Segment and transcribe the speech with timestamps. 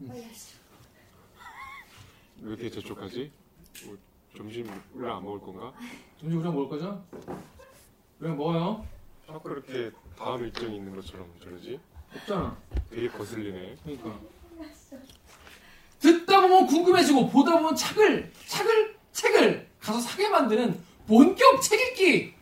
[0.00, 0.24] 왜
[2.42, 3.30] 이렇게 재촉하지?
[3.86, 3.96] 뭐,
[4.36, 5.72] 점심 원래 안 먹을 건가?
[6.20, 7.04] 점심 우리랑 먹을 거죠?
[8.20, 8.86] 우리랑 먹어요.
[9.26, 11.80] 자꾸 이렇게 다음 일정이 있는 것처럼 저러지?
[12.14, 12.56] 없잖아.
[12.90, 13.76] 되게 거슬리네.
[13.82, 14.18] 그러니까.
[15.98, 22.34] 듣다 보면 궁금해지고 보다 보면 책을 책을 책을 가서 사게 만드는 본격 책 읽기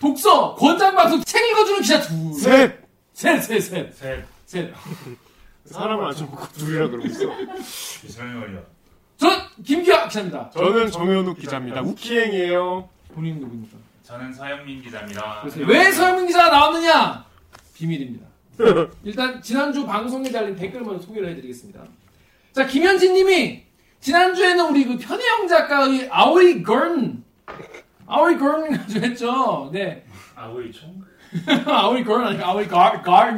[0.00, 2.34] 독서 권장 방송 책 읽어주는 기자 둘.
[2.34, 2.82] 셋!
[3.12, 4.24] 셋, 셋, 셋, 셋.
[4.46, 4.74] 셋.
[5.64, 7.24] 사람을 안 쳐먹고 둘이라 그러고 있어.
[8.04, 8.60] 이상해 말이야.
[9.16, 9.30] 전
[9.64, 10.50] 김기아 기자입니다.
[10.50, 11.80] 저는 정현욱 기자입니다.
[11.82, 12.88] 우키행이에요.
[13.14, 13.76] 본인 누구입니까?
[14.02, 15.40] 저는 서영민 기자입니다.
[15.42, 17.24] 그래서 왜 서영민 기자가 나왔느냐?
[17.74, 18.26] 비밀입니다.
[19.04, 21.80] 일단 지난주 방송에 달린 댓글 먼저 소개를 해드리겠습니다.
[22.52, 23.62] 자 김현진 님이
[24.00, 27.24] 지난주에는 우리 그 편혜영 작가의 아오이 건
[28.06, 29.70] 아오이 건 가지고 했죠.
[29.72, 30.04] 네.
[30.34, 31.02] 아오이 총?
[31.66, 33.30] 아오이 건 아니고 아오이 가, 가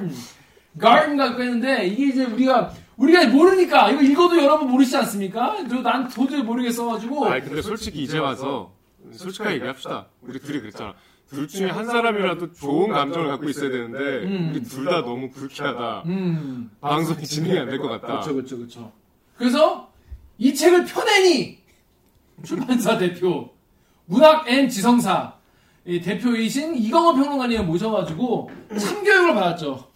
[0.74, 5.56] 든 가든 갖고 했는데 이게 이제 우리가 우리가 모르니까 이거 읽어도 여러분 모르시지 않습니까?
[5.69, 8.72] 그리고 난 도저히 모르겠어가지고 아니 근데 솔직히 이제 와서
[9.12, 10.06] 솔직하게 얘기합시다.
[10.22, 10.94] 우리 둘이 그랬잖아.
[11.28, 14.50] 둘 중에 한 사람이라도 좋은 감정을 갖고 있어야 되는데 음.
[14.55, 16.03] 우리 둘 다 너무 불쾌하다.
[16.06, 18.06] 음 방송이 진행이 안 될 것 같다.
[18.06, 18.92] 그렇죠, 그렇죠, 그렇죠.
[19.36, 19.91] 그래서
[20.38, 21.59] 이 책을 펴내니
[22.44, 23.50] 출판사 대표
[24.06, 25.34] 문학 and 지성사
[25.86, 29.88] 이 대표이신 이광호 평론가님 모셔가지고 참교육을 받았죠.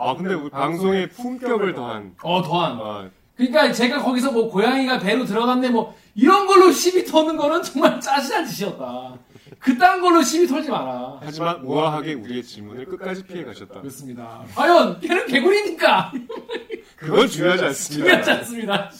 [0.00, 2.78] 아 근데 우리 방송의 품격을 더한 어 더한.
[2.80, 8.00] 아, 그러니까 제가 거기서 뭐 고양이가 배로 들어갔네 뭐 이런 걸로 시비 터는 거는 정말
[8.00, 9.18] 짜증난 짓이었다.
[9.58, 11.18] 그딴 걸로 시비 털지 마라.
[11.22, 13.80] 하지만 우아하게 우리의 질문을 끝까지 피해 가셨다.
[13.80, 14.42] 그렇습니다.
[14.54, 16.12] 과연 걔는 개구리니까
[16.96, 18.22] 그건 중요하지 않습니다.
[18.22, 18.90] 중요하지 않습니다.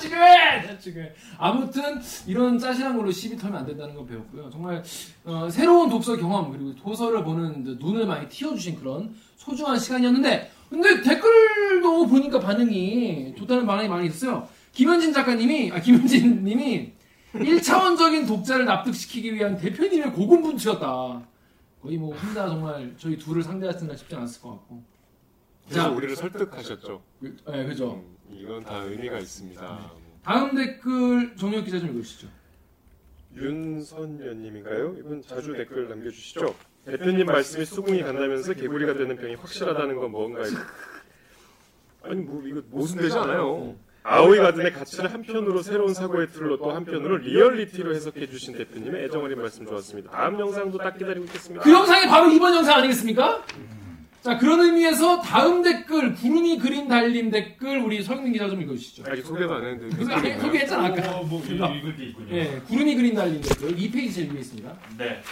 [0.00, 1.12] 중요해.
[1.38, 4.50] 아무튼, 이런 짜실한 걸로 시비 털면 안 된다는 걸 배웠고요.
[4.50, 4.82] 정말,
[5.24, 9.14] 어, 새로운 독서 경험, 그리고 도서를 보는 그 눈을 많이 틔워주신 그런
[9.48, 14.46] 소중한 시간이었는데, 근데 댓글도 보니까 반응이 좋다는 반응이 많이 있었어요.
[14.72, 16.92] 김현진 작가님이, 아, 김현진 님이
[17.34, 21.22] 1차원적인 독자를 납득시키기 위한 대표님의 고군분투였다.
[21.82, 24.82] 거의 뭐, 혼자 정말 저희 둘을 상대하시는 쉽지 않았을 것 같고.
[25.68, 25.88] 그래서 자.
[25.90, 27.02] 우리를 설득하셨죠.
[27.20, 28.02] 그- 네, 그죠.
[28.30, 29.90] 음, 이건 다 의미가 있습니다.
[30.22, 32.28] 다음 댓글 정혁 기자 좀 읽으시죠.
[33.36, 34.96] 윤선녀님인가요?
[34.98, 36.54] 이분 자주 댓글 남겨주시죠.
[36.90, 40.46] 대표님 말씀이 수긍이 간다면서 개구리가 되는 병이 확실하다는 건 뭔가요?
[42.02, 43.74] 아니 뭐 이거 모순되지 않아요.
[44.04, 49.66] 아오이 가든의 가치를 한편으로 새로운 사고의 틀로 또 한편으로 리얼리티로 해석해 주신 대표님의 애정어린 말씀
[49.66, 50.10] 좋았습니다.
[50.10, 51.62] 다음 영상도 딱 기다리고 있겠습니다.
[51.62, 53.44] 그 영상이 바로 이번 영상 아니겠습니까?
[54.22, 59.04] 자, 그런 의미에서 다음 댓글, 구름이 그린 달림 댓글, 우리 서영민 기자 좀 읽어주시죠.
[59.06, 60.40] 아직 소개도 안 했는데 있나요?
[60.40, 61.18] 소개했잖아, 아까.
[61.18, 62.36] 어, 뭐 읽을 게 있군요.
[62.36, 64.76] 예, 구름이 그린 달림 댓글, 2페이지 제일 위에 있습니다.
[64.98, 65.22] 네.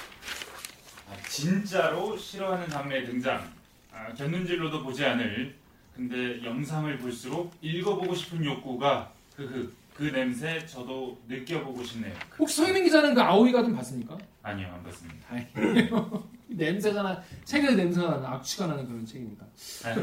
[1.09, 3.49] 아, 진짜로 싫어하는 장르의 등장.
[3.93, 5.55] 아, 곁눈질로도 보지 않을.
[5.95, 12.13] 근데 영상을 볼수록 읽어보고 싶은 욕구가 그그 그 냄새 저도 느껴보고 싶네요.
[12.39, 14.19] 혹시 서영민 기자는 그 아오이 가든 봤습니까?
[14.43, 15.27] 아니요 안 봤습니다.
[16.49, 19.45] 냄새가 나, 책에서 냄새가 나는, 악취가 나는 그런 책입니다.
[19.85, 19.95] 네.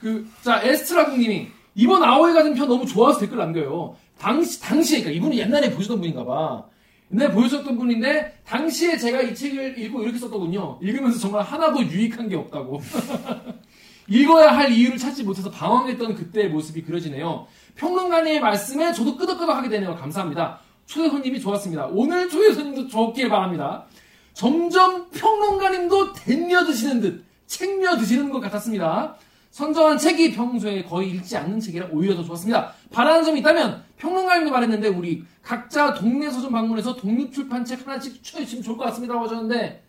[0.00, 3.96] 그, 자, 에스트라국님이, 이번 아오이 가든 편 너무 좋아서 댓글 남겨요.
[4.18, 6.64] 당시, 당시에, 그러니까 이분은 옛날에 보시던 분인가 봐.
[7.12, 10.78] 옛날에 보셨던 분인데, 당시에 제가 이 책을 읽고 이렇게 썼더군요.
[10.82, 12.80] 읽으면서 정말 하나도 유익한 게 없다고.
[14.08, 17.46] 읽어야 할 이유를 찾지 못해서 방황했던 그때의 모습이 그려지네요.
[17.76, 19.94] 평론가님의 말씀에 저도 끄덕끄덕하게 되네요.
[19.94, 20.60] 감사합니다.
[20.86, 21.86] 초대 손님이 좋았습니다.
[21.86, 23.86] 오늘 초대 손님도 좋길 바랍니다.
[24.34, 29.16] 점점 평론가님도 댄며 드시는 듯 책며 드시는 것 같았습니다.
[29.52, 32.72] 선정한 책이 평소에 거의 읽지 않는 책이라 오히려 더 좋았습니다.
[32.90, 38.84] 바라는 점이 있다면 평론가님도 말했는데 우리 각자 동네 서점 방문해서 독립출판책 하나씩 추천해주시면 좋을 것
[38.84, 39.82] 같습니다라고 하셨는데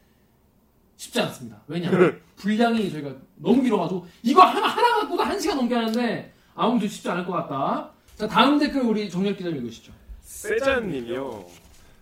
[0.98, 1.62] 쉽지 않습니다.
[1.68, 7.10] 왜냐하면 분량이 저희가 너무 길어가지고 이거 하나, 하나 갖고도 한 시간 넘게 하는데 아무도 쉽지
[7.10, 7.92] 않을 것 같다.
[8.18, 9.94] 자 다음 댓글 우리 정렬 기자님 읽으시죠.
[10.24, 11.46] 세자님이요.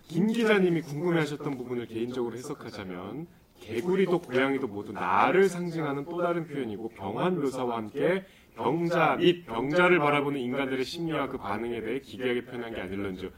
[0.08, 3.28] 김 기자님이 궁금해하셨던 부분을 개인적으로 해석하자면
[3.62, 10.40] 개구리도 고양이도 모두 나를 상징하는 또 다른 표현이고 병환 묘사와 함께 병자 및 병자를 바라보는
[10.40, 13.30] 인간들의 심리와 그 반응에 대해 기괴하게 표현한 게 아닐런지.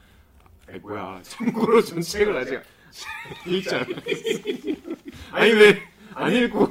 [0.70, 1.20] 에 뭐야?
[1.22, 2.60] 참고로 전 책을 아직
[3.46, 3.96] 읽지 않았어요.
[5.32, 6.68] 아니 왜 안 읽고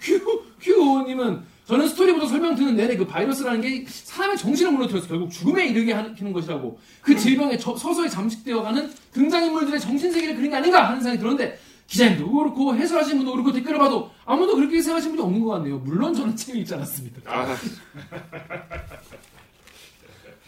[0.00, 5.66] 큐, 큐님은 저는 스토리부터 설명 듣는 내내 그 바이러스라는 게 사람의 정신을 무너뜨려서 결국 죽음에
[5.68, 11.18] 이르게 하는 것이라고 그 질병에 저- 서서히 잠식되어가는 등장인물들의 정신세계를 그린 게 아닌가 하는 생각이
[11.18, 15.78] 들었는데 기자님도 그렇고 해설하신 분도 그렇고 댓글을 봐도 아무도 그렇게 생각하시는 분이 없는 것 같네요.
[15.78, 17.22] 물론 저는 책을 읽지 않았습니다.
[17.26, 17.56] 아.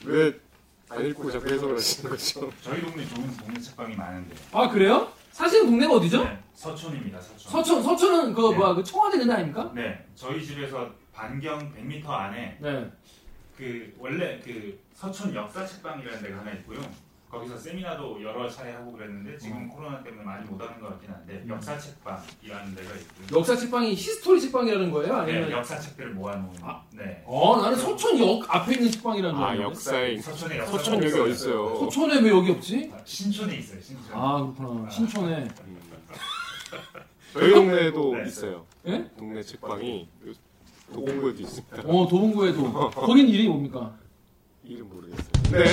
[0.04, 2.52] 왜안 읽고 자꾸 해석을 하시는 거죠?
[2.62, 4.34] 저희 동네 좋은 동네 책방이 많은데.
[4.52, 5.12] 아 그래요?
[5.32, 6.24] 사실은 동네가 어디죠?
[6.24, 7.50] 네, 서촌입니다 서촌.
[7.50, 8.56] 서천 서천은 그 네.
[8.56, 9.70] 뭐야 그 청와대 데 아닙니까?
[9.74, 12.90] 네 저희 집에서 반경 100m 안에 네.
[13.56, 16.80] 그 원래 그 서촌 역사 책방이라는 데가 하나 있고요.
[17.30, 19.68] 거기서 세미나도 여러 차례 하고 그랬는데 지금 음.
[19.68, 23.38] 코로나 때문에 많이 못 하는 것 같긴 한데 역사 책방이라는 데가 있고요.
[23.38, 25.14] 역사 책방이 history 책방이라는 거예요?
[25.14, 26.54] 아니면 네, 역사 책들을 모아놓은.
[26.62, 26.82] 아.
[26.92, 27.22] 네.
[27.26, 31.30] 어 나는 서촌 역 앞에 있는 책방이라는 줄아 알았는데 역사에 서촌에 역사 서촌 여기 어디
[31.32, 31.76] 있어요?
[31.76, 32.90] 서촌에 왜 여기 없지?
[32.94, 33.80] 아, 신촌에 있어요.
[33.82, 34.06] 신촌.
[34.16, 35.80] 아 그렇구나 신촌에 음.
[37.34, 38.26] 저희 동네에도 네.
[38.26, 38.64] 있어요.
[38.86, 39.10] 예?
[39.18, 40.08] 동네 책방이
[40.94, 41.82] 도봉구에도 있습니다.
[41.84, 43.94] 어 도봉구에도 거긴 이름이 뭡니까?
[44.64, 45.28] 이름 모르겠어요.
[45.52, 45.64] 네,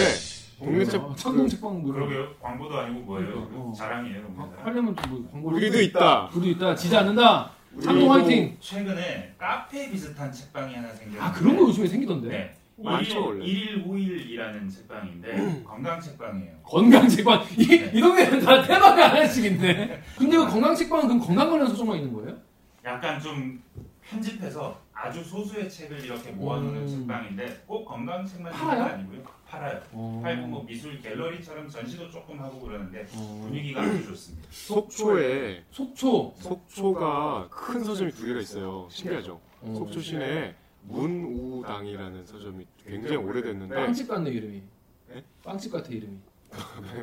[0.66, 2.34] 동네 책 아, 창동 책방 뭐 이런 그러게요.
[2.42, 3.48] 광고도 아니고 뭐예요.
[3.54, 3.74] 어.
[3.78, 4.24] 자랑이에요.
[4.24, 4.30] 거.
[4.30, 4.62] 뭡니다.
[4.62, 6.30] 하- 하려면 뭐 광고를 우리도 있다.
[6.36, 7.52] 우리도 있다 지지 않는다
[7.84, 12.58] 창동 화이팅 최근에 카페 비슷한 책방이 하나 생겼는데 아 그런 거 요즘에 생기던데 네.
[12.78, 13.46] 많죠, 원래.
[13.46, 16.52] 1일 5일이라는 책방인데 건강 책방이에요.
[16.64, 17.92] 건강 책방 이, 네.
[17.94, 22.36] 이 동네는 다 테마가 하나씩인데 근데 그 건강 책방은 그럼 건강 관련 서적만 있는 거예요?
[22.84, 23.62] 약간 좀
[24.10, 26.88] 편집해서 아주 소수의 책을 이렇게 모아놓는 음.
[26.88, 28.66] 책방인데 꼭 건강 책만 있는?
[28.66, 29.24] 건 아니고요.
[29.46, 29.82] 팔아요.
[29.92, 30.22] 어.
[30.24, 33.42] 팔고 뭐 미술 갤러리처럼 전시도 조금 하고 그러는데 어.
[33.46, 34.48] 분위기가 아주 좋습니다.
[34.50, 38.88] 속초에 속초 속초가 큰 서점이 두 개가 있어요.
[38.90, 39.40] 신기하죠?
[39.62, 39.74] 어.
[39.78, 44.64] 속초 시내에 문우당이라는 서점이 굉장히 오래됐는데 빵집 같네 이름이
[45.10, 45.24] 네?
[45.44, 46.18] 빵집 같아 이름이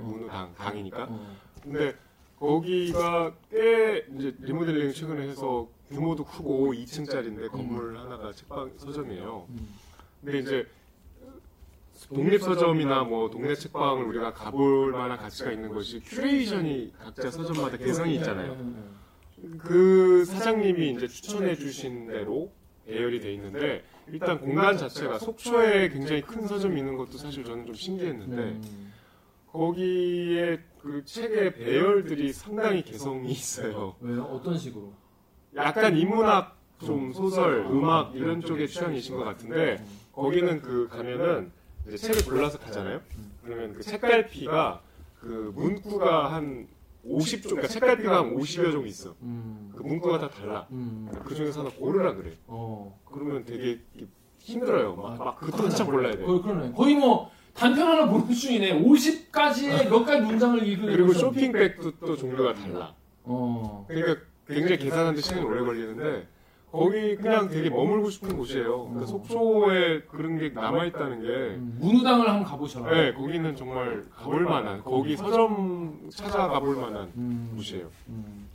[0.00, 1.04] 문우당 당이니까.
[1.10, 1.36] 어.
[1.62, 1.94] 근데
[2.38, 9.46] 거기가 꽤 이제 리모델링 최근에 해서 규모도 크고 2층짜리인데 건물 하나가 책방 서점이에요.
[9.48, 9.68] 음.
[10.24, 10.66] 근데 이제
[12.08, 18.16] 독립 서점이나 뭐 동네 책방을 우리가 가볼 만한 가치가 있는 것이 curation이 각자 서점마다 개성이
[18.16, 18.54] 있잖아요.
[18.54, 19.58] 네, 네, 네.
[19.58, 22.50] 그 사장님이 이제 추천해 주신 대로
[22.86, 27.74] 배열이 돼 있는데 일단 공간 자체가 속초에 굉장히 큰 서점이 있는 것도 사실 저는 좀
[27.74, 28.92] 신기했는데 음.
[29.52, 33.94] 거기에 그 책의 배열들이 상당히 개성이 있어요.
[34.00, 34.24] 왜요?
[34.24, 34.92] 어떤 식으로?
[35.56, 41.50] 약간 인문학 좀 소설, 음악 이런 쪽의 취향이신 것 같은데 거기는 그 가면은
[41.86, 43.00] 이제 책을 골라서 가잖아요.
[43.44, 44.80] 그러면 그 책갈피가
[45.20, 46.66] 그 문구가 한
[47.06, 49.14] 50종, 그러니까 책갈피가 한 50여 종 있어.
[49.22, 49.72] 음.
[49.74, 50.66] 그 문구가 다 달라.
[50.70, 51.08] 음.
[51.24, 52.32] 그 중에서 하나 고르라 그래.
[52.46, 52.98] 어.
[53.04, 53.80] 그러면 되게
[54.38, 54.94] 힘들어요.
[54.96, 56.22] 막, 막 그것도 한참 골라야 돼.
[56.24, 56.72] 거의 그러네.
[56.72, 58.80] 거의 뭐 단편 하나 보는 중이네.
[58.82, 60.96] 50가지의 몇 가지 문장을 읽으려고.
[60.96, 62.94] 그리고 쇼핑백도 또 종류가 달라.
[63.24, 63.84] 어.
[63.88, 66.26] 그러니까 굉장히 계산하는데 시간이 오래 걸리는데
[66.70, 68.84] 거기 그냥 되게 머물고 싶은 곳이에요.
[68.86, 72.90] 그러니까 속초에 그런 게 남아있다는 게 음, 문우당을 한번 가보셔라.
[72.94, 77.52] 네, 거기는 정말 가볼 만한 거기 서점 찾아가 볼 만한 음.
[77.56, 77.86] 곳이에요.
[78.08, 78.48] 음.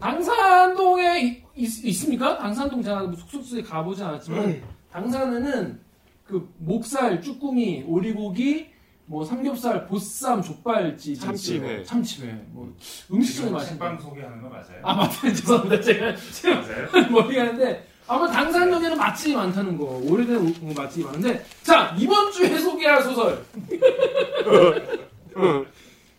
[0.00, 2.36] 당산동에 이- 있, 있습니까?
[2.38, 4.60] 당산동 제가 뭐 숙소에 가보진 않았지만
[4.90, 5.80] 당산에는
[6.26, 8.71] 그 목살, 쭈꾸미, 오리고기,
[9.12, 11.84] 뭐 삼겹살, 보쌈, 족발집, 참치회.
[11.84, 12.74] 참치회, 뭐
[13.12, 13.78] 음식점이 지금 맛있는.
[13.78, 14.80] 책방 소개하는 거 맞아요?
[14.82, 16.88] 아 맞다 죄송합니다 제가 제가 맞아요?
[17.12, 23.02] 머리가 하는데 아마 당산동에는 맛집이 많다는 거 오래된 오- 맛집이 많은데 자 이번 주에 소개할
[23.02, 23.44] 소설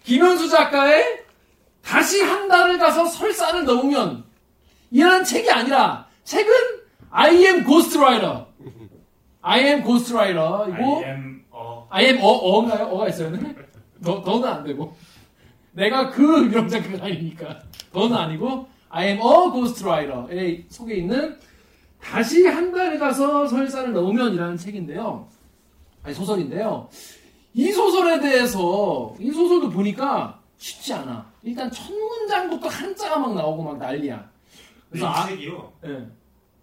[0.03, 1.23] 김현수 작가의
[1.83, 4.23] 다시 한 달을 가서 설사를 넣으면
[4.91, 6.53] 이라는 책이 아니라 책은
[7.09, 8.45] I am Ghostwriter
[9.41, 11.03] I am Ghostwriter 이고
[11.93, 12.85] I am 어 어, 어인가요?
[12.87, 13.31] 어가 있어요
[13.99, 14.95] 너, 너는 안 되고.
[15.73, 17.61] 내가 그 유령 작가가 아니니까.
[17.93, 21.37] 너는 아니고 I am a Ghostwriter에 속에 있는
[22.01, 25.27] 다시 한 달에 가서 설사를 넣으면이라는 책인데요.
[26.01, 26.89] 아니 소설인데요.
[27.53, 31.31] 이 소설에 대해서 이 소설도 보니까 쉽지 않아.
[31.43, 34.29] 일단 첫 문장부터 한자가 막 나오고 막 난리야.
[34.89, 35.73] 그래서 이 아, 책이요?
[35.85, 36.07] 예.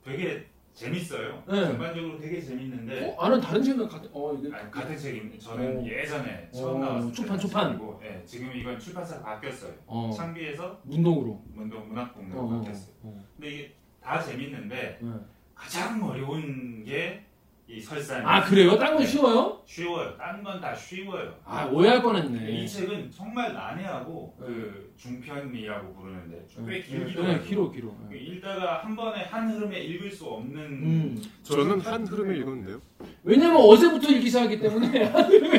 [0.05, 0.45] 되게
[0.81, 1.43] 재밌어요.
[1.47, 1.65] 네.
[1.67, 5.39] 전반적으로 되게 재밌는데 어, 아는 다른 책은 같은 어 이게 아니, 같은 책입니다.
[5.39, 5.85] 저는 어.
[5.87, 7.73] 예전에 처음 어, 나왔을 초판, 때 초판.
[7.73, 9.75] 책이고, 예, 지금 이건 출판사가 바뀌었어요.
[9.87, 12.95] 어, 창비에서 문동으로 문동 문학공으로 어, 어, 바뀌었어요.
[13.03, 15.07] 어, 근데 이게 다 재밌는데 예.
[15.55, 17.27] 가장 어려운 게
[17.73, 18.27] 이 설산.
[18.27, 18.77] 아 그래요?
[18.77, 19.07] 딴건 네.
[19.07, 19.63] 쉬워요?
[19.65, 20.17] 쉬워요.
[20.17, 21.33] 딴 건 다 쉬워요.
[21.45, 22.67] 아 오해할 이 뻔했네.
[22.67, 27.89] 책은 정말 난해하고 그 중편이라고 부르는데 꽤 길기도 네, 하고 길어 길어.
[28.09, 31.23] 그 읽다가 한 번에 한 흐름에 읽을 수 없는 음.
[31.45, 32.81] 저는 한 흐름에 읽었는데요.
[33.23, 35.13] 왜냐면 어제부터 읽기 시작하기 때문에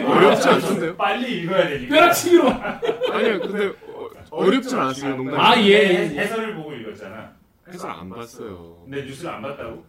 [0.03, 0.97] 어렵지 않던데요?
[0.97, 1.95] 빨리 읽어야 되니까.
[1.95, 2.49] 벼락치기로.
[2.49, 3.71] 아니요, 근데
[4.31, 5.39] 어, 렵진 않았어요, 농담.
[5.39, 6.19] 아, 예, 예, 예.
[6.19, 7.31] 해설을 보고 읽었잖아.
[7.69, 8.81] 해설 안 봤어요.
[8.83, 9.85] 근데 뉴스를 안 봤다고?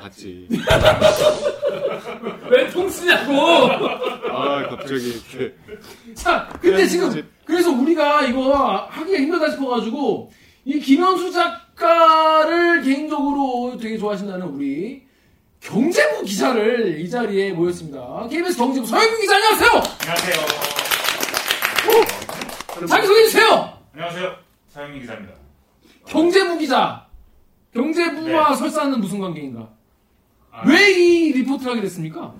[0.00, 0.48] 봤지.
[2.50, 3.32] 왜통 쓰냐고.
[4.30, 5.54] 아, 갑자기 이렇게.
[6.14, 10.32] 자, 근데 지금 그래서 우리가 이거 하기가 힘들다 싶어가지고
[10.64, 15.02] 이 김현수 작가를 개인적으로 되게 좋아하신다는 우리
[15.60, 18.26] 경제부 기자를 이 자리에 모셨습니다.
[18.30, 19.70] KBS 경제부 서영민 기자 안녕하세요.
[20.00, 20.46] 안녕하세요.
[22.88, 23.78] 자기 소개해 주세요.
[23.92, 24.34] 안녕하세요.
[24.68, 25.34] 서영민 기자입니다.
[26.06, 27.06] 경제부 기자.
[27.74, 28.56] 경제부와 네.
[28.56, 29.68] 설산은 무슨 관계인가?
[30.52, 32.34] 아, 왜이 리포트를 하게 됐습니까?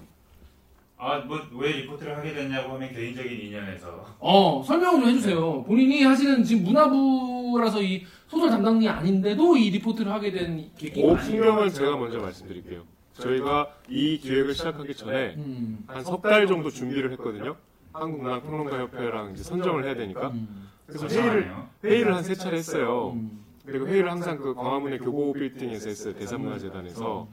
[0.99, 5.63] 아, 뭐 왜 리포트를 하게 됐냐고 하면 개인적인 인연에서 어, 설명 좀 해주세요.
[5.65, 11.15] 본인이 하시는 지금 문화부라서 이 소설 담당이 아닌데도 이 리포트를 하게 된 계기가.
[11.17, 12.83] 풍경은 제가 먼저 말씀드릴게요.
[13.15, 15.85] 저희가 이 기획을 시작하기 전에 음.
[15.87, 17.57] 한석 달 정도 준비를 했거든요.
[17.93, 20.29] 한국문화평론가협회랑 이제 선정을 해야 되니까.
[20.29, 20.69] 음.
[20.87, 21.69] 그래서 회의를 거창하네요.
[21.85, 23.13] 회의를 한 세 차례 했어요.
[23.15, 23.45] 음.
[23.67, 26.15] 그리고 회의를 항상 그 광화문의 교보 빌딩에서 했어요.
[26.15, 27.29] 대산문화재단에서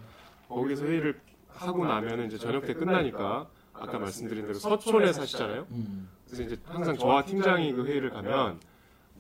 [0.48, 5.68] 거기서 회의를 하고 나면은 이제 저녁 때 끝나니까 아까 말씀드린 대로 서촌에 사시잖아요.
[5.72, 6.10] 음.
[6.26, 8.60] 그래서 이제 항상 저와 팀장이 그 회의를 가면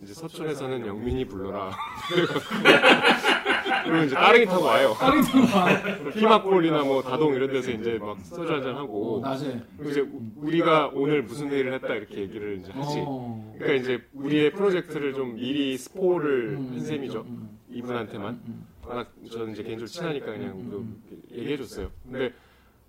[0.01, 1.71] 이제 서촌에서는 영민이 불러라.
[3.83, 4.93] 그리고 이제 따릉이 타고 와요.
[4.99, 6.11] 딸이 들어와.
[6.11, 9.61] 피막골이나 뭐 다동 이런 데서 이제 막 소주 한잔 어, 하고 낮에.
[9.77, 12.97] 그리고 이제 우- 우리가 오늘 무슨 회의를 했다 이렇게 얘기를 이제 하지.
[13.05, 13.53] 어.
[13.57, 16.69] 그러니까 이제 우리의 프로젝트를 좀 미리 스포를 음.
[16.73, 17.21] 한 셈이죠.
[17.27, 17.57] 음.
[17.71, 18.66] 이분한테만.
[18.87, 18.89] 음.
[18.89, 21.89] 워낙 저는 이제 개인적으로 친하니까 그냥 음, 좀 얘기해줬어요.
[22.03, 22.33] 근데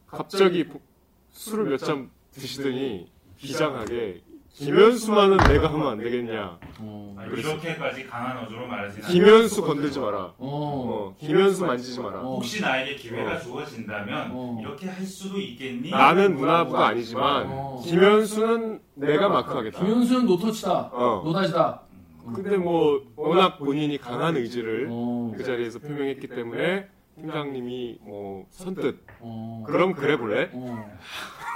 [0.07, 0.81] 갑자기 보-
[1.33, 4.23] 술을 몇 잔 드시더니 비장하게
[4.55, 6.59] 김현수만은 내가 하면 안 되겠냐.
[6.81, 7.15] 어.
[7.17, 7.25] 아.
[7.27, 10.19] 이렇게까지 강한 어조로 말하지는 김현수 건들지 마라.
[10.19, 10.35] 어.
[10.39, 12.21] 어, 김현수 만지지 마라.
[12.21, 12.35] 어.
[12.37, 13.39] 혹시 나에게 기회가 어.
[13.39, 14.59] 주어진다면 어.
[14.61, 15.91] 이렇게 할 수도 있겠니?
[15.91, 17.81] 나는 문화부가 아니지만 어.
[17.85, 19.79] 김현수는 내가 마크하겠다.
[19.79, 20.91] 김현수는 노터치다.
[20.93, 21.23] 어.
[21.25, 21.83] 노다지다.
[22.35, 25.33] 근데 뭐 워낙 본인이 강한 의지를 어.
[25.37, 29.65] 그 자리에서 표명했기 때문에 팀장님이 뭐 선뜻 어.
[29.67, 30.51] 그럼 그래 볼래?
[30.53, 30.91] 어.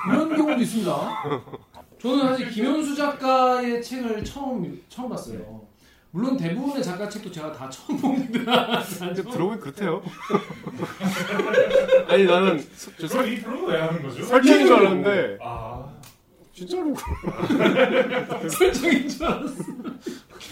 [0.08, 1.22] 이런 경우도 있습니다.
[2.00, 5.62] 저는 사실 김현수 작가의 책을 처음 처음 봤어요.
[6.10, 8.82] 물론 대부분의 작가 책도 제가 다 처음 봅니다.
[8.98, 10.02] 근데 들어보면 그렇대요.
[12.08, 14.22] 아니 나는 서- 저 그럼 설, 이 프로는 왜 하는 거죠?
[14.24, 15.91] 설정인 줄 알았는데 아,
[16.54, 16.94] 진짜로
[18.48, 19.54] 설정인 줄 알았어.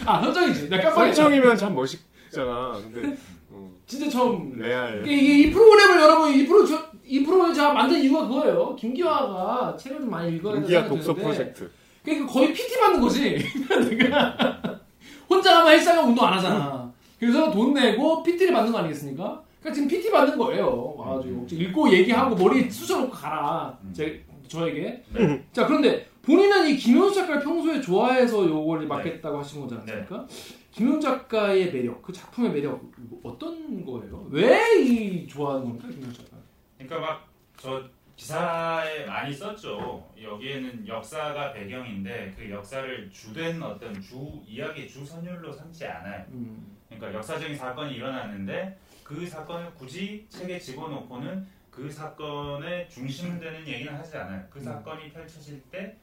[0.07, 0.69] 아 설정이지.
[0.69, 1.15] 나 깜빡했어.
[1.15, 2.73] 설정이면 참 멋있잖아.
[2.93, 3.17] 근데
[3.51, 4.55] 음, 진짜 처음.
[4.57, 5.03] 레알.
[5.07, 8.75] 이게, 이게 이 프로그램을 여러분 이 프로 저, 이 프로를 제가 만든 이유가 그거예요.
[8.77, 11.71] 김기화가 책을 좀 많이 읽어야 인기야 된다고 독서 생각했는데 프로젝트.
[12.03, 13.39] 그러니까 거의 PT 받는 거지.
[13.91, 14.81] 내가
[15.29, 16.91] 혼자 가면 헬스장 운동 안 하잖아.
[17.19, 19.43] 그래서 돈 내고 PT를 받는 거 아니겠습니까?
[19.61, 20.95] 그러니까 지금 PT 받는 거예요.
[20.97, 23.79] 와가지고 읽고 얘기하고 머리 쑤셔놓고 가라.
[23.93, 25.03] 제 저에게.
[25.13, 25.47] 네.
[25.53, 30.27] 자 그런데 본인은 이 김현수 작가를 평소에 좋아해서 요걸 맡겠다고 하신 거지 않습니까?
[30.73, 32.81] 김현수 작가의 매력, 그 작품의 매력
[33.23, 34.27] 어떤 거예요?
[34.31, 36.37] 왜 이 좋아하는 겁니까, 김현수 작가?
[36.79, 37.83] 그러니까 막 저
[38.17, 40.03] 기사에 많이 썼죠.
[40.23, 46.25] 여기에는 역사가 배경인데 그 역사를 주된 어떤 주 이야기 주 선율로 삼지 않아요.
[46.31, 51.47] 음, 그러니까 역사적인 사건이 일어났는데 그 사건을 굳이 책에 집어넣고는
[51.81, 54.47] 그 사건의 중심 되는 얘기는 하지 않아요.
[54.51, 54.65] 그 음.
[54.65, 55.97] 사건이 펼쳐질 때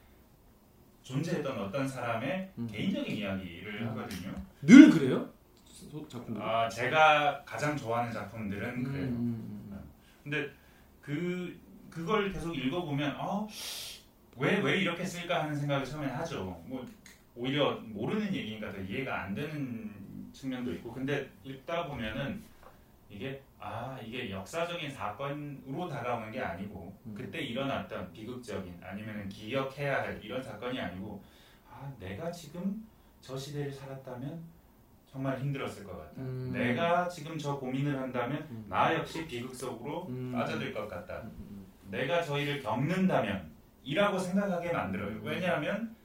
[1.04, 2.66] 존재했던 어떤 사람의 음.
[2.66, 3.88] 개인적인 이야기를 음.
[3.90, 4.34] 하거든요.
[4.62, 5.30] 늘 그래요?
[5.64, 6.42] 소- 작품들.
[6.42, 9.04] 아 제가 가장 좋아하는 작품들은 그래요.
[9.06, 9.90] 음, 음,
[10.24, 10.50] 근데
[11.00, 11.56] 그
[11.90, 16.60] 그걸 계속 읽어보면 어왜 왜 이렇게 쓸까 하는 생각을 처음에 하죠.
[16.66, 16.84] 뭐
[17.36, 22.42] 오히려 모르는 얘기니까 더 이해가 안 되는 측면도 있고 근데 읽다 보면은
[23.08, 27.14] 이게 아 이게 역사적인 사건으로 다가오는 게 아니고 음.
[27.16, 31.22] 그때 일어났던 비극적인 아니면 기억해야 할 이런 사건이 아니고
[31.68, 32.86] 아 내가 지금
[33.20, 34.58] 저 시대를 살았다면
[35.10, 36.12] 정말 힘들었을 것 같다.
[36.18, 36.52] 음.
[36.52, 38.66] 내가 지금 저 고민을 한다면 음.
[38.68, 40.32] 나 역시 비극 속으로 음.
[40.32, 41.22] 빠져들 것 같다.
[41.22, 43.50] 음, 내가 저 일을 겪는다면
[43.82, 45.08] 이라고 생각하게 만들어요.
[45.08, 45.22] 음.
[45.24, 45.96] 왜냐하면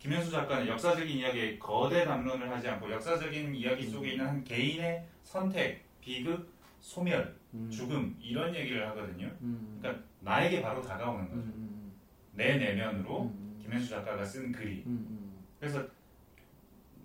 [0.00, 5.84] 김현수 작가는 역사적인 이야기에 거대 담론을 하지 않고 역사적인 이야기 속에 있는 한 개인의 선택,
[6.00, 7.70] 비극, 소멸, 음.
[7.70, 9.30] 죽음 이런 얘기를 하거든요.
[9.42, 9.78] 음.
[9.80, 11.40] 그러니까 나에게 바로 다가오는 거죠.
[11.40, 11.92] 음,
[12.32, 13.58] 내 내면으로 음.
[13.62, 14.82] 김현수 작가가 쓴 글이.
[14.86, 15.44] 음, 음.
[15.58, 15.86] 그래서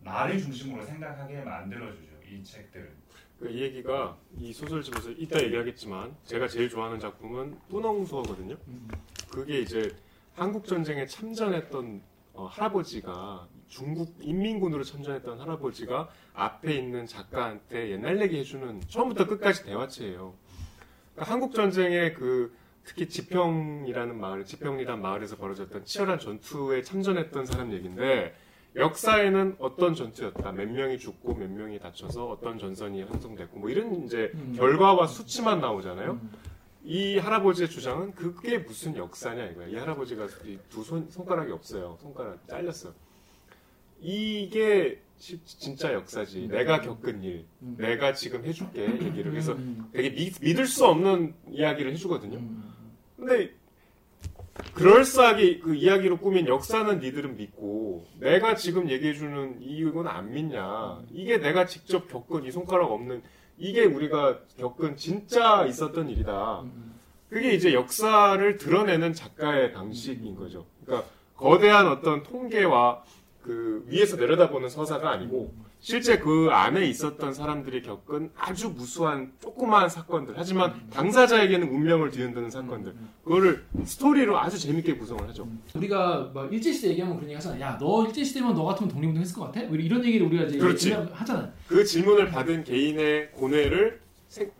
[0.04, 2.12] 나를 중심으로 생각하게 만들어주죠.
[2.32, 3.06] 이 책들은.
[3.40, 8.56] 그 이 얘기가 이 소설집에서 이따 얘기하겠지만 제가 제일 좋아하는 작품은 뿌농수어거든요.
[8.68, 8.88] 음.
[9.30, 9.94] 그게 이제
[10.36, 12.02] 한국 전쟁에 참전했던
[12.34, 20.34] 어, 할아버지가 중국 인민군으로 참전했던 할아버지가 앞에 있는 작가한테 옛날 얘기 해주는 처음부터 끝까지 대화체예요.
[21.14, 22.56] 그러니까 한국 전쟁에 그
[22.86, 28.34] 특히 지평이라는 마을, 지평이라는 마을에서 벌어졌던 치열한 전투에 참전했던 사람 얘기인데
[28.78, 34.32] 역사에는 어떤 전투였다, 몇 명이 죽고 몇 명이 다쳐서 어떤 전선이 형성됐고 뭐 이런 이제
[34.36, 34.56] 음.
[34.56, 36.12] 결과와 수치만 나오잖아요.
[36.12, 36.32] 음.
[36.86, 39.68] 이 할아버지의 주장은 그게 무슨 역사냐 이거야.
[39.68, 41.98] 이 할아버지가 이두 손, 손가락이 없어요.
[42.00, 43.05] 손가락 잘렸어.
[44.10, 46.44] 이게 시- 진짜 역사지.
[46.44, 46.48] 음.
[46.50, 47.76] 내가 겪은 일, 음.
[47.80, 49.90] 내가 지금 해줄게 얘기를 그래서 음.
[49.92, 52.38] 되게 믿, 믿을 수 없는 이야기를 해주거든요.
[52.38, 52.72] 음.
[53.18, 53.52] 근데
[54.74, 61.02] 그럴싸하게 그 이야기로 꾸민 역사는 니들은 믿고 내가 지금 얘기해주는 이건 안 믿냐.
[61.12, 63.24] 이게 내가 직접 겪은 이 손가락 없는
[63.58, 66.62] 이게 우리가 겪은 진짜 있었던 일이다.
[66.62, 66.94] 음.
[67.30, 70.66] 그게 이제 역사를 드러내는 작가의 방식인 거죠.
[70.86, 73.04] 그러니까 거대한 어떤 통계와
[73.46, 80.34] 그 위에서 내려다보는 서사가 아니고 실제 그 안에 있었던 사람들이 겪은 아주 무수한 조그마한 사건들
[80.36, 85.48] 하지만 당사자에게는 운명을 뒤흔드는 사건들 그거를 스토리로 아주 재밌게 구성을 하죠.
[85.76, 87.60] 우리가 막 일제시대 얘기하면 그런 얘기 하잖아.
[87.60, 89.62] 야, 너 일제시대면 너 같으면 독립운동 했을 것 같아?
[89.68, 90.92] 뭐 이런 얘기를 우리가 이제 그렇지.
[90.94, 91.52] 하잖아.
[91.68, 94.05] 그 질문을 받은 개인의 고뇌를 생-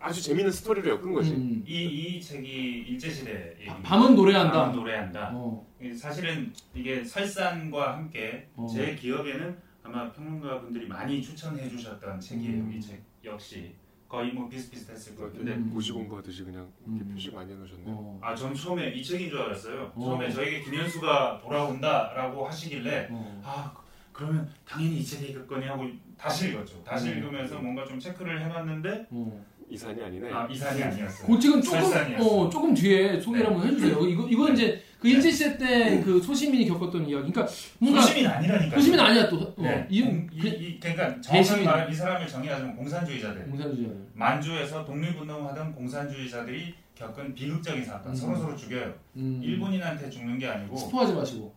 [0.00, 1.32] 아주 재밌는 스토리로 엮은 거지.
[1.32, 1.62] 음.
[1.66, 2.48] 이, 이 책이
[2.88, 3.82] 일제시대 얘기.
[3.82, 4.52] 밤은 노래한다.
[4.52, 5.30] 밤은 노래한다.
[5.34, 5.66] 어,
[5.96, 8.66] 사실은 이게 설산과 함께 어.
[8.72, 12.62] 제 기억에는 아마 평론가 분들이 많이 추천해 주셨던 책이에요.
[12.62, 12.72] 음.
[12.72, 13.74] 이책 역시
[14.08, 15.70] 거의 뭐 비슷비슷했을 것 같은데 음.
[15.72, 17.12] 고시 공부하듯이 그냥 이렇게 음.
[17.12, 17.86] 표시 많이 해놓으셨네요.
[17.88, 19.92] 어, 아, 전 처음에 이 책인 줄 알았어요.
[19.94, 20.00] 어.
[20.00, 23.42] 처음에 저에게 김현수가 돌아온다라고 하시길래 어.
[23.44, 23.74] 아
[24.12, 26.82] 그러면 당연히 이 책이겠거니 하고 다시 읽었죠.
[26.84, 27.18] 다시 음.
[27.18, 29.44] 읽으면서 뭔가 좀 체크를 해봤는데 어.
[29.68, 30.30] 이산이 아니네.
[30.32, 31.26] 아 이산이 아니었어요.
[31.26, 31.80] 그 책은 조금.
[32.20, 33.52] 어, 조금 뒤에 소개를 네.
[33.52, 34.00] 한번 해주세요.
[34.06, 37.32] 이거 이건 이제 그 일제 시대 때 그 소시민이 겪었던 이야기.
[37.32, 37.46] 그러니까
[37.78, 38.76] 뭔가 소시민 아니라니까.
[38.76, 39.40] 소시민 아니야 또.
[39.40, 39.86] 어, 네.
[39.90, 41.64] 이, 공- 이, 그, 이, 그러니까 대시민.
[41.64, 43.44] 말하면 이 사람을 정의하자면 공산주의자들.
[43.46, 44.06] 공산주의자들.
[44.14, 48.16] 만주에서 독립운동하던 공산주의자들이 겪은 비극적인 사건 음.
[48.16, 48.94] 서로 서로 죽여요.
[49.16, 49.40] 음.
[49.42, 50.76] 일본인한테 죽는 게 아니고.
[50.76, 51.52] 스포하지 마시고.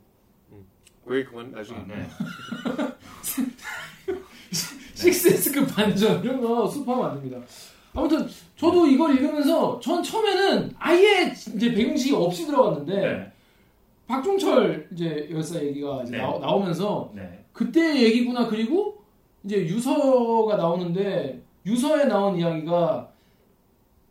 [1.05, 1.79] 그 얘기 그만 나중에.
[1.79, 2.07] 아, 네.
[4.95, 7.37] 식스에스급 반전 이런 거 스포하면 안 됩니다.
[7.93, 13.31] 아무튼 저도 이걸 읽으면서 전 처음에는 아예 이제 배경식이 없이 들어갔는데 네.
[14.07, 16.17] 박종철 이제 열사 얘기가 이제 네.
[16.17, 17.43] 나오, 나오 면서 네.
[17.53, 19.03] 그때 얘기구나 그리고
[19.43, 23.09] 이제 유서가 나오는데 유서에 나온 이야기가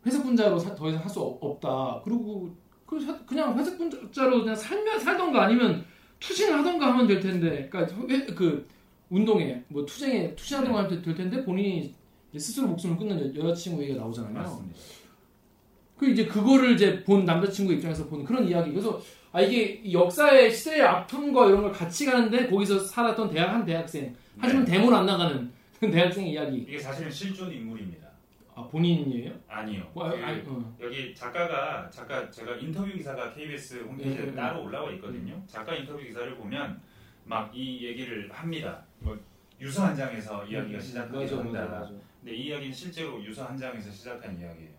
[0.05, 2.01] 회색 분자로 사- 더 이상 할 수 없다.
[2.03, 2.49] 그리고
[2.85, 5.85] 그 사- 그냥 회색 분자로 그냥 살면 살던가 아니면
[6.19, 8.67] 투신을 하던가 하면 될 텐데, 그러니까 회- 그
[9.09, 11.93] 운동에 뭐 투쟁에 투신하던가 하면 될 텐데 본인이
[12.37, 14.33] 스스로 목숨을 끊는 여- 여자친구 얘기가 나오잖아요.
[14.33, 14.77] 맞습니다.
[15.97, 18.71] 그 이제 그거를 이제 본 남자친구 입장에서 보는 그런 이야기.
[18.71, 23.65] 그래서 아 이게 이 역사의 시대의 아픔과 이런 걸 같이 가는데 거기서 살았던 대학 한
[23.65, 24.15] 대학생.
[24.37, 24.71] 하지만 네.
[24.73, 26.57] 대문 안 나가는 대학생의 이야기.
[26.59, 28.07] 이게 사실은 실존 인물입니다.
[28.55, 29.31] 아 본인이에요?
[29.47, 29.89] 아니요.
[29.93, 30.75] 뭐, 아, 그 아니, 어.
[30.81, 35.41] 여기 작가가 작가 제가 인터뷰 기사가 KBS 홈페이지에 예, 예, 따로 올라와 있거든요.
[35.47, 36.79] 작가 인터뷰 기사를 보면
[37.25, 38.83] 막 이 얘기를 합니다.
[38.99, 39.17] 뭐
[39.61, 41.89] 유서 한 장에서 이야기가 음, 맞아, 한다.
[42.19, 44.71] 근데 이 이야기는 실제로 유서 한 장에서 시작한 이야기예요.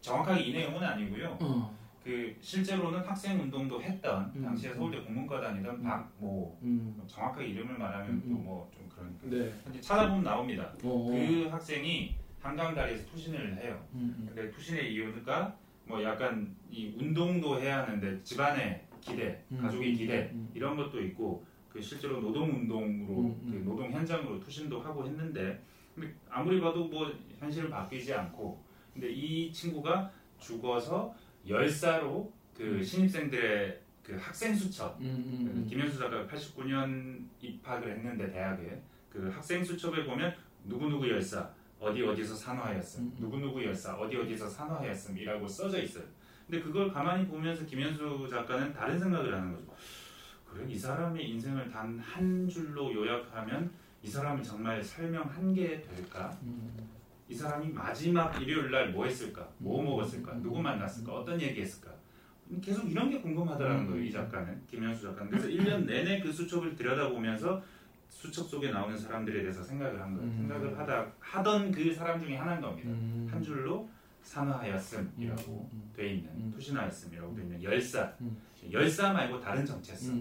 [0.00, 1.38] 정확하게 이 내용은 아니고요.
[1.40, 4.76] 어, 그 실제로는 학생 운동도 했던 음, 당시에 음.
[4.76, 5.82] 서울대 국문과 다니던 음.
[5.82, 8.44] 박모 음, 정확하게 이름을 말하면 음, 또 음.
[8.44, 9.52] 뭐좀 그러니까 네.
[9.64, 10.72] 근데 찾아보면 나옵니다.
[10.82, 13.86] 어, 그 학생이 한강 다리에서 투신을 해요.
[13.94, 14.26] 음, 음.
[14.26, 20.50] 근데 투신의 이유가 뭐 약간 이 운동도 해야 하는데 집안의 기대, 음, 가족의 기대 음,
[20.54, 23.50] 이런 것도 있고 그 실제로 노동 운동으로 음, 음.
[23.50, 25.60] 그 노동 현장으로 투신도 하고 했는데
[26.30, 31.14] 아무리 봐도 뭐 현실은 바뀌지 않고 근데 이 친구가 죽어서
[31.46, 32.82] 열사로 그 음.
[32.82, 35.66] 신입생들의 그 학생 수첩 음, 음, 음.
[35.68, 42.34] 김현수 작가가 89년 입학을 했는데 대학에 그 학생 수첩에 보면 누구 누구 열사 어디 어디서
[42.34, 43.16] 산화하였음 음, 음.
[43.20, 46.04] 누구 누구 열사 어디 어디서 산화하였음이라고 써져 있어요.
[46.46, 49.74] 근데 그걸 가만히 보면서 김현수 작가는 다른 생각을 하는 거죠.
[50.46, 53.70] 그래 이 사람의 인생을 단 한 줄로 요약하면
[54.02, 56.36] 이 사람이 정말 설명한 게 될까?
[56.42, 56.72] 음,
[57.28, 59.48] 이 사람이 마지막 일요일 날 뭐 했을까?
[59.58, 59.86] 뭐 음.
[59.86, 60.34] 먹었을까?
[60.42, 61.12] 누구 만났을까?
[61.12, 61.90] 어떤 얘기했을까?
[62.60, 64.60] 계속 이런 게 궁금하더라는 거예요, 이 작가는.
[64.66, 65.30] 김현수 작가는.
[65.30, 67.62] 그래서 1년 내내 그 수첩을 들여다보면서
[68.08, 70.28] 수첩 속에 나오는 사람들에 대해서 생각을 한 거예요.
[70.30, 70.36] 음.
[70.36, 72.90] 생각을 하다 하던 그 사람 중에 하나인 겁니다.
[72.90, 73.26] 음.
[73.30, 73.88] 한 줄로
[74.22, 76.50] 산화하였음이라고 음, 돼 있는 음.
[76.54, 78.12] 투신하였음이라고 돼 있는 열사.
[78.20, 78.36] 음.
[78.70, 80.14] 열사 말고 다른 정체성.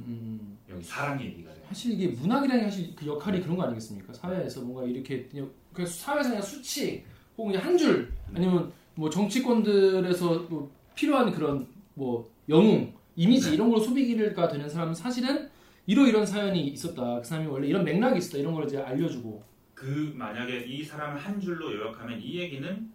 [0.71, 0.75] 음, 음.
[0.77, 1.63] 여기 사랑 얘기가 돼요.
[1.67, 4.13] 사실 이게 문학이라는 게 사실 그 역할이 그런 거 아니겠습니까?
[4.13, 7.03] 사회에서 뭔가 이렇게 그냥 그 사회에서 그냥 수치
[7.37, 13.55] 혹은 한 줄 아니면 뭐 정치권들에서 뭐 필요한 그런 뭐 영웅 이미지 네.
[13.55, 15.49] 이런 걸로 소비기가 되는 사람은 사실은
[15.85, 17.19] 이러이런 사연이 있었다.
[17.19, 18.37] 그 사람이 원래 이런 맥락이 있었다.
[18.37, 19.43] 이런 걸 이제 알려주고.
[19.73, 22.91] 그 만약에 이 사람을 한 줄로 요약하면 이 얘기는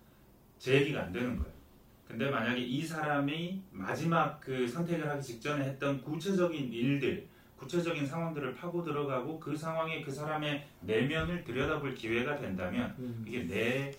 [0.59, 1.53] 제 얘기가 안 되는 거예요.
[2.07, 8.83] 근데 만약에 이 사람이 마지막 그 선택을 하기 직전에 했던 구체적인 일들, 구체적인 상황들을 파고
[8.83, 12.95] 들어가고 그 상황에 그 사람의 내면을 들여다볼 기회가 된다면
[13.27, 13.93] 이게 내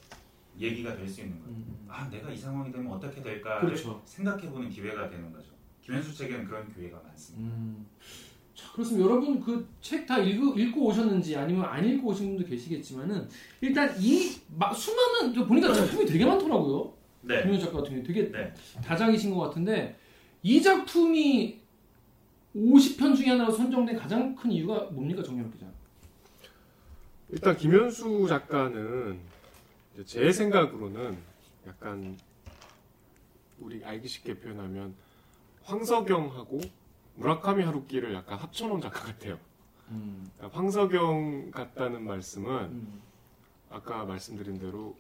[0.60, 1.56] 얘기가 될 수 있는 거예요.
[1.56, 1.86] 음.
[1.88, 4.02] 아, 내가 이 상황이 되면 어떻게 될까를 그렇죠.
[4.06, 5.52] 생각해보는 기회가 되는 거죠.
[5.82, 7.56] 김현수 책에는 그런 기회가 많습니다.
[7.56, 7.86] 음.
[8.56, 9.08] 자, 그렇습니다.
[9.08, 13.28] 여러분 그 책 다 읽고, 오셨는지 아니면 안 읽고 오신 분도 계시겠지만은
[13.62, 16.94] 일단 이 마- 수많은 저 보니까 작품이 되게 많더라고요.
[17.22, 18.52] 네, 김현 작가 같은 경우 되게 네.
[18.84, 19.98] 다작이신 것 같은데
[20.42, 21.60] 이 작품이
[22.58, 25.66] 50편 중에 하나로 선정된 가장 큰 이유가 뭡니까 정렬 기자?
[27.30, 29.20] 일단 김현수 작가는
[30.06, 31.18] 제 생각으로는
[31.68, 32.18] 약간
[33.60, 34.96] 우리 알기 쉽게 표현하면
[35.64, 36.62] 황석영하고
[37.16, 39.38] 무라카미 하루키를 약간 합쳐놓은 작가 같아요.
[39.90, 40.30] 음.
[40.38, 43.02] 그러니까 황석영 같다는 말씀은 음.
[43.70, 44.96] 아까 말씀드린 대로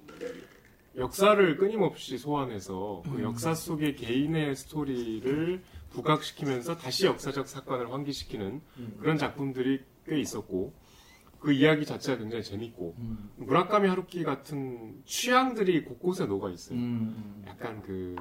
[0.98, 3.24] 역사를 끊임없이 소환해서 그 음.
[3.24, 8.97] 역사 속의 개인의 스토리를 부각시키면서 다시 역사적 사건을 환기시키는 음.
[9.00, 10.73] 그런 작품들이 꽤 있었고
[11.39, 13.30] 그 이야기 자체가 굉장히 재밌고 음.
[13.38, 16.78] 무라카미 하루키 같은 취향들이 곳곳에 녹아 있어요.
[16.78, 17.43] 음.
[17.47, 18.15] 약간 그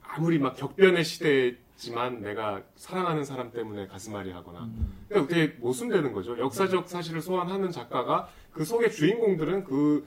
[0.00, 5.04] 아무리 막 격변의 시대지만 내가 사랑하는 사람 때문에 가슴앓이 하거나 음.
[5.08, 6.38] 그러니까 되게 모순되는 거죠.
[6.38, 10.06] 역사적 사실을 소환하는 작가가 그 속의 주인공들은 그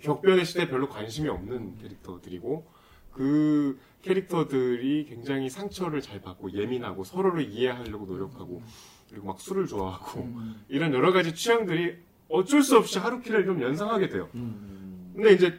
[0.00, 2.66] 격변의 시대에 별로 관심이 없는 캐릭터들이고
[3.12, 8.62] 그 캐릭터들이 굉장히 상처를 잘 받고 예민하고 서로를 이해하려고 노력하고
[9.08, 10.62] 그리고 막 술을 좋아하고 음.
[10.68, 11.96] 이런 여러 가지 취향들이
[12.28, 14.28] 어쩔 수 없이 하루키를 좀 연상하게 돼요.
[14.34, 15.12] 음.
[15.14, 15.58] 근데 이제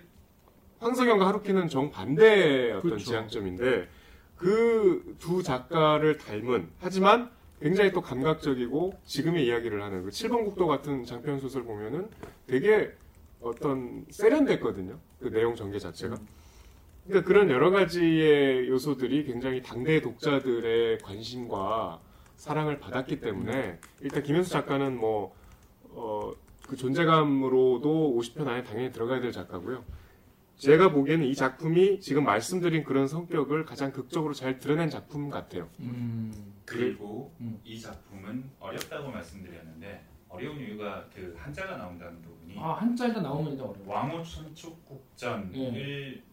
[0.80, 3.06] 황석영과 하루키는 정반대의 어떤 그렇죠.
[3.06, 3.88] 지향점인데
[4.36, 11.06] 그 두 작가를 닮은 하지만 굉장히 또 감각적이고 지금의 이야기를 하는 그 7번 국도 같은
[11.06, 12.10] 장편 소설 보면은
[12.46, 12.92] 되게
[13.40, 15.00] 어떤 세련됐거든요.
[15.22, 16.18] 그 내용 전개 자체가.
[17.06, 22.00] 그러니까 그런 여러 가지의 요소들이 굉장히 당대 독자들의 관심과
[22.36, 25.36] 사랑을 받았기 때문에 일단 김현수 작가는 뭐
[25.90, 26.32] 어,
[26.68, 29.84] 그 존재감으로도 50편 안에 당연히 들어가야 될 작가고요.
[30.56, 35.70] 제가 보기에는 이 작품이 지금 말씀드린 그런 성격을 가장 극적으로 잘 드러낸 작품 같아요.
[35.80, 36.32] 음.
[36.66, 37.60] 그리고 음.
[37.66, 43.76] 이 작품은 어렵다고 말씀드렸는데 어려운 이유가 그 한자가 나온다는 부분이 아 한자 일단 나오면 어려워.
[43.86, 46.24] 왕호 천축국전을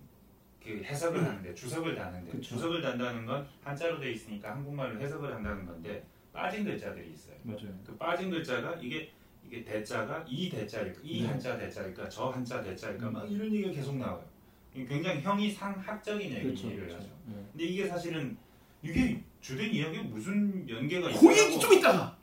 [0.79, 2.55] 그 해석을 하는데 주석을 다는데 그쵸.
[2.55, 7.35] 주석을 단다는 건 한자로 돼 있으니까 한국말로 해석을 한다는 건데 빠진 글자들이 있어요.
[7.43, 7.75] 맞아요.
[7.85, 9.11] 그 빠진 글자가 이게
[9.45, 11.29] 이게 대자가 이 대자일까 이 네.
[11.29, 13.13] 한자 대자일까 저 한자 대자일까 음.
[13.13, 14.25] 막 이런 얘기가 계속 나와요.
[14.73, 16.67] 굉장히 형이상학적인 그렇죠.
[16.69, 16.97] 얘기를 그렇죠.
[16.99, 17.11] 하죠.
[17.27, 17.35] 네.
[17.51, 18.37] 근데 이게 사실은
[18.83, 22.17] 이게 주된 이야기에 무슨 연계가 그 있다고 얘기 좀 이따가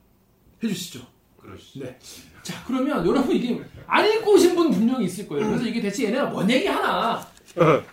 [0.63, 1.05] 해주시죠.
[1.35, 1.85] 그러시죠.
[1.85, 1.99] 네.
[2.41, 5.47] 자 그러면 여러분 이게 안 읽고 오신 분 분명히 있을 거예요.
[5.47, 7.27] 그래서 이게 대체 얘네가 뭔 얘기 하나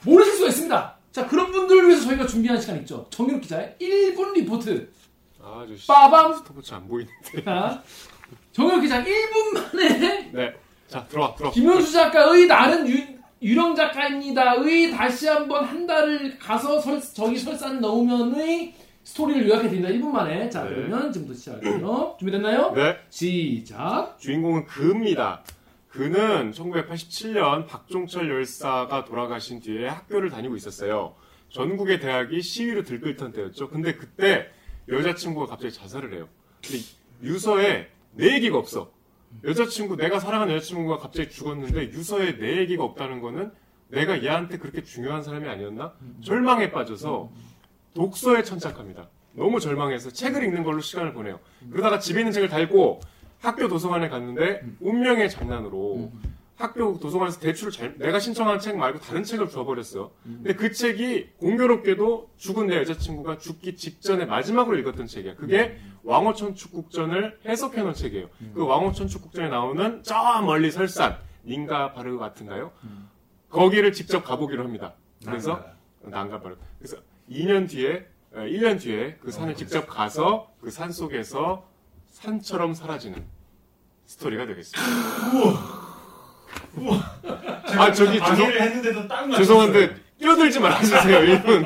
[0.04, 0.96] 모르실 수가 있습니다.
[1.12, 3.06] 자 그런 분들을 위해서 저희가 준비한 시간 있죠.
[3.10, 4.90] 정윤 기자의 1분 리포트.
[5.42, 6.34] 아주 씨, 빠밤.
[6.34, 7.44] 스톱워치 안 보이는데.
[7.44, 7.82] 자,
[8.52, 10.52] 정윤 기자 1분 만에 네.
[10.88, 11.52] 자, 들어와, 들어와.
[11.52, 12.98] 김현수 작가의 나는 유,
[13.42, 18.74] 유령 작가입니다의 다시 한번 한 달을 가서 설, 저기 설산 넣으면의
[19.04, 19.90] 스토리를 요약해 드립니다.
[19.90, 20.48] 1분 만에.
[20.48, 20.70] 자 네.
[20.74, 22.16] 그러면 지금부터 시작할게요.
[22.18, 22.72] 준비됐나요?
[22.72, 22.96] 네.
[23.10, 24.16] 시작.
[24.18, 25.42] 주인공은 그입니다.
[25.94, 31.14] 그는 1987년 박종철 열사가 돌아가신 뒤에 학교를 다니고 있었어요.
[31.50, 33.68] 전국의 대학이 시위로 들끓던 때였죠.
[33.70, 34.50] 근데 그때
[34.88, 36.28] 여자친구가 갑자기 자살을 해요.
[36.60, 36.78] 근데
[37.22, 38.92] 유서에 내 얘기가 없어.
[39.44, 43.52] 여자친구, 내가 사랑하는 여자친구가 갑자기 죽었는데 유서에 내 얘기가 없다는 거는
[43.86, 45.94] 내가 얘한테 그렇게 중요한 사람이 아니었나?
[46.24, 47.30] 절망에 빠져서
[47.94, 49.08] 독서에 천착합니다.
[49.32, 51.38] 너무 절망해서 책을 읽는 걸로 시간을 보내요.
[51.70, 53.00] 그러다가 집에 있는 책을 달고
[53.44, 56.12] 학교 도서관에 갔는데 운명의 장난으로
[56.56, 60.12] 학교 도서관에서 대출을 잘, 내가 신청한 책 말고 다른 책을 줘버렸어.
[60.22, 65.34] 근데 그 책이 공교롭게도 죽은 내 여자친구가 죽기 직전에 마지막으로 읽었던 책이야.
[65.34, 68.28] 그게 왕호천 축국전을 해석해놓은 책이에요.
[68.54, 72.70] 그 왕호천 축국전에 나오는 저 멀리 설산, 닌가 바르 같은가요?
[73.50, 74.94] 거기를 직접 가보기로 합니다.
[75.26, 75.64] 그래서
[76.02, 76.56] 난가 바르.
[76.78, 76.96] 그래서
[77.30, 81.66] 2년 뒤에, 어, 1년 뒤에 그 산을 직접 가서 그 산 속에서
[82.10, 83.24] 산처럼 사라지는
[84.06, 84.82] 스토리가 되겠습니다.
[87.78, 89.30] 아, 저기 죄송- 했는데도 딱.
[89.36, 91.24] 죄송한데 끼어들지 말아주세요.
[91.34, 91.64] 이분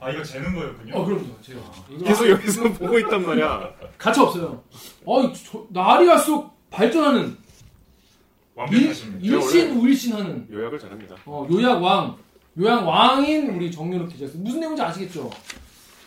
[0.00, 0.94] 아 이거 재는 거였군요.
[0.96, 1.24] 어 그럼요.
[1.42, 1.60] 제가
[2.04, 3.70] 계속 여기서 보고 있단 말이야.
[3.98, 4.62] 가차 없어요.
[5.04, 7.36] 어 저- 날이 갈수록 발전하는 일,
[8.54, 9.18] 완벽하십니다.
[9.26, 11.16] 일신 우일신하는 요약을 잘합니다.
[11.26, 12.16] 어, 요약 왕
[12.58, 14.40] 요약 왕인 우리 정윤욱 기자였어요.
[14.42, 15.30] 무슨 내용인지 아시겠죠?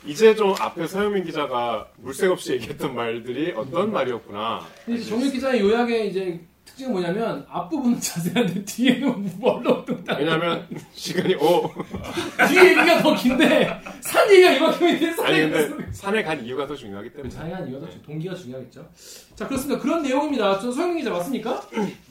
[0.05, 4.65] 이제 좀 앞에 서현민 기자가 물색 없이 얘기했던 말들이 어떤 말이었구나.
[4.85, 10.17] 근데 이제 정윤욱 기자의 요약의 이제 특징은 뭐냐면 앞부분은 자세한데 뒤에는 멀렁뚱땅.
[10.17, 11.69] 왜냐면 시간이 어
[12.47, 17.13] 뒤에 얘기가 더 긴데 산 얘기가 이만큼인데 아니 산에 근데 산에 간 이유가 더 중요하기
[17.13, 17.29] 때문에.
[17.35, 18.87] 다양한 이유가 더 동기가 중요하겠죠.
[19.35, 19.79] 자 그렇습니다.
[19.81, 20.59] 그런 내용입니다.
[20.59, 21.61] 저 서영 기자 맞습니까?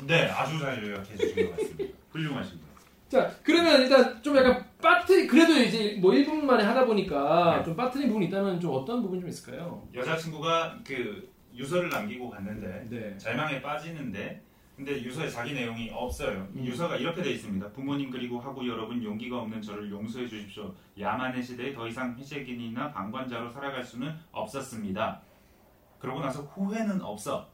[0.07, 1.85] 네, 아주 잘 요약해 주신 것 같습니다.
[2.11, 2.70] 훌륭하십니다.
[3.11, 7.65] 자 그러면 일단 좀 약간 빠트 그래도 이제 뭐 1분 만에 하다 보니까 네.
[7.65, 9.87] 좀 빠트린 부분이 있다면 좀 어떤 부분이 좀 있을까요?
[9.93, 13.19] 여자친구가 그 유서를 남기고 갔는데 네.
[13.19, 14.45] 절망에 빠지는데
[14.77, 16.47] 근데 유서에 자기 내용이 없어요.
[16.55, 16.65] 음.
[16.65, 17.73] 유서가 이렇게 돼 있습니다.
[17.73, 20.73] 부모님 그리고 하고 여러분 용기가 없는 저를 용서해 주십시오.
[20.99, 25.21] 야만의 시대에 더 이상 회색인이나 방관자로 살아갈 수는 없었습니다.
[25.99, 27.51] 그러고 나서 후회는 없어.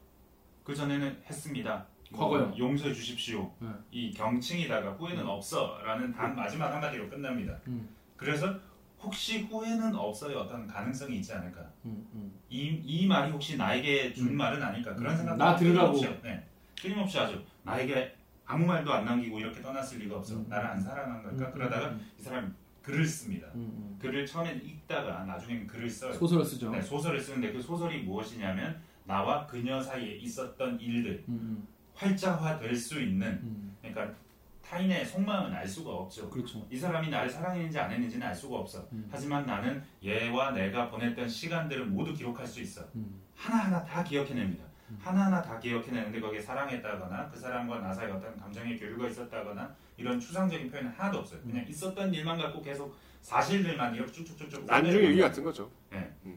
[0.62, 1.86] 그 전에는 했습니다.
[2.10, 2.54] 뭐 과거요.
[2.58, 3.50] 용서해 주십시오.
[3.58, 3.68] 네.
[3.90, 7.58] 이 경칭이다가 후회는 없어라는 단 마지막 한마디로 끝납니다.
[7.66, 7.88] 음.
[8.16, 8.54] 그래서
[9.00, 11.60] 혹시 후회는 없어요 어떤 가능성이 있지 않을까?
[11.84, 12.32] 음, 음.
[12.48, 14.36] 이, 이 말이 혹시 나에게 준 음.
[14.36, 15.16] 말은 아닐까 그런 음.
[15.18, 16.00] 생각 나 들으라고.
[16.22, 16.46] 네,
[16.80, 18.14] 끊임없이 하죠 나에게
[18.46, 20.46] 아무 말도 안 남기고 이렇게 떠났을 리가 없어 음.
[20.48, 22.48] 나를 안 사랑한 걸까 음, 그러다가 음, 이 사람이
[22.82, 25.88] 글을 씁니다 음, 글을 처음엔 읽다가 나중에는 글을 음.
[25.88, 26.70] 써요 소설을 쓰죠.
[26.70, 31.66] 네, 소설을 쓰는데 그 소설이 무엇이냐면 나와 그녀 사이에 있었던 일들 음,
[31.96, 34.14] 활자화될 수 있는 음, 그러니까
[34.62, 36.30] 타인의 속마음은 알 수가 없죠 음.
[36.30, 36.66] 그렇죠.
[36.70, 38.86] 이 사람이 나를 사랑했는지 안 했는지는 알 수가 없어.
[38.92, 39.08] 음.
[39.10, 42.82] 하지만 나는 얘와 내가 보냈던 시간들을 모두 기록할 수 있어.
[42.94, 44.64] 음, 하나하나 다 기억해냅니다.
[44.90, 44.98] 음.
[45.00, 50.70] 하나하나 다 기억해내는데 거기에 사랑했다거나 그 사람과 나 사이 어떤 감정의 교류가 있었다거나 이런 추상적인
[50.70, 51.40] 표현은 하나도 없어요.
[51.42, 51.66] 그냥 음.
[51.68, 55.10] 있었던 일만 갖고 계속 사실들만 이렇게 쭉쭉쭉쭉 난중 써내려갑니다.
[55.10, 55.70] 얘기 같은 거죠.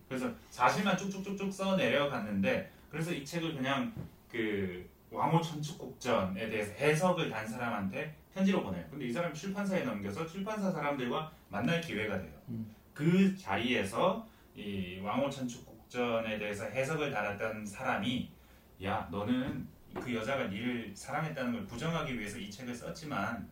[0.07, 3.93] 그래서 사실만 쭉쭉쭉쭉 써 내려갔는데 그래서 이 책을 그냥
[4.31, 8.85] 그 왕호 천축국전에 대해서 해석을 단 사람한테 편지로 보내요.
[8.89, 12.31] 근데 이 사람 출판사에 넘겨서 출판사 사람들과 만날 기회가 돼요.
[12.49, 12.73] 음.
[12.93, 18.31] 그 자리에서 이 왕호 천축국전에 대해서 해석을 달았던 사람이
[18.83, 23.49] 야 너는 그 여자가 니를 사랑했다는 걸 부정하기 위해서 이 책을 썼지만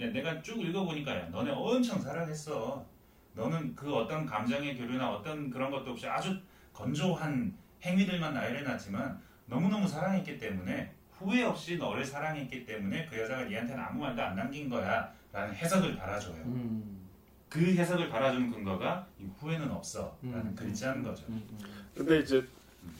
[0.00, 2.86] 야, 내가 쭉 읽어보니까 야, 너네 엄청 사랑했어.
[3.34, 6.40] 너는 그 어떤 감정의 교류나 어떤 그런 것도 없이 아주
[6.72, 14.00] 건조한 행위들만 나열해놨지만 너무너무 사랑했기 때문에 후회 없이 너를 사랑했기 때문에 그 여자가 니한테는 아무
[14.00, 16.42] 말도 안 남긴 거야 라는 해석을 달아줘요.
[16.44, 17.06] 음,
[17.48, 20.54] 그 해석을 달아주는 근거가 이 후회는 없어 라는 음.
[20.54, 21.24] 글자인 거죠.
[21.28, 21.88] 음, 음.
[21.94, 22.46] 근데 이제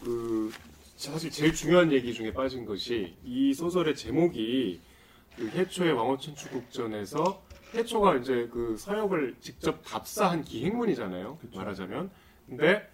[0.03, 0.53] 그
[0.97, 4.81] 사실 제일 중요한 얘기 중에 빠진 것이 이 소설의 제목이
[5.37, 7.43] 그 해초의 왕호천축국전에서
[7.75, 11.39] 해초가 이제 그 서역을 직접 답사한 기행문이잖아요.
[11.39, 11.59] 그쵸.
[11.59, 12.11] 말하자면.
[12.49, 12.91] 근데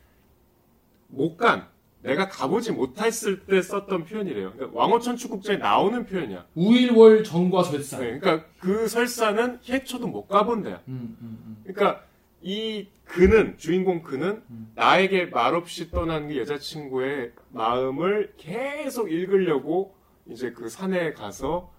[1.09, 1.69] 못 간,
[2.05, 4.53] 내가 가보지 못했을 때 썼던 표현이래요.
[4.53, 6.45] 그러니까 왕호천축국전에 나오는 표현이야.
[6.55, 7.99] 우일월 정과 설사.
[7.99, 10.83] 네, 그러니까 그 설사는 해초도 못 가본 데야.
[10.89, 11.57] 음, 음, 음.
[11.65, 12.05] 그러니까
[12.43, 14.71] 이 그는 주인공 그는 음.
[14.75, 19.95] 나에게 말없이 떠난 그 여자친구의 마음을 계속 읽으려고
[20.27, 21.73] 이제 그 산에 가서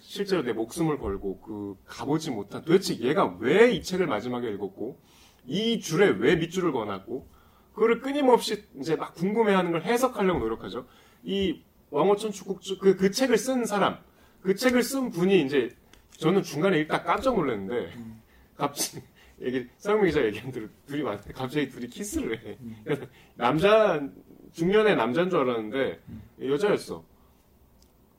[0.00, 4.98] 실제로 내 목숨을 걸고 그 가보지 못한 도대체 얘가 왜 이 책을 마지막에 읽었고
[5.46, 7.26] 이 줄에 왜 밑줄을 그어놨고
[7.74, 10.86] 그거를 끊임없이 이제 막 궁금해하는 걸 해석하려고 노력하죠.
[11.24, 13.98] 이 왕호천 축국주 그, 그 책을 쓴 사람
[14.40, 15.70] 그 책을 쓴 분이 이제
[16.18, 17.92] 저는 중간에 읽다 깜짝 놀랐는데
[18.56, 19.02] 갑자기
[19.40, 22.56] 얘기 쌍용 기자 얘기한 대로 둘이 만났는데 갑자기 둘이 키스를 해.
[22.84, 24.00] 그래서 남자
[24.52, 26.00] 중년의 남자인 줄 알았는데
[26.42, 27.04] 여자였어.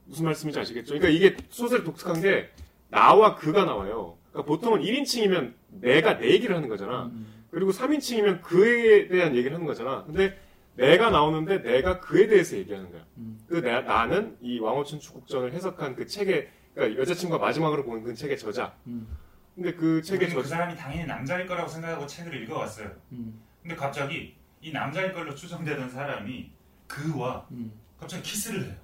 [0.05, 0.93] 무슨 말씀인지 아시겠죠?
[0.93, 2.49] 그러니까 이게 소설이 독특한 게
[2.89, 4.17] 나와 그가 나와요.
[4.31, 7.05] 그러니까 보통은 1인칭이면 내가 내 얘기를 하는 거잖아.
[7.05, 10.03] 음, 그리고 3인칭이면 그에 대한 얘기를 하는 거잖아.
[10.03, 10.37] 근데
[10.75, 13.05] 내가 나오는데 내가 그에 대해서 얘기하는 거야.
[13.15, 13.39] 음.
[13.47, 18.37] 그 내, 나는 이 왕호천 축국전을 해석한 그 책의 그러니까 여자친구가 마지막으로 본 그 책의
[18.37, 18.75] 저자.
[18.87, 19.07] 음,
[19.55, 22.91] 근데 그 책의 그 저자 사람이 당연히 남자일 거라고 생각하고 책을 읽어왔어요.
[23.13, 26.51] 음, 근데 갑자기 이 남자일 걸로 추정되는 사람이
[26.87, 28.75] 그와 음, 갑자기 키스를 해요.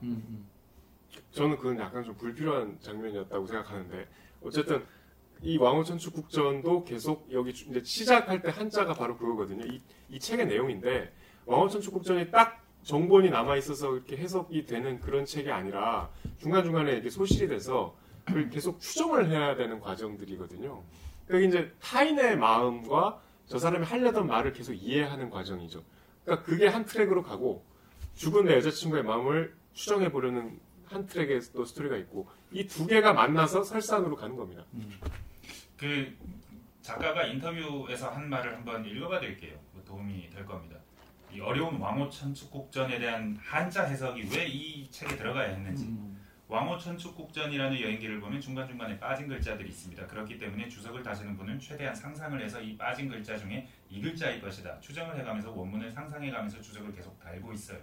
[1.31, 4.07] 저는 그건 약간 좀 불필요한 장면이었다고 생각하는데
[4.41, 4.85] 어쨌든
[5.43, 9.65] 이 왕호천축 국전도 계속 여기 주- 이제 시작할 때 한자가 바로 그거거든요.
[9.65, 11.11] 이, 이 책의 내용인데
[11.45, 17.09] 왕호천축 국전이 딱 정본이 남아 있어서 이렇게 해석이 되는 그런 책이 아니라 중간 중간에 이렇게
[17.09, 20.83] 소실이 돼서 그걸 계속 추정을 해야 되는 과정들이거든요.
[21.27, 25.83] 그게 이제 타인의 마음과 저 사람이 하려던 말을 계속 이해하는 과정이죠.
[26.23, 27.63] 그러니까 그게 한 트랙으로 가고
[28.15, 33.63] 죽은 내 여자친구의 마음을 추정해 보려는 한 트랙의 또 스토리가 있고 이 두 개가 만나서
[33.63, 34.65] 설산으로 가는 겁니다.
[35.81, 36.15] 그
[36.83, 39.57] 작가가 인터뷰에서 한 말을 한번 읽어봐 드릴게요.
[39.71, 40.75] 뭐 도움이 될 겁니다.
[41.33, 48.39] 이 어려운 왕오천축국전에 대한 한자 해석이 왜 이 책에 들어가야 했는지 음, 왕오천축국전이라는 여행기를 보면
[48.39, 50.05] 중간중간에 빠진 글자들이 있습니다.
[50.05, 54.79] 그렇기 때문에 주석을 다시는 분은 최대한 상상을 해서 이 빠진 글자 중에 이 글자일 것이다.
[54.81, 57.79] 추정을 해가면서 원문을 상상해가면서 주석을 계속 달고 있어요.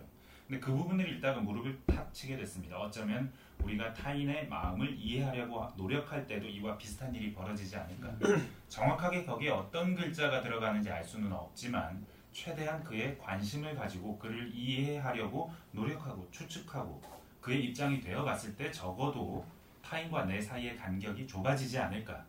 [0.47, 2.79] 근데 그 부분을 읽다가 무릎을 탁 치게 됐습니다.
[2.79, 3.33] 어쩌면
[3.63, 8.15] 우리가 타인의 마음을 이해하려고 노력할 때도 이와 비슷한 일이 벌어지지 않을까.
[8.69, 16.29] 정확하게 거기에 어떤 글자가 들어가는지 알 수는 없지만 최대한 그의 관심을 가지고 그를 이해하려고 노력하고
[16.31, 17.03] 추측하고
[17.41, 19.45] 그의 입장이 되어 갔을 때 적어도
[19.83, 22.25] 타인과 내 사이의 간격이 좁아지지 않을까.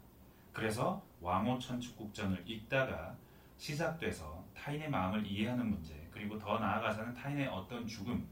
[0.53, 3.15] 그래서 왕호천축국전을 읽다가
[3.57, 8.25] 시작돼서 타인의 마음을 이해하는 문제, 그리고 더 나아가서는 타인의 어떤 죽음,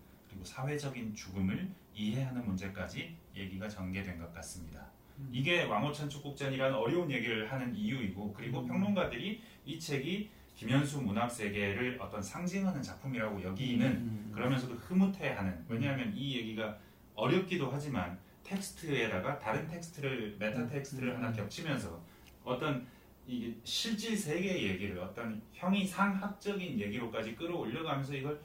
[0.47, 4.87] 사회적인 죽음을 이해하는 문제까지 얘기가 전개된 것 같습니다.
[5.31, 12.81] 이게 왕오천축국전이라는 어려운 얘기를 하는 이유이고, 그리고 평론가들이 이 책이 김연수 문학 세계를 어떤 상징하는
[12.81, 16.77] 작품이라고 여기는 음, 그러면서도 흐뭇해하는 왜냐하면 이 얘기가
[17.13, 21.17] 어렵기도 하지만 텍스트에다가 다른 텍스트를 메타 텍스트를 음.
[21.17, 22.01] 하나 겹치면서
[22.43, 22.87] 어떤
[23.63, 28.41] 실질 세계의 얘기를 어떤 형이 상학적인 얘기로까지 끌어올려가면서 이걸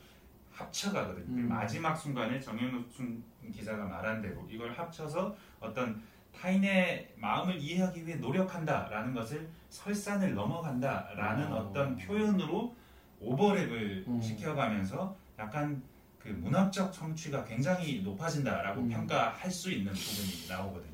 [0.62, 1.42] 합쳐가거든요.
[1.42, 1.48] 음.
[1.48, 3.22] 마지막 순간에 정영순
[3.52, 6.02] 기자가 말한 대로 이걸 합쳐서 어떤
[6.34, 11.56] 타인의 마음을 이해하기 위해 노력한다라는 것을 설산을 넘어간다라는 어.
[11.56, 12.74] 어떤 표현으로
[13.20, 14.20] 오버랩을 음.
[14.20, 15.82] 시켜가면서 약간
[16.18, 18.88] 그 문학적 성취가 굉장히 높아진다라고 음.
[18.88, 20.92] 평가할 수 있는 부분이 나오거든요.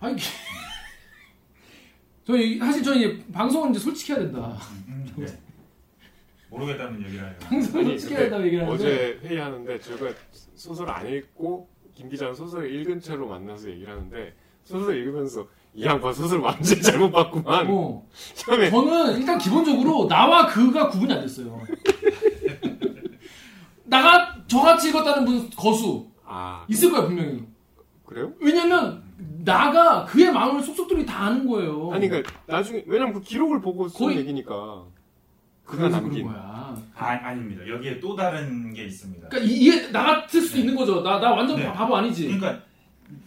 [0.00, 0.16] 아니
[2.24, 4.56] 저희 사실 저희 방송은 이제 솔직히 해야 된다.
[4.86, 5.26] 음, 네.
[6.50, 7.34] 모르겠다는 얘기를 해요.
[7.40, 10.12] 방송 아니, 솔직히 해야 된다고 얘기를 하는데 어제 회의하는데 제가
[10.54, 14.34] 소설 안 읽고 김 기자는 소설을 읽은 채로 만나서 얘기를 하는데
[14.64, 17.66] 소설 읽으면서 이 양반 소설 완전 잘못 봤구만.
[17.70, 21.60] 어, 처음에 저는 일단 기본적으로 나와 그가 구분이 안 됐어요.
[23.84, 27.42] 나가 저같이 읽었다는 분 거수 아 있을 거야 분명히.
[28.04, 28.32] 그래요?
[28.40, 29.02] 왜냐면
[29.44, 31.90] 나가 그의 마음을 속속들이 다 아는 거예요.
[31.92, 34.84] 아니 그러니까 나중에 왜냐면 그 기록을 보고 쓴 거의- 얘기니까
[35.68, 36.74] 그가 남긴 거야.
[36.96, 37.62] 아, 아닙니다.
[37.68, 39.28] 여기에 또 다른 게 있습니다.
[39.28, 41.02] 그러니까 이- 이게 나 같을 수도 있는 거죠.
[41.02, 41.70] 나 나 완전 네.
[41.72, 42.24] 바보 아니지.
[42.26, 42.58] 그러니까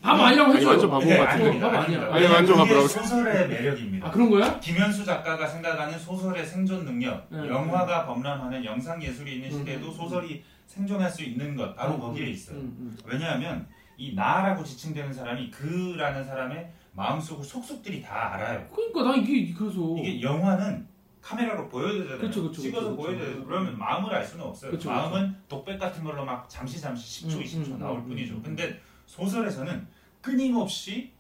[0.01, 0.69] 바보 아니라고 아니, 해줘요.
[0.71, 1.43] 완전 바보 네, 같은데.
[1.45, 1.69] 아닙니다.
[1.71, 1.83] 바보.
[1.83, 2.13] 아니야.
[2.13, 2.87] 아니, 완전 바보라고.
[2.87, 4.07] 소설의 매력입니다.
[4.07, 4.59] 아 그런 거야?
[4.59, 7.47] 김현수 작가가 생각하는 소설의 생존 능력, 네.
[7.47, 11.99] 영화가 범람하는 영상 예술이 있는 음, 시대에도 음, 소설이 생존할 수 있는 것 바로 음,
[11.99, 12.57] 거기에 있어요.
[12.57, 12.97] 음, 음.
[13.05, 18.65] 왜냐하면 이 나라고 지칭되는 사람이 그라는 사람의 마음속을 속속들이 다 알아요.
[18.73, 20.87] 그러니까 나 이게 그래서 이게 영화는
[21.21, 22.19] 카메라로 보여야 되잖아요.
[22.19, 23.17] 그쵸, 그쵸, 찍어서 보여야.
[23.19, 23.43] 돼요.
[23.45, 24.71] 그러면 마음을 알 수는 없어요.
[24.71, 28.35] 그쵸, 마음은 독백 같은 걸로 막 잠시 잠시 10초, 음, 20초 음, 나올 음, 뿐이죠.
[28.35, 28.43] 음.
[28.43, 29.87] 근데 소설에서는
[30.21, 31.11] 끊임없이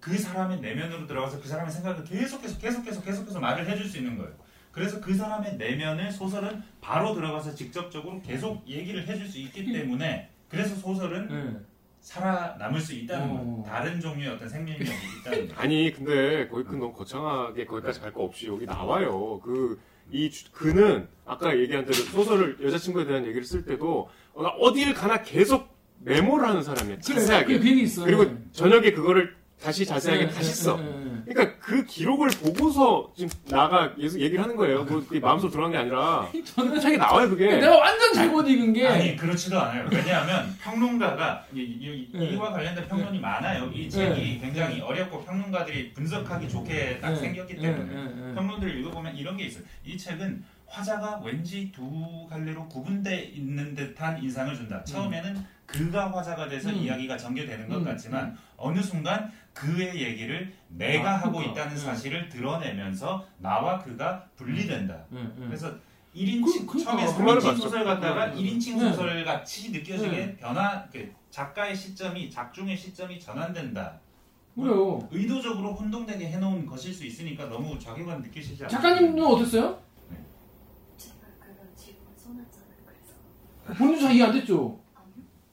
[0.00, 4.32] 그 사람의 내면으로 들어가서 그 사람의 생각을 계속해서 계속해서 계속해서 말을 해줄 수 있는 거예요.
[4.72, 9.72] 그래서 그 사람의 내면을 소설은 바로 들어가서 직접적으로 계속 얘기를 해줄 수 있기 음.
[9.72, 11.60] 때문에 그래서 소설은 네.
[12.00, 13.34] 살아남을 수 있다는 어.
[13.34, 13.64] 거예요.
[13.66, 15.60] 다른 종류의 어떤 생명력이 있다는 거예요.
[15.60, 19.40] 아니 근데 거기 그 너무 거창하게 거기까지 갈 거 없이 여기 나와요.
[19.40, 19.78] 그
[20.12, 25.22] 이 그는 아까 얘기한 대로 소설을 여자친구에 대한 얘기를 쓸 때도 어, 나 어딜 가나
[25.22, 25.68] 계속
[26.00, 26.98] 메모를 하는 사람이야.
[27.00, 27.58] 자세하게.
[27.58, 28.04] 그.
[28.04, 30.76] 그리고 저녁에 그거를 다시 자세하게 네, 다시 네, 써.
[30.76, 31.09] 네, 네.
[31.32, 34.84] 그러니까 그 기록을 보고서 지금 나가 계속 얘기를 하는 거예요.
[34.84, 37.56] 그 그게 마음속으로 들어간 게 아니라 저는 책에 나와요 그게.
[37.56, 39.88] 내가 완전 잘못 읽은 게 아니 그렇지도 않아요.
[39.92, 42.30] 왜냐하면 평론가가 이, 이, 네.
[42.30, 43.70] 이와 관련된 평론이 많아요.
[43.72, 48.34] 이 책이 굉장히 어렵고 평론가들이 분석하기 좋게 딱 네, 생겼기 네, 때문에 네, 네.
[48.34, 49.62] 평론들을 읽어보면 이런 게 있어요.
[49.84, 54.82] 이 책은 화자가 왠지 두 갈래로 구분돼 있는 듯한 인상을 준다.
[54.84, 56.74] 처음에는 그가 화자가 돼서 음.
[56.76, 61.52] 이야기가 전개되는 것 음, 같지만 어느 순간 그의 얘기를 내가 아, 하고 그러니까.
[61.62, 61.80] 있다는 네.
[61.80, 65.04] 사실을 드러내면서 나와 그가 분리된다.
[65.10, 65.46] 네, 네.
[65.46, 65.72] 그래서
[66.14, 67.16] 1인칭 그- 처음에 그러니까.
[67.18, 67.62] 그 말을 3인칭 봤죠.
[67.62, 68.34] 소설 갖다가 음.
[68.36, 68.90] 1인칭 네.
[68.90, 70.36] 소설 같이 느껴지게 네.
[70.36, 74.00] 변화 그 작가의 시점이 작중의 시점이 전환된다.
[74.56, 75.08] 그래요.
[75.12, 78.68] 의도적으로 혼동되게 해놓은 것일 수 있으니까 너무 자괴감 느끼시지 않아요?
[78.68, 79.80] 작가님은 어땠어요?
[80.98, 82.76] 제가 그런 질문 써놨잖아요.
[83.64, 84.80] 그래서 본인도 잘 이해 안 됐죠?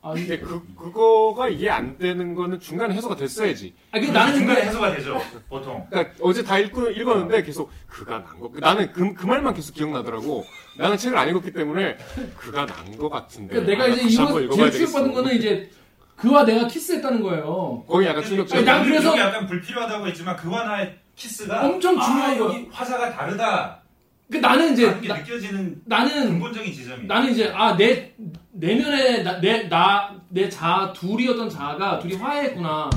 [0.02, 3.74] 아니, 근데 그 그거가 이해 안 되는 거는 중간에 해소가 됐어야지.
[3.92, 5.22] 아니 그 나는 중간에 근데 해소가 되죠.
[5.50, 5.86] 보통.
[5.90, 8.50] 그러니까 어제 다 읽고 읽었는데 계속 그가 난 거.
[8.60, 10.46] 나는 그, 그 말만 계속 기억나더라고.
[10.78, 11.98] 나는 책을 안 읽었기 때문에
[12.38, 13.56] 그가 난 거 같은데.
[13.56, 15.14] 그러니까 내가 아, 이제 이거 제일 충격받은.
[15.14, 15.70] 거는 이제
[16.16, 17.84] 그와 내가 키스했다는 거예요.
[17.88, 18.66] 거기 약간 충격적이야.
[18.66, 22.56] 난 그래서- 약간 불필요하다고 했지만 그와 나의 키스가 엄청 중요한 아, 거.
[22.72, 23.82] 화자가 다르다.
[24.30, 27.06] 그 나는 이제 나, 느껴지는 나는 근본적인 지점이.
[27.08, 28.14] 나는 이제 아 내
[28.52, 32.90] 내면에 내나내자 둘이었던 자가 둘이 화해했구나.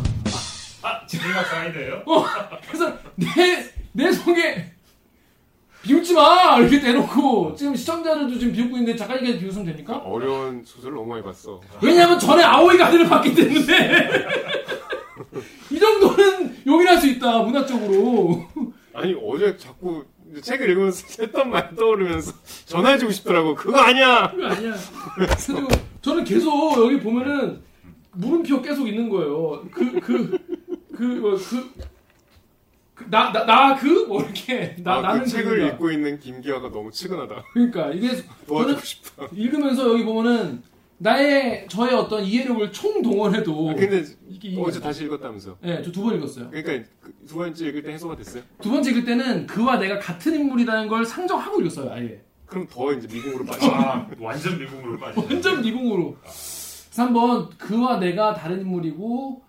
[0.83, 2.03] 아, 지금가 사이드예요?
[2.67, 4.73] 그래서 내 내 속에
[5.83, 9.97] 비웃지 마 이렇게 대놓고 지금 시청자들도 지금 비웃고 있는데 작가님께서 비웃으면 됩니까?
[9.97, 11.61] 어려운 소설 너무 많이 봤어.
[11.83, 14.11] 왜냐하면 전에 아오이 가드를 봤기 때문에
[15.71, 18.47] 이 정도는 용인할 수 있다 문학적으로.
[18.95, 20.05] 아니 어제 자꾸
[20.41, 22.33] 이제 책을 읽으면서 했던 말 떠오르면서
[22.67, 23.55] 전화해주고 싶더라고.
[23.55, 24.31] 그거 아니야.
[24.31, 24.75] 그거 아니야.
[25.45, 25.69] 그리고
[26.03, 27.61] 저는 계속 여기 보면은
[28.13, 29.63] 물음표 계속 있는 거예요.
[29.71, 30.01] 그 그
[30.93, 31.39] 그 그
[32.95, 35.75] 그 나나그 뭐 이렇게 나 아, 나는 그 책을 그거다.
[35.75, 37.45] 읽고 있는 김기화가 너무 치근하다.
[37.55, 38.11] 그러니까 이게
[38.47, 39.27] 도와주고 싶다.
[39.33, 40.63] 읽으면서 여기 보면은
[41.03, 45.57] 나의 저의 어떤 이해력을 총 동원해도 아, 근데 이게 어제 안 다시 읽었다면서.
[45.61, 45.77] 돼.
[45.77, 46.51] 네, 저 두 번 읽었어요.
[46.51, 48.43] 그러니까 그 두 번째 읽을 때 해소가 됐어요?
[48.61, 52.21] 두 번째 읽을 때는 그와 내가 같은 인물이라는 걸 상정하고 읽었어요, 아예.
[52.45, 53.67] 그럼 더 이제 미궁으로 빠져.
[53.71, 55.27] 아, 완전 미국으로 빠지죠.
[55.27, 56.17] 완전 미궁으로.
[56.21, 59.43] 그래서 한번 그와 내가 다른 인물이고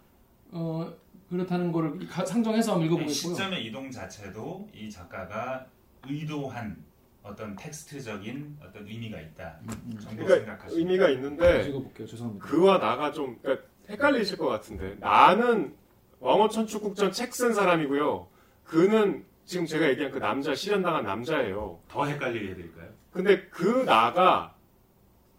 [0.51, 0.93] 어
[1.29, 3.33] 그렇다는 거를 가- 상정해서 한번 이 읽어보겠고요.
[3.35, 5.65] 시점의 이동 자체도 이 작가가
[6.07, 6.77] 의도한
[7.23, 11.11] 어떤 텍스트적인 어떤 의미가 있다 음, 정도 그러니까 생각하시면 의미가 음.
[11.13, 12.07] 있는데 읽어볼게요.
[12.07, 12.45] 죄송합니다.
[12.45, 15.75] 그와 나가 좀 그러니까 헷갈리실 것 같은데 나는
[16.19, 18.27] 왕호천축국전 책 쓴 사람이고요.
[18.63, 21.79] 그는 지금 제가 얘기한 그 남자 실현당한 남자예요.
[21.89, 22.89] 더 헷갈리게 해드릴까요?
[23.11, 24.55] 근데 그 나가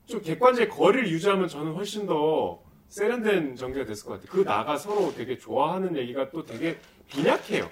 [0.06, 4.28] 좀 객관적인 거리를 유지하면 저는 훨씬 더 세련된 전개가 됐을 것 같아요.
[4.30, 6.76] 그 나가 서로 되게 좋아하는 얘기가 또 되게
[7.08, 7.70] 빈약해요.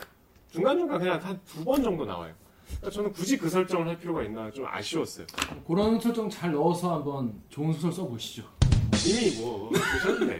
[0.50, 2.32] 중간중간 그냥 한 두 번 정도 나와요.
[2.78, 5.26] 그러니까 저는 굳이 그 설정을 할 필요가 있나 좀 아쉬웠어요.
[5.66, 8.42] 그런 설정 잘 넣어서 한번 좋은 소설 써보시죠.
[9.06, 10.38] 이미 뭐 보셨네.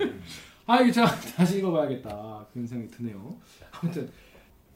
[0.67, 1.07] 아, 이거 제가
[1.37, 2.47] 다시 읽어봐야겠다.
[2.53, 3.37] 그런 생각이 드네요.
[3.73, 4.09] 아무튼,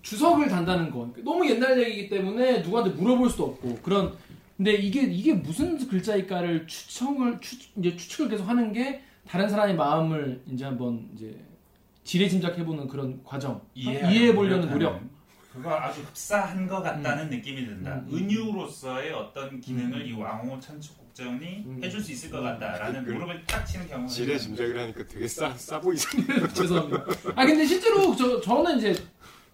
[0.03, 4.13] 주석을 단다는 건 너무 옛날 얘기이기 때문에 누구한테 물어볼 수도 없고, 그런,
[4.57, 10.43] 근데 이게, 이게 무슨 글자일까를 추청을, 추, 이제 추측을 계속 하는 게 다른 사람의 마음을
[10.51, 11.39] 이제 한번 이제
[12.03, 13.63] 지레 짐작해보는 그런 과정.
[13.75, 15.01] 이해해 보려는 노력.
[15.55, 17.95] 그거 아주 흡사한 것 같다는 느낌이 든다.
[17.95, 18.17] 음, 음.
[18.19, 20.07] 은유로서의 어떤 기능을 음.
[20.07, 21.81] 이 왕오천축국전이 음.
[21.83, 24.49] 해줄 수 있을 것 같다라는 그- 무릎을 딱 치는 경우가 지레 있어요.
[24.49, 26.49] 짐작을 하니까 되게 싸, 싸 보이잖아요.
[26.53, 27.05] 죄송합니다.
[27.37, 28.95] 아 근데 실제로 저 저는 이제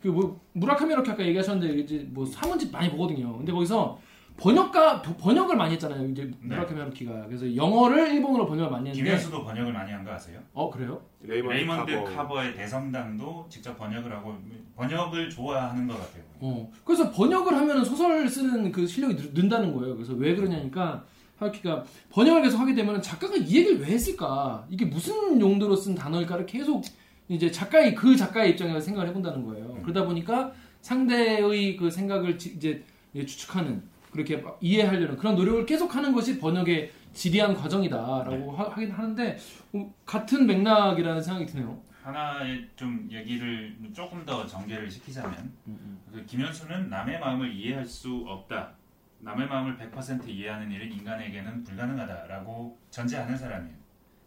[0.02, 3.36] 그 뭐 무라카미 이렇게 아까 얘기하셨는데 이제 뭐 산문집 많이 보거든요.
[3.36, 4.00] 근데 거기서
[4.40, 6.08] 번역가 번역을 많이 했잖아요.
[6.08, 6.30] 이제 네.
[6.40, 10.40] 무라카미 하루키가 그래서 영어를 일본어로 번역을 많이 했는데 김연수도 번역을 많이 한 거 아세요?
[10.54, 11.02] 어 그래요?
[11.22, 12.16] 레이먼드, 레이먼드 카버.
[12.16, 14.34] 카버의 대성당도 직접 번역을 하고
[14.76, 16.22] 번역을 좋아하는 것 같아요.
[16.40, 19.94] 어 그래서 번역을 하면 소설 쓰는 그 실력이 늘- 는다는 거예요.
[19.94, 21.04] 그래서 왜 그러냐니까
[21.38, 24.66] 하루키가 번역을 계속 하게 되면 작가가 이 얘기를 왜 했을까?
[24.70, 26.82] 이게 무슨 용도로 쓴 단어일까를 계속
[27.28, 29.78] 이제 작가의 그 작가의 입장에서 생각을 해본다는 거예요.
[29.82, 32.82] 그러다 보니까 상대의 그 생각을 지- 이제
[33.12, 39.36] 이제 추측하는 그렇게 막 이해하려는 그런 노력을 계속하는 것이 번역의 지리한 과정이다라고 하, 하긴 하는데
[39.72, 41.80] 어, 같은 맥락이라는 생각이 드네요.
[42.02, 48.72] 하나의 좀 얘기를 조금 더 전개를 시키자면 음, 그 김현수는 남의 마음을 이해할 수 없다.
[49.18, 53.76] 남의 마음을 100% 이해하는 일은 인간에게는 불가능하다라고 전제하는 사람이에요.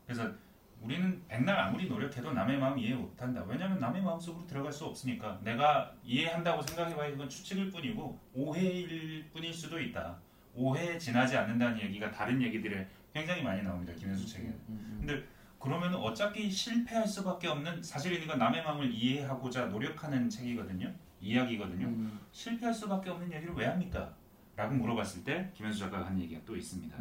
[0.05, 0.29] 그래서
[0.84, 3.41] 우리는 백날 아무리 노력해도 남의 마음 이해 못한다.
[3.47, 9.53] 왜냐하면 남의 마음 속으로 들어갈 수 없으니까 내가 이해한다고 생각해봐야 이건 추측일 뿐이고 오해일 뿐일
[9.53, 10.17] 수도 있다.
[10.53, 13.93] 오해에 지나지 않는다는 얘기가 다른 얘기들에 굉장히 많이 나옵니다.
[13.93, 14.51] 김현수 책에.
[14.99, 15.23] 근데
[15.57, 20.93] 그러면 어차피 실패할 수밖에 없는 사실 이건 남의 마음을 이해하고자 노력하는 책이거든요.
[21.21, 21.88] 이야기거든요.
[21.88, 22.19] 음.
[22.34, 24.13] 실패할 수밖에 없는 얘기를 왜 합니까?
[24.57, 26.97] 라고 물어봤을 때 김현수 작가가 한 얘기가 또 있습니다.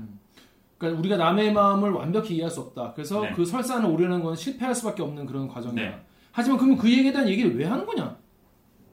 [0.82, 2.92] 그러니까 우리가 남의 마음을 완벽히 이해할 수 없다.
[2.94, 3.32] 그래서 네.
[3.32, 5.80] 그 설산을 오려는 건 실패할 수밖에 없는 그런 과정이다.
[5.80, 6.04] 네.
[6.32, 8.16] 하지만 그러면 그 얘기에 대한 얘기를 왜 하는 거냐?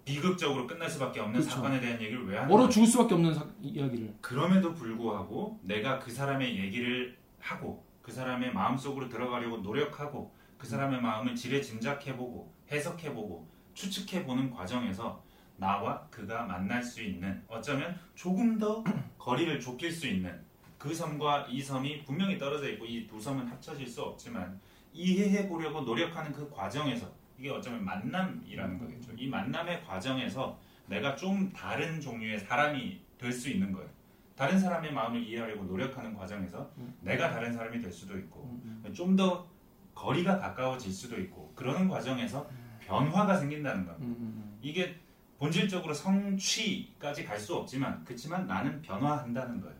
[0.05, 1.55] 비극적으로 끝날 수밖에 없는 그렇죠.
[1.55, 2.69] 사건에 대한 얘기를 왜 하는 얼어?
[2.69, 4.13] 죽을 수밖에 없는 사- 이야기를.
[4.21, 11.35] 그럼에도 불구하고 내가 그 사람의 얘기를 하고 그 사람의 마음속으로 들어가려고 노력하고 그 사람의 마음을
[11.35, 15.23] 지레 짐작해보고 해석해보고 추측해보는 과정에서
[15.57, 18.83] 나와 그가 만날 수 있는 어쩌면 조금 더
[19.17, 20.39] 거리를 좁힐 수 있는
[20.79, 24.59] 그 섬과 이 섬이 분명히 떨어져 있고 이 두 섬은 합쳐질 수 없지만
[24.93, 29.11] 이해해 보려고 노력하는 그 과정에서 이게 어쩌면 만남이라는 거겠죠.
[29.17, 30.57] 이 만남의 과정에서
[30.87, 33.87] 내가 좀 다른 종류의 사람이 될 수 있는 거예요.
[34.35, 36.71] 다른 사람의 마음을 이해하려고 노력하는 과정에서
[37.01, 38.57] 내가 다른 사람이 될 수도 있고
[38.93, 39.47] 좀 더
[39.93, 42.49] 거리가 가까워질 수도 있고 그러는 과정에서
[42.79, 44.07] 변화가 생긴다는 겁니다.
[44.61, 44.95] 이게
[45.37, 49.75] 본질적으로 성취까지 갈 수 없지만 그렇지만 나는 변화한다는 거예요.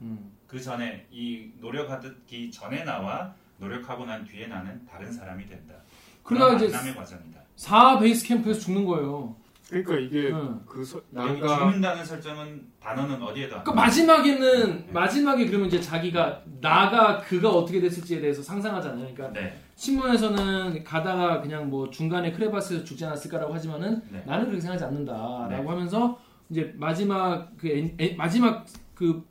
[0.50, 5.76] 그 전에 이 노력하기 전에 나와 노력하고 난 뒤에 나는 다른 사람이 된다.
[6.24, 7.40] 그런 이제 만남의 과정이다.
[7.56, 9.36] 4 베이스 캠프에서 죽는 거예요.
[9.70, 10.60] 그러니까 이게 응.
[10.66, 13.86] 그 서, 난가 죽는다는 설정은 단어는 어디에도 안그 나와요.
[13.86, 19.14] 마지막에는 마지막에 그러면 이제 자기가 나가 그가 어떻게 됐을지에 대해서 상상하잖아요.
[19.14, 24.24] 그러니까 네, 신문에서는 가다가 그냥 뭐 중간에 크레바스에서 죽지 않았을까라고 하지만은 네.
[24.26, 25.70] 나는 그렇게 생각하지 않는다라고 네.
[25.70, 26.20] 하면서
[26.50, 29.24] 이제 마지막 그 엔, 엔- 마지막 그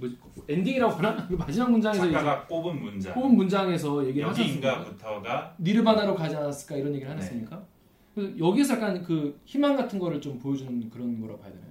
[0.00, 4.28] 뭐지 엔딩이라고 하나 그 마지막 문장에서 작가가 꼽은 문장 뽑은 문장에서 얘기를?
[4.28, 7.16] 여기인가부터가 니르바나로 가지 않았을까 이런 얘기를 네.
[7.16, 7.62] 하셨습니까?
[8.14, 11.70] 그래서 여기서 약간 그 희망 같은 거를 좀 보여주는 그런 거라고 봐야 되나요?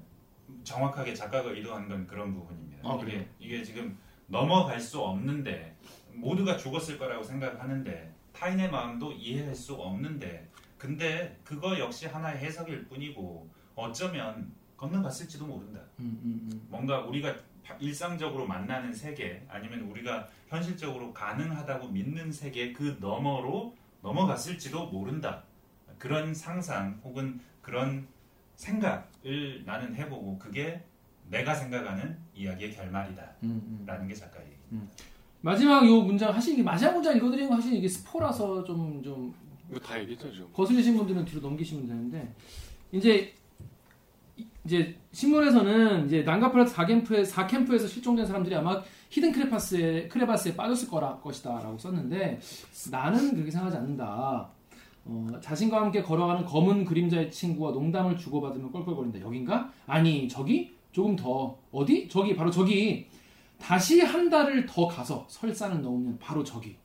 [0.63, 2.87] 정확하게 작가가 의도한 건 그런 부분입니다.
[2.87, 3.27] 아, 이게?
[3.39, 5.75] 이게 지금 넘어갈 수 없는데
[6.13, 13.49] 모두가 죽었을 거라고 생각하는데 타인의 마음도 이해할 수 없는데 근데 그거 역시 하나의 해석일 뿐이고
[13.75, 15.81] 어쩌면 건너갔을지도 모른다.
[15.99, 16.67] 음, 음, 음.
[16.69, 17.35] 뭔가 우리가
[17.79, 25.43] 일상적으로 만나는 세계 아니면 우리가 현실적으로 가능하다고 믿는 세계 그 너머로 넘어갔을지도 모른다.
[25.97, 28.07] 그런 상상 혹은 그런
[28.55, 30.83] 생각을 나는 해보고 그게
[31.29, 33.21] 내가 생각하는 이야기의 결말이다.
[33.43, 33.83] 음, 음.
[33.85, 34.85] 라는 게 작가의 얘기.
[35.41, 39.33] 마지막 요 문장 하신 마지막 문장 읽어드리는 거 사실 이게 스포라서 좀 좀
[39.77, 40.47] 다 얘기했죠 지금.
[40.51, 42.33] 거슬리신 분들은 뒤로 넘기시면 되는데
[42.91, 43.33] 이제
[44.69, 51.17] 이- 이제 신문에서는 이제 난가플라트 4캠프에 4캠프에서 실종된 사람들이 아마 히든 크레파스에 크레바스에 빠졌을 거라
[51.17, 52.39] 것이다 라고 썼는데
[52.91, 54.47] 나는 그렇게 생각하지 않는다.
[55.05, 59.21] 어, 자신과 함께 걸어가는 검은 그림자의 친구와 농담을 주고받으며 껄껄거린다.
[59.21, 59.71] 여긴가?
[59.87, 62.07] 아니 저기 조금 더 어디?
[62.07, 63.07] 저기 바로 저기
[63.57, 66.75] 다시 한 달을 더 가서 설산을 넘으면 바로 저기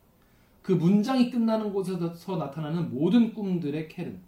[0.62, 4.18] 그 문장이 끝나는 곳에서 나타나는 모든 꿈들의 켈은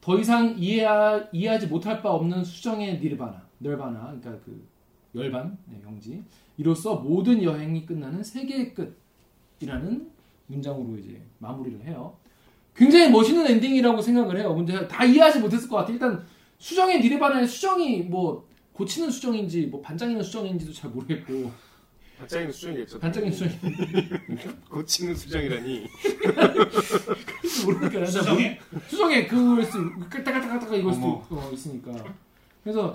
[0.00, 4.66] 더 이상 이해하, 이해하지 못할 바 없는 수정의 니르바나, 널바나, 그러니까 그
[5.14, 6.22] 열반, 네, 영지.
[6.56, 10.10] 이로써 모든 여행이 끝나는 세계의 끝이라는
[10.46, 12.16] 문장으로 이제 마무리를 해요.
[12.74, 14.54] 굉장히 멋있는 엔딩이라고 생각을 해요.
[14.54, 15.94] 근데 다 이해하지 못했을 것 같아요.
[15.94, 16.24] 일단
[16.58, 21.50] 수정의 니르바나의 수정이 뭐 고치는 수정인지 뭐 반짝이는 수정인지도 잘 모르겠고
[22.20, 23.00] 반짝이는 수정이겠죠.
[23.00, 23.50] 반짝이는 수정
[24.68, 25.86] 고치는 수정이라니.
[27.64, 28.60] 모르니까 수정해?
[28.88, 31.24] 수정에 그걸 수 까딱까딱까딱 이걸 수도.
[31.30, 31.92] 어, 있으니까
[32.62, 32.94] 그래서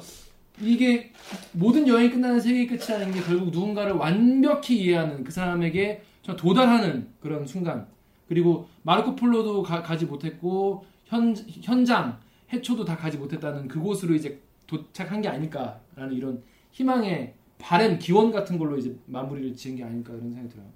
[0.61, 1.11] 이게
[1.51, 7.45] 모든 여행이 끝나는 세계의 끝이라는 게 결국 누군가를 완벽히 이해하는 그 사람에게 정 도달하는 그런
[7.45, 7.87] 순간
[8.27, 12.19] 그리고 마르코 폴로도 가, 지 못했고 현, 현장
[12.53, 17.33] 해초도 다 가지 못했다는 그곳으로 이제 도착한 게 아닐까라는 이런 희망의
[17.65, 20.67] 바램 기원 같은 걸로 이제 마무리를 지은 게 아닐까 이런 생각이 들어요.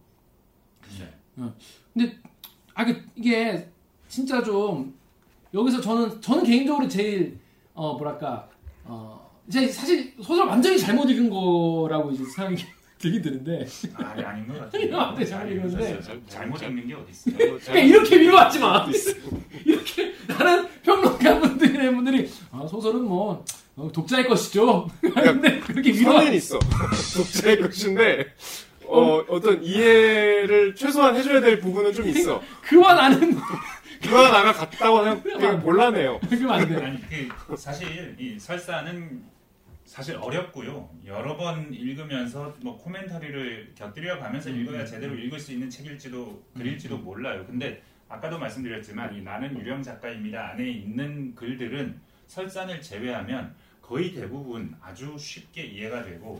[1.94, 2.18] 네.
[2.74, 3.70] 아, 그, 이게
[4.08, 4.98] 진짜 좀
[5.54, 7.38] 여기서 저는 저는 개인적으로 제일
[7.76, 8.50] 어 뭐랄까
[8.86, 12.64] 어제 사실 소설 완전히 잘못 읽은 거라고 이제 생각이
[12.98, 14.98] 들긴 드는데 아니 아닌 것 같아요.
[15.00, 16.02] 안 돼, 잘 읽었는데.
[16.02, 17.50] 잘- 잘못 읽는 게 어디 있어요?
[17.52, 18.86] 뭐 그냥 이렇게 위로하지 마.
[19.64, 23.46] 이렇게 나는 평론가 분들이나 분들이 아, 소설은 뭐
[23.80, 24.90] 어, 독자의 것이죠.
[25.02, 26.60] 근데 그렇게 위로 선은 있어.
[27.16, 28.34] 독자의 것인데
[28.86, 32.42] 어, 어떤 이해를 최소한 해줘야 될 부분은 좀 있어.
[32.62, 33.38] 그만 아는
[34.02, 36.20] 그건 아까 같다고 그냥, 그냥 몰라내요.
[36.30, 36.86] 그러면 안 돼.
[36.86, 37.00] 아니
[37.48, 39.24] 그 사실 이 설사는
[39.86, 40.90] 사실 어렵고요.
[41.06, 47.46] 여러 번 읽으면서 뭐 코멘터리를 곁들여 가면서 읽어야 제대로 읽을 수 있는 책일지도 글일지도 몰라요.
[47.48, 53.56] 근데 아까도 말씀드렸지만 이 나는 유령 작가입니다 안에 있는 글들은 설산을 제외하면
[53.90, 56.40] 거의 대부분 아주 쉽게 이해가 되고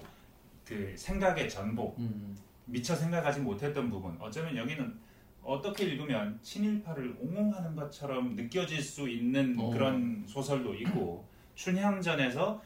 [0.64, 2.38] 그 생각의 전복 음.
[2.66, 5.00] 미처 생각하지 못했던 부분 어쩌면 여기는
[5.42, 9.72] 어떻게 읽으면 친일파를 옹호하는 것처럼 느껴질 수 있는 어.
[9.72, 11.26] 그런 소설도 있고
[11.56, 12.62] 춘향전에서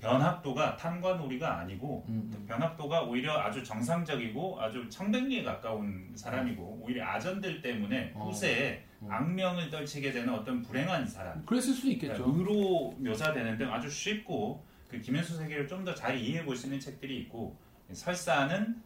[0.00, 2.44] 변학도가 탄관오리가 아니고 음.
[2.46, 8.26] 변학도가 오히려 아주 정상적이고 아주 청백리에 가까운 사람이고 오히려 아전들 때문에 어.
[8.26, 8.89] 후세에 어.
[9.08, 12.32] 악명을 떨치게 되는 어떤 불행한 사람 그랬을 수도 그러니까 있겠죠.
[12.36, 16.78] 의로 묘사되는 등 아주 쉽고 그 김현수 세계를 좀 더 잘 이해해 볼 수 있는
[16.80, 17.56] 책들이 있고
[17.92, 18.76] 설사는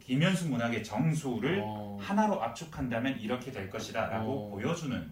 [0.00, 1.98] 김현수 문학의 정수를 어.
[2.00, 4.50] 하나로 압축한다면 이렇게 될 것이다라고 어.
[4.50, 5.10] 보여주는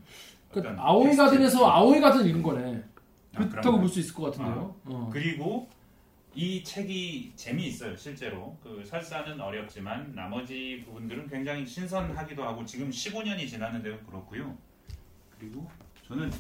[0.53, 1.17] 그 어떤 아오이.
[1.17, 2.83] 가든에서 아오이 가든 읽은 거네.
[3.35, 3.79] 아, 그렇다고?
[3.81, 4.77] 볼 수 있을 것 같은데요.
[4.85, 5.11] 어.
[5.13, 5.69] 그리고
[6.35, 13.99] 이 책이 재미있어요 실제로 그 설사는 어렵지만 나머지 부분들은 굉장히 신선하기도 하고 지금 15년이 지났는데도
[14.07, 14.57] 그렇고요
[15.39, 15.69] 그리고
[16.07, 16.31] 저는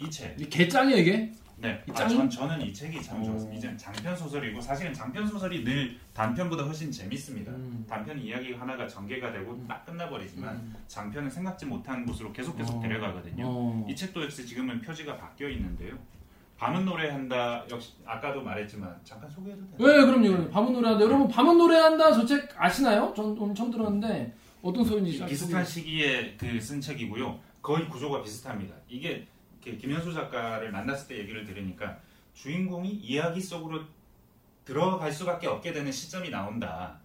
[0.00, 1.32] 이 책 이게 개짱이야 이게.
[1.56, 2.08] 네, 이 아, 짱?
[2.08, 3.24] 전, 저는 이 책이 참 어.
[3.24, 3.56] 좋았습니다.
[3.56, 7.52] 이제 장편 소설이고 사실은 장편 소설이 늘 단편보다 훨씬 재밌습니다.
[7.52, 7.84] 음.
[7.88, 10.74] 단편 이야기 하나가 전개가 되고 딱 끝나버리지만 음.
[10.88, 12.80] 장편은 생각지 못한 곳으로 계속 계속 어.
[12.80, 13.44] 데려가거든요.
[13.46, 13.86] 어.
[13.88, 15.96] 이 책도 역시 지금은 표지가 바뀌어 있는데요.
[16.56, 19.76] 밤은 노래한다 역시 아까도 말했지만 잠깐 소개해도 되나요?
[19.98, 20.28] 네, 그럼요.
[20.28, 20.50] 그럼요.
[20.50, 21.04] 밤은 노래한다.
[21.04, 22.12] 여러분, 밤은 노래한다.
[22.12, 23.12] 저 책 아시나요?
[23.14, 25.64] 전 오늘 처음 들었는데 어떤 소리인지 잘 비슷한.
[25.64, 27.38] 시기에 그 쓴 책이고요.
[27.60, 28.74] 거의 구조가 비슷합니다.
[28.88, 29.26] 이게
[29.60, 31.98] 김현수 작가를 만났을 때 얘기를 들으니까
[32.34, 33.82] 주인공이 이야기 속으로
[34.64, 36.98] 들어갈 수밖에 없게 되는 시점이 나온다.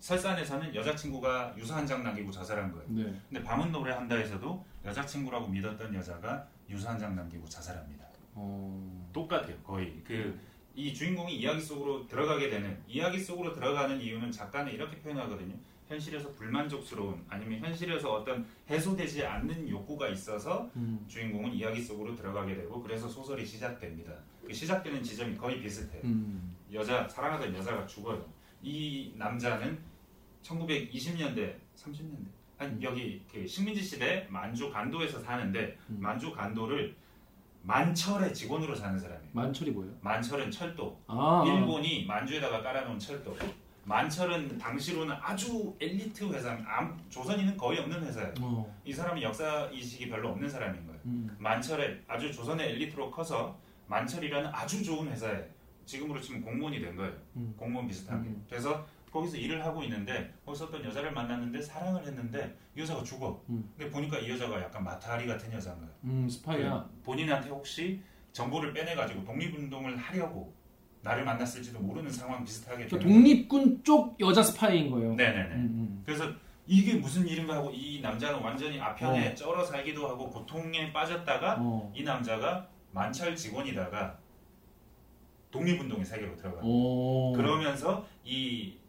[0.00, 2.86] 설산에서는 여자친구가 유서한 장 남기고 자살한 거예요.
[2.88, 3.14] 네.
[3.28, 7.99] 근데 밤은 노래한다에서도 여자친구라고 믿었던 여자가 유서한 장 남기고 자살합니다.
[8.34, 9.10] 어.
[9.12, 9.56] 똑같아요.
[9.62, 15.54] 거의 그 이 주인공이 이야기 속으로 들어가게 되는 이야기 속으로 들어가는 이유는 작가는 이렇게 표현하거든요.
[15.88, 21.04] 현실에서 불만족스러운 아니면 현실에서 어떤 해소되지 않는 욕구가 있어서 음.
[21.08, 24.12] 주인공은 이야기 속으로 들어가게 되고 그래서 소설이 시작됩니다.
[24.46, 26.02] 그 시작되는 지점이 거의 비슷해요.
[26.04, 26.56] 음.
[26.72, 28.24] 여자 사랑하던 여자가 죽어요.
[28.62, 29.78] 이 남자는
[30.44, 32.26] 1920년대, 30년대
[32.58, 32.82] 아니 음.
[32.82, 35.96] 여기 그 식민지 시대 만주 간도에서 사는데 음.
[36.00, 36.94] 만주 간도를
[37.62, 39.30] 만철의 직원으로 사는 사람이에요.
[39.32, 39.92] 만철이 뭐예요?
[40.00, 40.98] 만철은 철도.
[41.06, 41.44] 아.
[41.46, 43.36] 일본이 만주에다가 깔아놓은 철도.
[43.84, 48.34] 만철은 당시로는 아주 엘리트 회사, 암- 조선인은 거의 없는 회사예요.
[48.40, 48.76] 어.
[48.84, 51.00] 이 사람이 역사 이식이 별로 없는 사람인 거예요.
[51.06, 51.36] 음.
[51.38, 53.58] 만철에 아주 조선의 엘리트로 커서
[53.88, 55.44] 만철이라는 아주 좋은 회사에
[55.86, 57.12] 지금으로 치면 공무원이 된 거예요.
[57.36, 57.54] 음.
[57.56, 58.28] 공무원 비슷하게.
[58.28, 58.44] 음.
[58.48, 63.42] 그래서 거기서 일을 하고 있는데 거기서 어떤 여자를 만났는데 사랑을 했는데 이 여자가 죽어.
[63.48, 63.68] 음.
[63.76, 65.92] 근데 보니까 이 여자가 약간 마타리 같은 여자인 거예요.
[66.04, 66.88] 음, 스파이야.
[67.04, 68.00] 본인한테 혹시
[68.32, 70.54] 정보를 빼내가지고 독립운동을 하려고
[71.02, 75.14] 나를 만났을지도 모르는 상황 비슷하게 저 되는 독립군 쪽 여자 스파이인 거예요.
[75.14, 75.54] 네네네.
[75.56, 76.30] 음, 그래서
[76.66, 79.34] 이게 무슨 일인가 하고 이 남자는 완전히 아편에 어.
[79.34, 80.92] 쩔어 살기도 하고 고통에 음.
[80.92, 81.92] 빠졌다가 어.
[81.96, 84.18] 이 남자가 만찰 직원이다가
[85.50, 86.60] 독립운동의 세계로 들어가.
[86.62, 87.32] 오.
[87.32, 88.79] 그러면서 이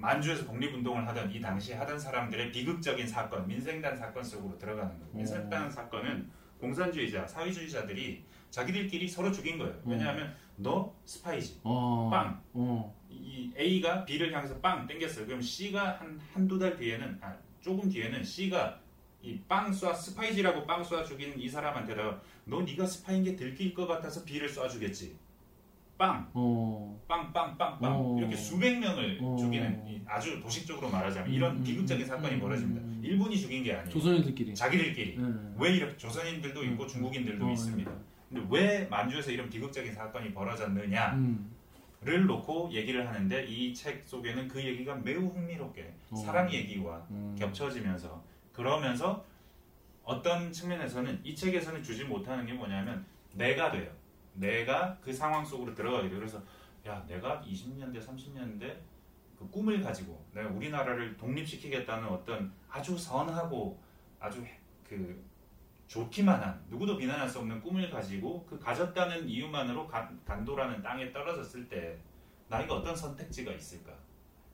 [0.00, 5.12] 만주에서 독립운동을 하던 이 당시에 하던 사람들의 비극적인 사건, 민생단 사건 속으로 들어가는 거예요.
[5.12, 5.16] 어.
[5.16, 9.74] 민생단 사건은 공산주의자, 사회주의자들이 자기들끼리 서로 죽인 거예요.
[9.74, 9.82] 어.
[9.84, 11.60] 왜냐하면 너 스파이지.
[11.64, 12.08] 어.
[12.10, 12.42] 빵.
[12.52, 12.94] 어.
[13.08, 15.26] 이 A가 B를 향해서 빵 땡겼어요.
[15.26, 18.80] 그럼 C가 한 한두 달 뒤에는 아, 조금 뒤에는 C가
[19.22, 24.24] 이빵 쏴 스파이지라고 빵 쏴 죽인 이 사람한테다가 너 네가 스파인 게 들킬 것 같아서
[24.24, 25.16] B를 쏴 주겠지.
[26.00, 26.98] 빵, 어.
[27.06, 28.16] 빵, 빵, 빵, 빵 어.
[28.18, 29.36] 이렇게 수백 명을 어.
[29.38, 32.80] 죽이는 이 아주 도식적으로 말하자면 이런 음, 비극적인 음, 사건이 음, 벌어집니다.
[32.80, 33.00] 음.
[33.04, 33.90] 일본이 죽인 게 아니에요.
[33.90, 34.54] 조선인들끼리.
[34.54, 35.18] 자기들끼리.
[35.18, 35.54] 음.
[35.58, 37.92] 왜 이렇게 조선인들도 있고 음, 중국인들도 어, 있습니다.
[38.30, 41.12] 근데 왜 만주에서 이런 비극적인 사건이 벌어졌느냐?
[41.16, 41.50] 음.
[42.02, 46.16] 를 놓고 얘기를 하는데 이 책 속에는 그 얘기가 매우 흥미롭게 어.
[46.16, 47.36] 사랑 얘기와 음.
[47.38, 48.24] 겹쳐지면서
[48.54, 49.22] 그러면서
[50.02, 53.90] 어떤 측면에서는 이 책에서는 주지 못하는 게 뭐냐면 내가 돼요.
[54.34, 56.18] 내가 그 상황 속으로 들어가게 돼요.
[56.18, 56.42] 그래서
[56.86, 58.76] 야 내가 20년대 30년대
[59.38, 63.80] 그 꿈을 가지고 내가 우리나라를 독립시키겠다는 어떤 아주 선하고
[64.18, 64.44] 아주
[64.86, 65.24] 그
[65.86, 71.68] 좋기만 한 누구도 비난할 수 없는 꿈을 가지고 그 가졌다는 이유만으로 간, 간도라는 땅에 떨어졌을
[71.68, 71.98] 때
[72.48, 73.92] 나에게 어떤 선택지가 있을까?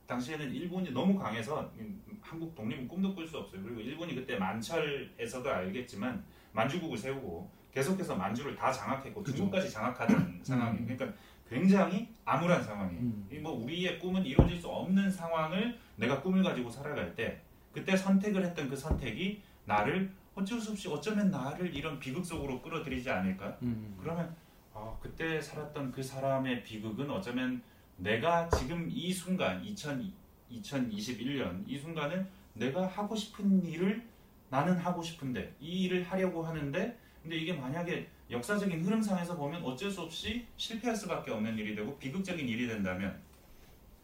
[0.07, 3.63] 당시에는 일본이 너무 강해서 음, 한국 독립은 꿈도 꿀 수 없어요.
[3.63, 9.37] 그리고 일본이 그때 만철에서도 알겠지만 만주국을 세우고 계속해서 만주를 다 장악했고 그죠.
[9.37, 10.87] 중국까지 장악하던 상황이에요.
[10.87, 11.13] 그러니까
[11.47, 13.03] 굉장히 암울한 상황이에요.
[13.03, 13.29] 음.
[13.31, 17.39] 이뭐 우리의 꿈은 이루어질 수 없는 상황을 내가 꿈을 가지고 살아갈 때
[17.75, 23.11] 그때 선택을 했던 그 선택이 나를 어쩔 수 없이 어쩌면 나를 이런 비극 속으로 끌어들이지
[23.11, 23.59] 않을까?
[23.61, 23.95] 음.
[24.01, 24.35] 그러면
[24.73, 27.61] 어, 그때 살았던 그 사람의 비극은 어쩌면
[27.99, 30.11] 내가 지금 이 순간 2000,
[30.51, 34.03] 2021년 이 순간은 내가 하고 싶은 일을
[34.49, 40.03] 나는 하고 싶은데 이 일을 하려고 하는데 근데 이게 만약에 역사적인 흐름상에서 보면 어쩔 수
[40.03, 43.21] 없이 실패할 수밖에 없는 일이 되고 비극적인 일이 된다면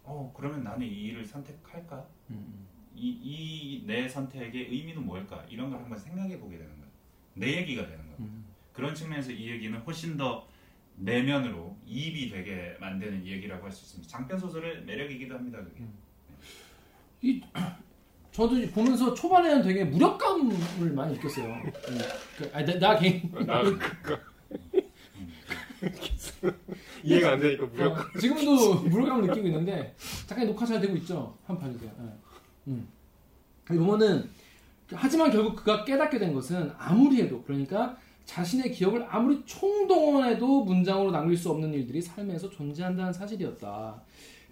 [0.03, 2.05] 어 그러면 나는 이 일을 선택할까?
[2.31, 2.67] 음.
[2.97, 5.47] 이내 선택의 의미는 뭘까?
[5.49, 6.89] 이런 걸 한번 생각해 보게 되는 거야.
[7.35, 8.17] 내 얘기가 되는 거야.
[8.19, 8.45] 음.
[8.73, 10.49] 그런 측면에서 이 얘기는 훨씬 더
[10.97, 14.11] 내면으로 이입이 되게 만드는 얘기라고 할 수 있습니다.
[14.11, 15.59] 장편 소설의 매력이기도 합니다.
[15.63, 15.85] 그게.
[18.33, 21.47] 저도 보면서 초반에는 되게 무력감을 많이 느꼈어요.
[21.47, 21.99] 음.
[22.39, 24.21] 그, 아니, 나, 나 개인 아, 그니까.
[27.05, 27.99] 이해가 안 되니까 무력.
[27.99, 29.95] 어, 지금도 무력감을 느끼고 있는데
[30.27, 31.37] 잠깐 녹화 잘 되고 있죠?
[31.45, 31.91] 한번 봐주세요.
[32.01, 32.05] 예.
[32.69, 32.89] 음.
[33.67, 34.31] 보면은
[34.95, 41.37] 하지만 결국 그가 깨닫게 된 것은 아무리 해도 그러니까 자신의 기억을 아무리 총동원해도 문장으로 남길
[41.37, 44.01] 수 없는 일들이 삶에서 존재한다는 사실이었다.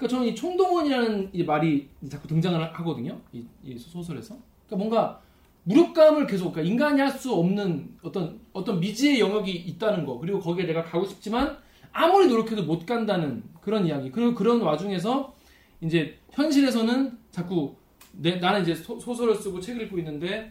[0.00, 3.20] 그러니까 저는 이 총동원이라는 이 말이 자꾸 등장을 하거든요.
[3.32, 4.34] 이, 이 소설에서.
[4.66, 5.20] 그러니까 뭔가
[5.64, 10.64] 무력감을 계속 그러니까 인간이 할 수 없는 어떤 어떤 미지의 영역이 있다는 거 그리고 거기에
[10.64, 11.58] 내가 가고 싶지만
[11.92, 15.34] 아무리 노력해도 못 간다는 그런 이야기 그리고 그런 와중에서
[15.82, 17.74] 이제 현실에서는 자꾸
[18.12, 20.50] 내, 나는 이제 소, 소설을 쓰고 책을 읽고 있는데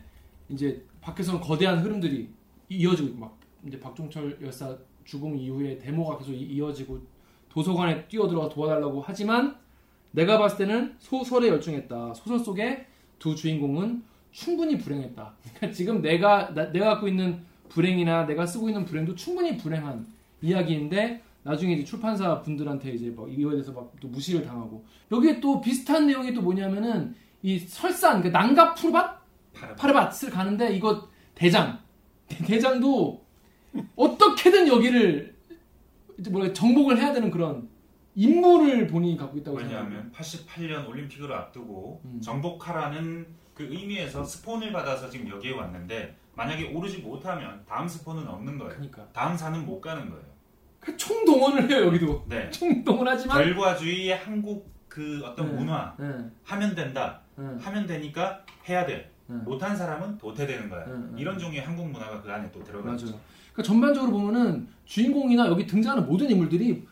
[0.50, 2.30] 이제 밖에서는 거대한 흐름들이
[2.70, 7.00] 이어지고 막 이제 박종철 열사 죽음 이후에 데모가 계속 이- 이어지고
[7.50, 9.56] 도서관에 뛰어들어가 도와달라고 하지만
[10.12, 12.14] 내가 봤을 때는 소설에 열중했다.
[12.14, 12.86] 소설 속에
[13.20, 15.34] 두 주인공은 충분히 불행했다.
[15.56, 17.40] 그러니까 지금 내가 나- 내가 갖고 있는
[17.70, 20.06] 불행이나 내가 쓰고 있는 불행도 충분히 불행한
[20.42, 24.84] 이야기인데 나중에 이제 출판사 분들한테 이제 막 이거에 대해서 막 또 무시를 당하고.
[25.12, 29.20] 여기에 또 비슷한 내용이 또 뭐냐면은 이 설산 그 난가 푸르밭?
[29.78, 31.80] 파르밭을 가는데 이거 대장.
[32.28, 33.22] 대장도
[33.96, 35.36] 어떻게든 여기를
[36.20, 37.70] 이제 뭐라 정복을 해야 되는 그런
[38.16, 39.96] 임무를 본인이 갖고 있다고 생각합니다.
[39.96, 42.20] 왜냐하면 88년 올림픽을 앞두고 음.
[42.22, 48.74] 정복하라는 그 의미에서 스폰을 받아서 지금 여기에 왔는데 만약에 오르지 못하면 다음 스폰은 없는 거예요.
[48.74, 50.24] 그러니까 다음 산은 못 가는 거예요.
[50.80, 52.50] 그 총동원을 해요 여기도 네.
[52.52, 55.54] 총동원하지만 결과주의의 한국 그 어떤 네.
[55.54, 56.06] 문화 네,
[56.44, 57.22] 하면 된다.
[57.36, 59.12] 네, 하면 되니까 해야 돼.
[59.28, 59.36] 네.
[59.36, 60.86] 못한 사람은 도태되는 거야.
[60.86, 61.22] 네, 네.
[61.22, 63.06] 이런 종류의 한국 문화가 그 안에 또 들어가 있죠.
[63.06, 63.20] 맞아요.
[63.54, 66.84] 그러니까 전반적으로 보면은 주인공이나 여기 등장하는 모든 인물들이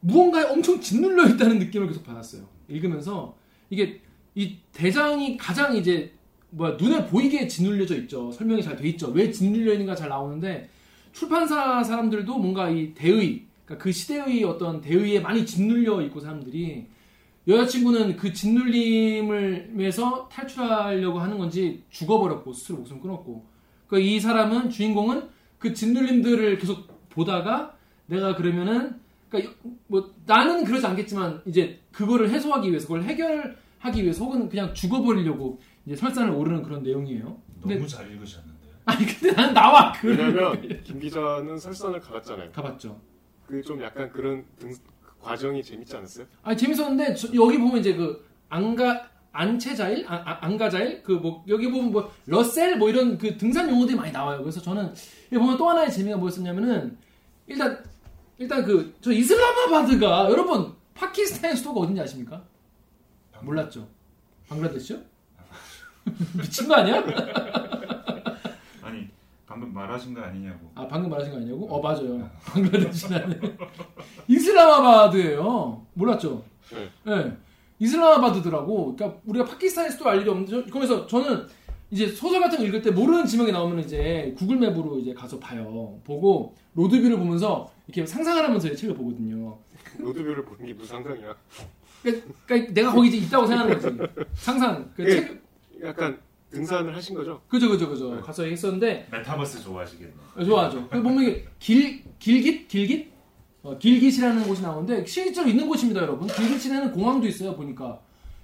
[0.00, 2.42] 무언가에 엄청 짓눌려 있다는 느낌을 계속 받았어요.
[2.68, 3.36] 읽으면서
[3.70, 4.00] 이게
[4.34, 6.12] 이 대장이 가장 이제
[6.50, 8.30] 뭐야 눈에 보이게 짓눌려져 있죠.
[8.32, 9.08] 설명이 잘 돼 있죠.
[9.10, 10.70] 왜 짓눌려 있는가 잘 나오는데
[11.12, 16.86] 출판사 사람들도 뭔가 이 대의, 그러니까 그 시대의 어떤 대의에 많이 짓눌려 있고 사람들이
[17.48, 23.46] 여자친구는 그 짓눌림을에서 탈출하려고 하는 건지 죽어버렸고 스스로 목숨 끊었고
[23.86, 25.22] 그러니까 이 사람은 주인공은
[25.58, 27.74] 그 짓눌림들을 계속 보다가
[28.06, 29.54] 내가 그러면은 그러니까
[29.88, 35.96] 뭐 나는 그러지 않겠지만 이제 그거를 해소하기 위해서 그걸 해결하기 위해서 혹은 그냥 죽어버리려고 이제
[35.96, 37.36] 설산을 오르는 그런 내용이에요.
[37.60, 38.58] 근데 너무 잘 읽으셨는데.
[38.86, 42.52] 아니 근데 난 나와 그 왜냐면 김 기자는 설산을 가봤잖아요.
[42.52, 42.98] 가봤죠.
[43.46, 44.70] 그 좀 약간 그런 등,
[45.02, 46.26] 그 과정이 재밌지 않았어요?
[46.42, 51.70] 아니 재밌었는데 저- 여기 보면 이제 그 안가 안체자일 아, 아, 안가자일 그 뭐 여기
[51.70, 54.40] 보면 뭐 러셀 뭐 이런 그 등산 용어들이 많이 나와요.
[54.42, 54.86] 그래서 저는
[55.32, 56.96] 여기 보면 또 하나의 재미가 뭐였었냐면은
[57.46, 57.82] 일단
[58.38, 62.42] 일단 그 저 이슬라마바드가 여러분 파키스탄의 수도가 어딘지 아십니까?
[63.42, 63.86] 몰랐죠.
[64.48, 64.98] 방글라데시요?
[66.40, 67.04] 미친 거 아니야?
[68.82, 69.08] 아니
[69.46, 70.70] 방금 말하신 거 아니냐고.
[70.74, 71.66] 아 방금 말하신 거 아니냐고?
[71.72, 72.28] 어 맞아요.
[72.46, 73.58] 방글라데시는
[74.28, 75.86] 이슬라마바드예요.
[75.94, 76.44] 몰랐죠?
[76.70, 76.90] 네.
[77.04, 77.36] 네.
[77.78, 78.96] 이슬라마바드더라고.
[78.96, 81.46] 그러니까 우리가 파키스탄의 수도 알 일이 없는데 거기서 저는
[81.90, 85.98] 이제 소설 같은 거 읽을 때 모르는 지명이 나오면 이제 구글맵으로 이제 가서 봐요.
[86.04, 89.58] 보고 로드뷰를 보면서 이렇게 상상을 하면서 이 책을 보거든요.
[89.98, 91.34] 로드뷰를 보는 게 무슨 상상이야?
[92.02, 94.24] 그러니까, 그러니까 내가 거기 이제 있다고 생각하는 거지.
[94.34, 94.92] 상상.
[94.94, 95.10] 그 예.
[95.10, 95.42] 책,
[95.82, 96.18] 약간
[96.50, 97.40] 등산을 하신 거죠?
[97.48, 98.20] 그죠 그죠 그죠.
[98.20, 100.12] 가서 했었는데 메타버스 좋아하시겠네.
[100.36, 100.88] 어, 좋아하죠.
[100.88, 103.17] 그 보면 이게 길 길깃 길깃
[103.68, 106.26] 어, 길깃이라는 곳이 나오는데 실제로 있는 곳입니다, 여러분.
[106.26, 107.54] 길깃에는 공항도 있어요.
[107.54, 108.00] 보니까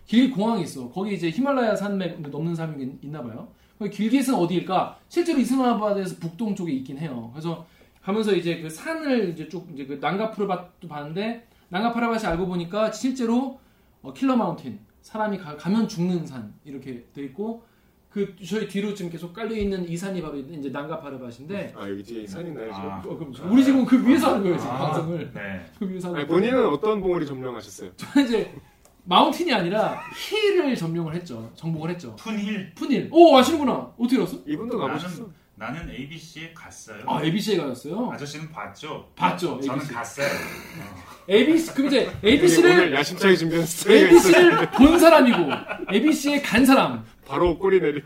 [0.07, 0.91] 길깃 공항이 있어.
[0.91, 3.49] 거기 이제 히말라야 산맥 넘는 산맥이 있나 봐요.
[3.79, 4.99] 거기 길깃은 어디일까?
[5.09, 7.31] 실제로 이슬라마바드에서 북동 쪽에 있긴 해요.
[7.33, 7.67] 그래서
[8.03, 13.59] 가면서 이제 그 산을 이제 쭉 이제 그 난가푸르밭도 봤는데 난가파라밭이 알고 보니까 실제로
[14.03, 17.65] 어, 킬러 마운틴 사람이 가, 면 죽는 산 이렇게 돼 있고
[18.15, 22.25] 그 저희 뒤로 지금 계속 깔려 있는 이 산이 바로 이제 난가파르밭인데 아 여기 뒤에
[22.29, 22.89] 산 있나요 지금?
[22.89, 23.03] 아.
[23.05, 25.67] 어, 그럼 우리 지금 그 위에서 하는 거예요 지금 아, 방송을 네.
[25.77, 26.41] 그 위에서 하는 아니, 거예요.
[26.41, 27.91] 본인은 어떤 봉우리 점령하셨어요?
[27.97, 28.55] 저는 이제
[29.03, 30.01] 마운틴이 아니라
[30.31, 32.73] 힐을 점령을 했죠 정복을 했죠 푼힐.
[32.77, 34.39] 푼힐 오 아시는구나 어떻게 알았어?
[34.47, 35.29] 이분도 가보셨어?
[35.57, 37.05] 나는 ABC에 갔어요.
[37.07, 39.09] 아 ABC에 가였어요 아저씨는 봤죠?
[39.15, 39.95] 봤죠, 저는 ABC.
[39.95, 40.29] 갔어요.
[41.31, 43.95] ABC 그럼 이제 ABC를 야심차게 있어요.
[43.95, 45.39] ABC를 본 사람이고
[45.93, 48.03] ABC에 간 사람 바로 꼬리 내리.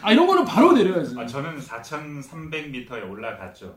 [0.00, 3.76] 아 이런 거는 바로 내려야지 아, 저는 4,300m에 올라갔죠.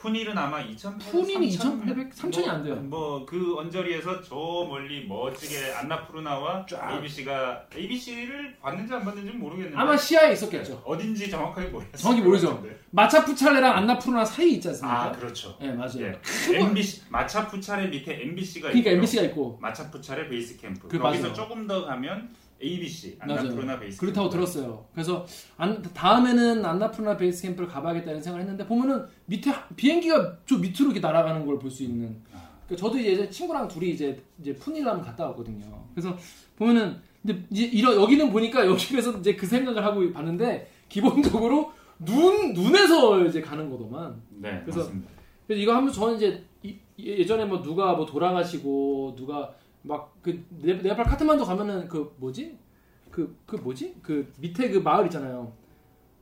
[0.00, 1.10] 푼힐은 아마 2,800.
[1.12, 2.76] 푼힐이 2,800, 3,000이 안 돼요.
[2.76, 4.34] 뭐 그 언저리에서 저
[4.68, 11.68] 멀리 멋지게 안나푸르나와 ABC가 ABC를 봤는지 안 봤는지 는 모르겠는데 아마 시야에 있었겠죠 어딘지 정확하게
[11.68, 12.00] 모르겠어요.
[12.00, 12.64] 정확히 모르죠.
[12.90, 15.02] 마차푸찰레랑 안나푸르나 사이 있지 않습니까?
[15.04, 15.56] 아 그렇죠.
[15.60, 16.12] 네 맞아요
[16.52, 16.58] 예.
[16.58, 18.94] MBC 마차푸차레 밑에 MBC가 그러니까 있고요.
[18.98, 20.88] MBC가 있고 마차푸차레 베이스 캠프.
[20.88, 21.34] 그 거기서 맞아요.
[21.34, 22.30] 조금 더 가면
[22.62, 23.16] ABC.
[23.20, 24.28] 안나푸르나 베이스 그렇다고.
[24.28, 24.86] 들었어요.
[24.92, 25.24] 그래서
[25.56, 31.00] 안- 다음에는 안나푸르나 베이스 캠프를 가봐야겠다는 생각을 했는데 보면은 밑에 하- 비행기가 저 밑으로 이렇게
[31.00, 32.16] 날아가는 걸 볼 수 있는.
[32.32, 32.48] 아.
[32.66, 34.52] 그러니까 저도 이제 친구랑 둘이 이제 이제
[34.90, 35.64] 한번 갔다 왔거든요.
[35.94, 36.16] 그래서
[36.56, 43.24] 보면은 근데 이제 이런 여기는 보니까 여기에서 이제 그 생각을 하고 봤는데 기본적으로 눈 눈에서
[43.24, 44.20] 이제 가는 거더만.
[44.30, 44.90] 네, 그래서.
[45.46, 51.44] 그래서 이거 하면서 저는 이제 이- 예전에 뭐 누가 뭐 돌아가시고 누가 막그 네팔 카트만두
[51.44, 52.58] 가면은 그 뭐지?
[53.10, 53.96] 그그 뭐지?
[54.02, 55.52] 그 밑에 그 마을 있잖아요.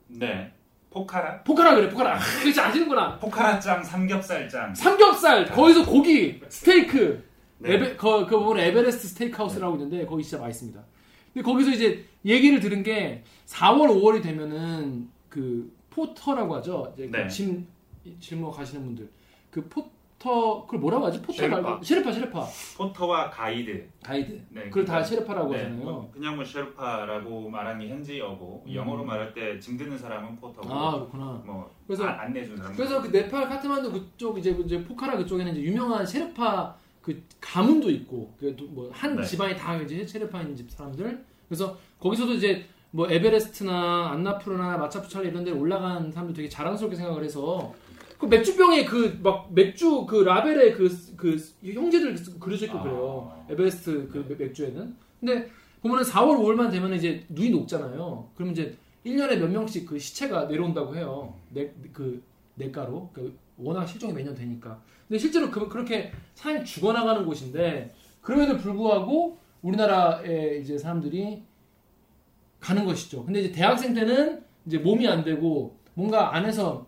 [0.09, 0.53] 네.
[0.91, 1.43] 포카라?
[1.43, 2.17] 포카라 그래 포카라.
[2.17, 3.19] 아, 그렇지 아시는구나.
[3.19, 4.75] 포카라짱 삼겹살짱.
[4.75, 7.25] 삼겹살 거기서 고기 스테이크.
[7.59, 7.75] 네.
[7.75, 10.83] 에베 그, 그 부분 에베레스트 스테이크하우스라고 있는데 거기 진짜 맛있습니다.
[11.33, 16.93] 근데 거기서 이제 얘기를 들은 게 4월 5월이 되면은 그 포터라고 하죠?
[16.95, 17.29] 이제 그 네.
[17.29, 17.67] 짐
[18.21, 19.11] 짐모 가시는 분들.
[19.51, 19.91] 그 포
[20.27, 21.61] 터 그걸 뭐라고 하지 포터 셰르파.
[21.61, 22.47] 말고 셰르파 셰르파
[22.77, 23.89] 포터와 가이드.
[24.03, 24.33] 가이드.
[24.51, 25.85] 네, 그걸 다 그러니까- 셰르파라고 네, 하잖아요.
[25.85, 28.75] 뭐 그냥 뭐 셰르파라고 말하는 게 현지어고 음.
[28.75, 31.25] 영어로 말할 때 짐 드는 사람은 포터고 아 그렇구나.
[31.47, 32.75] 뭐 그래서- 아, 사람.
[32.75, 38.35] 그래서 그 네팔 카트만두 그쪽 이제 이제 포카라 그쪽에는 이제 유명한 셰르파 그 가문도 있고
[38.39, 39.23] 그뭐한 네.
[39.25, 41.25] 집안이 다 이제 셰르파인 집 사람들.
[41.49, 47.73] 그래서 거기서도 이제 뭐 에베레스트나 안나푸르나 마차푸차레 이런 데 올라간 사람들 되게 자랑스럽게 생각을 해서
[48.19, 53.33] 그 맥주병에 그 막 맥주 그 라벨에 그, 그 형제들 그려져 있고 그래요.
[53.35, 53.47] 아.
[53.53, 54.97] 에베레스트 그 맥- 맥주에는.
[55.21, 55.51] 근데
[55.83, 58.31] 보면은 4월 5월만 되면 이제 눈이 녹잖아요.
[58.35, 61.35] 그러면 이제 1년에 몇 명씩 그 시체가 내려온다고 해요.
[61.51, 62.23] 내, 그
[62.57, 63.11] 냇가로.
[63.13, 64.81] 그 워낙 실종이 매년 되니까.
[65.07, 71.43] 근데 실제로 그, 그렇게 사람이 죽어나가는 곳인데 그럼에도 불구하고 우리나라에 이제 사람들이
[72.61, 73.25] 가는 것이죠.
[73.25, 76.87] 근데 이제 대학생 때는 이제 몸이 안 되고 뭔가 안에서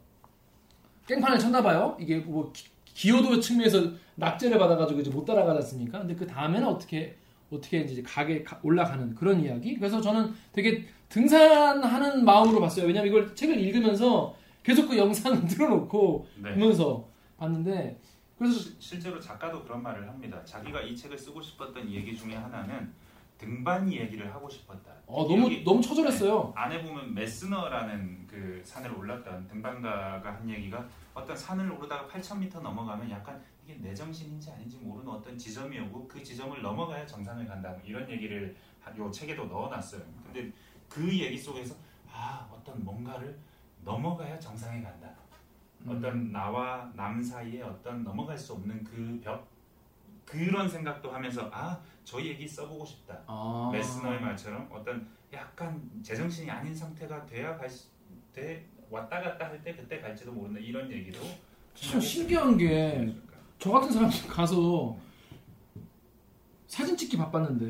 [1.08, 1.96] 깽판을 쳤나 봐요.
[1.98, 5.98] 이게 뭐 기- 기여도 측면에서 낙제를 받아가지고 이제 못 따라가지 않습니까?
[6.00, 7.16] 근데 그 다음에는 어떻게
[7.50, 9.74] 어떻게 이제 가게 가- 올라가는 그런 이야기.
[9.76, 12.86] 그래서 저는 되게 등산하는 마음으로 봤어요.
[12.86, 16.52] 왜냐면 이걸 책을 읽으면서 계속 그 영상을 틀어놓고 네.
[16.52, 17.98] 보면서 봤는데
[18.38, 20.44] 그래서 시- 실제로 작가도 그런 말을 합니다.
[20.44, 22.92] 자기가 이 책을 쓰고 싶었던 얘기 중에 하나는
[23.48, 24.92] 등반 얘기를 하고 싶었다.
[25.06, 26.52] 어, 너무 너무 처절했어요.
[26.54, 33.40] 안에 보면 메스너라는 그 산을 올랐던 등반가가 한 얘기가 어떤 산을 오르다가 8,000m 넘어가면 약간
[33.64, 37.70] 이게 내 정신인지 아닌지 모르는 어떤 지점이 오고 그 지점을 넘어가야 정상을 간다.
[37.70, 40.02] 뭐 이런 얘기를 한- 요 책에도 넣어놨어요.
[40.24, 40.52] 근데
[40.88, 41.74] 그 얘기 속에서
[42.10, 43.38] 아 어떤 뭔가를
[43.84, 45.08] 넘어가야 정상에 간다.
[45.82, 45.96] 음.
[45.96, 49.46] 어떤 나와 남 사이에 어떤 넘어갈 수 없는 그 벽
[50.28, 53.22] 그런 생각도 하면서 아 저 얘기 써보고 싶다.
[53.26, 53.68] 아.
[53.70, 57.88] 메스너의 말처럼 어떤 약간 제정신이 아닌 상태가 돼야 갈 수,
[58.32, 61.20] 돼 왔다 갔다 할 때 그때 갈지도 모른다 이런 얘기도
[61.74, 63.14] 참 신기한 게
[63.58, 64.96] 저 같은 사람 가서
[66.66, 67.66] 사진 찍기 바빴는데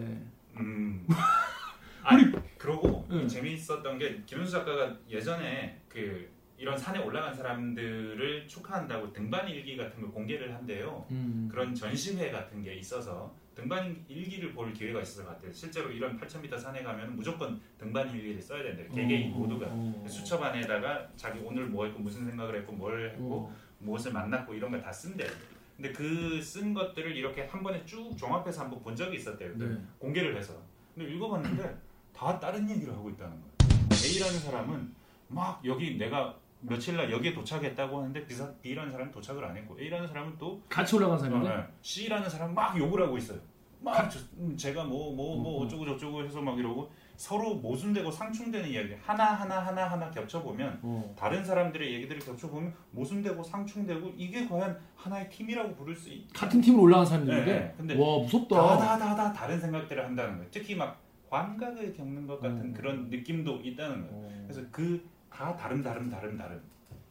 [0.58, 1.04] 음.
[2.04, 3.26] 아니 그러고 응.
[3.26, 10.10] 재미있었던 게 김현수 작가가 예전에 그 이런 산에 올라간 사람들을 축하한다고 등반 일기 같은 걸
[10.10, 11.06] 공개를 한대요.
[11.10, 11.48] 음.
[11.50, 15.52] 그런 전시회 같은 게 있어서 등반 일기를 볼 기회가 있었을 것 같아요.
[15.52, 18.62] 실제로 이런 8,000m 산에 가면 무조건 등반 일기를 써야.
[18.92, 19.66] 개개인 어, 모두가.
[19.70, 20.04] 어.
[20.08, 23.56] 수첩 안에다가 자기 오늘 뭐 했고 무슨 생각을 했고 뭘 했고 어.
[23.80, 25.28] 무엇을 만났고 이런 걸 다 쓴대요.
[25.76, 29.52] 근데 그 쓴 것들을 이렇게 한 번에 쭉 종합해서 한번 본 적이 있었대요.
[29.56, 29.80] 그 네.
[30.00, 30.54] 공개를 해서.
[30.94, 31.78] 근데 읽어봤는데
[32.12, 33.52] 다 다른 얘기를 하고 있다는 거예요.
[33.92, 34.94] A라는 사람은
[35.28, 39.78] 막 여기 내가 며칠 날 여기에 도착했다고 하는데 B 사- B라는 사람은 도착을 안 했고
[39.80, 41.64] A라는 사람은 또 같이 올라간 사람인데 어, 네.
[41.82, 43.38] C라는 사람은 막 욕을 하고 있어요.
[43.80, 45.64] 막 저- 음, 제가 뭐뭐뭐 어, 어.
[45.64, 50.80] 어쩌고 저쩌고 해서 막 이러고 서로 모순되고 상충되는 이야기 하나 하나 하나 하나 겹쳐 보면
[50.82, 51.14] 어.
[51.16, 56.28] 다른 사람들의 얘기들을 겹쳐 보면 모순되고 상충되고 이게 과연 하나의 팀이라고 부를 수 있.
[56.32, 58.56] 같은 팀으로 올라간 사람인데 네, 근데 와 무섭다.
[58.56, 60.48] 다 다 다 다 다른 생각들을 한다는 거예요.
[60.50, 61.00] 특히 막
[61.30, 62.72] 환각을 겪는 것 같은 음.
[62.74, 64.26] 그런 느낌도 있다는 거예요.
[64.26, 64.44] 어.
[64.48, 65.08] 그래서 그
[65.38, 66.60] 다 다름 다름 다름 다름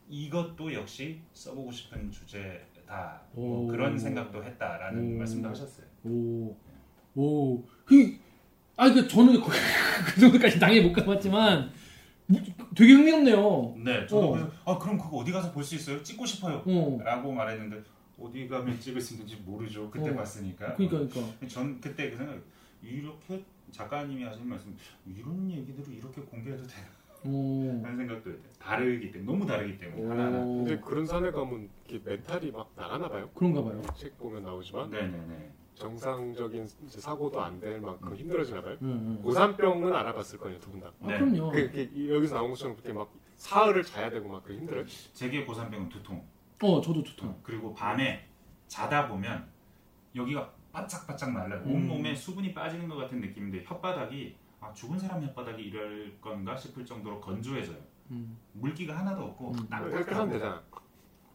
[0.10, 3.22] 이것도 역시 써보고 싶은 주제다.
[3.32, 3.68] 뭐 오.
[3.68, 5.18] 그런 생각도 했다라는 오.
[5.20, 5.86] 말씀도 하셨어요.
[6.04, 6.54] 오,
[7.16, 8.18] 오, 그,
[8.76, 9.50] 아, 그 저는 그,
[10.14, 11.72] 그 정도까지 당연히 못 가봤지만
[12.26, 12.38] 무-
[12.76, 13.76] 되게 흥미롭네요.
[13.78, 14.32] 네, 저도 어.
[14.34, 16.04] 그래서 아 그럼 그거 어디 가서 볼 수 있어요?
[16.04, 16.62] 찍고 싶어요.
[16.66, 17.82] 어, 라고 말했는데
[18.20, 19.90] 어디 가면 찍을 수 있는지 모르죠.
[19.90, 20.16] 그때 어.
[20.16, 20.76] 봤으니까.
[20.76, 21.48] 그러니까, 그러니까.
[21.48, 22.38] 전 그때 그 생각
[22.84, 24.76] 이렇게 작가님이 하신 말씀
[25.06, 26.88] 이런 얘기들을 이렇게 공개해도 되나
[27.24, 28.32] 어, 하는 생각도.
[28.60, 30.12] 다르기 때문에 너무 다르기 때문에 오.
[30.12, 30.40] 하나하나.
[30.40, 33.30] 근데 그런 산에 가면 이렇게 멘탈이 막 나가나 봐요.
[33.34, 33.82] 그런가 봐요.
[33.96, 35.52] 책 보면 나오지만 네네네.
[35.76, 38.78] 정상적인 이제 사고도 안 될 만큼 힘들어지나 봐요.
[38.82, 39.22] 응, 응.
[39.22, 40.92] 고산병은 알아봤을 거예요, 두 분 다.
[41.02, 41.18] 아, 네.
[41.20, 41.52] 그럼요.
[41.52, 44.86] 그, 그 여기서 나온 것처럼 그렇게 막 사흘을 자야 되고 막 그 힘들어요.
[45.14, 46.24] 제게 고산병은 두통.
[46.64, 47.40] 어, 저도 두통.
[47.44, 48.26] 그리고 밤에
[48.68, 49.48] 자다 보면
[50.16, 51.62] 여기가 바짝바짝 말라요.
[51.66, 51.76] 음.
[51.76, 57.22] 온몸에 수분이 빠지는 것 같은 느낌인데 혓바닥이 아, 죽은 사람 혓바닥이 이럴 건가 싶을 정도로
[57.22, 57.78] 건조해져요.
[58.12, 58.38] 음.
[58.54, 59.68] 물기가 하나도 없고 음.
[59.90, 60.64] 이렇게 하면 되잖아.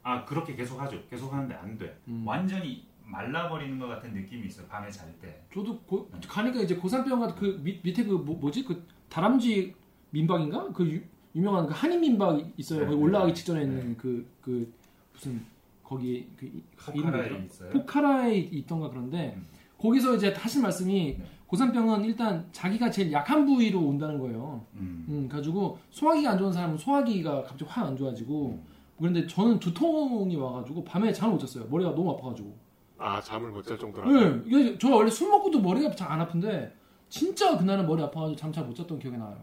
[0.02, 1.00] 아 그렇게 계속 하죠.
[1.08, 1.96] 계속 하는데 안 돼.
[2.08, 2.24] 음.
[2.26, 4.66] 완전히 말라버리는 것 같은 느낌이 있어요.
[4.66, 5.44] 밤에 잘 때.
[5.52, 9.74] 저도 고, 가니까 이제 고산병과 그 밑, 밑에 그 뭐, 뭐지 그 다람쥐
[10.10, 11.00] 민박인가 그 유,
[11.34, 12.80] 유명한 그 한인 민박 있어요.
[12.80, 13.34] 네, 거기 네, 올라가기 네.
[13.34, 14.72] 직전에 있는 그그
[15.12, 15.44] 무슨
[15.82, 17.44] 거기 그 포카라에?
[17.44, 17.70] 있어요.
[17.70, 19.46] 포카라에 있던가 그런데 음.
[19.78, 21.24] 거기서 이제 하신 말씀이 네.
[21.56, 24.64] 고산병은 일단 자기가 제일 약한 부위로 온다는 거예요.
[24.72, 25.04] 음.
[25.06, 28.64] 음, 가지고 소화기가 안 좋은 사람은 소화기가 갑자기 확 안 좋아지고 음.
[28.98, 31.66] 그런데 저는 두통이 와가지고 밤에 잠을 못 잤어요.
[31.68, 32.56] 머리가 너무 아파가지고.
[32.96, 34.10] 아 잠을 못 잘 정도로.
[34.10, 36.74] 네, 이게 저 원래 술 먹고도 머리가 잘 안 아픈데
[37.10, 39.36] 진짜 그날은 머리 아파가지고 잠 잘 못 잤던 기억이 나요.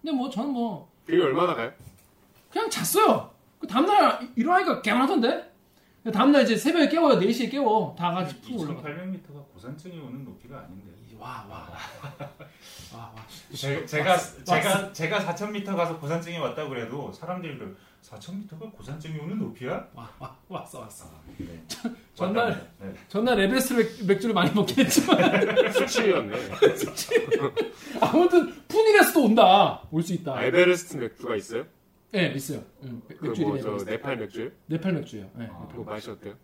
[0.00, 1.70] 근데 뭐 저는 뭐 그게 얼마나 가요?
[2.50, 3.28] 그냥 잤어요.
[3.58, 5.52] 그 다음날 일어나니까 개운하던데.
[6.14, 7.18] 다음날 이제 새벽에 깨워요.
[7.18, 7.94] 4시에 깨워.
[7.98, 8.80] 다 같이 푹 올라가.
[8.80, 10.95] 2,800m가 고산증이 오는 높이가 아닌데.
[11.18, 12.28] 와, 와, 와.
[12.94, 13.26] 와, 와.
[13.54, 19.88] 제, 제가 제가 제가 4,000m 가서 고산증이 왔다고 그래도 사람들이 그 4,000m가 고산증이 오는 높이야?
[19.94, 21.06] 와, 와, 왔어, 왔어.
[21.38, 21.62] 네.
[22.14, 22.70] 전날- 왔답니다.
[22.86, 22.94] 네.
[23.08, 25.18] 전날 에베레스트 맥- 맥주를 많이 먹긴 했지만
[25.72, 26.36] 수치였네.
[28.00, 29.82] 아무튼 푼힐에서도 온다.
[29.90, 30.42] 올 수 있다.
[30.44, 31.64] 에베레스트 맥주가 있어요?
[32.12, 32.62] 네, 있어요.
[32.84, 33.90] 응, 맥- 맥주 이름이 그뭐저 에베레스트.
[33.90, 34.50] 네팔 맥주예요?
[34.66, 35.30] 네팔 맥주예요.
[35.34, 35.60] 네, 아.
[35.60, 36.34] 네팔 그거 맛이 어때요?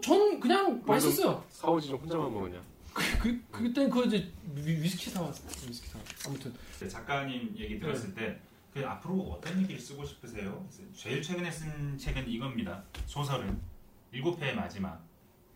[0.00, 1.44] 그, 전 그냥 맛있었어요.
[1.50, 2.62] 사오지 좀 혼자만 먹었냐?
[2.92, 5.42] 그, 그땐 그 이제 위, 위스키 사왔어.
[5.68, 5.98] 위스키 사.
[6.26, 6.52] 아무튼.
[6.80, 8.40] 네, 작가님 얘기 들었을 때
[8.72, 10.66] 그 앞으로 어떤 얘기를 쓰고 싶으세요?
[10.94, 12.84] 제일 최근에 쓴 책은 이겁니다.
[13.06, 13.58] 소설은
[14.12, 15.04] 일곱 회의 마지막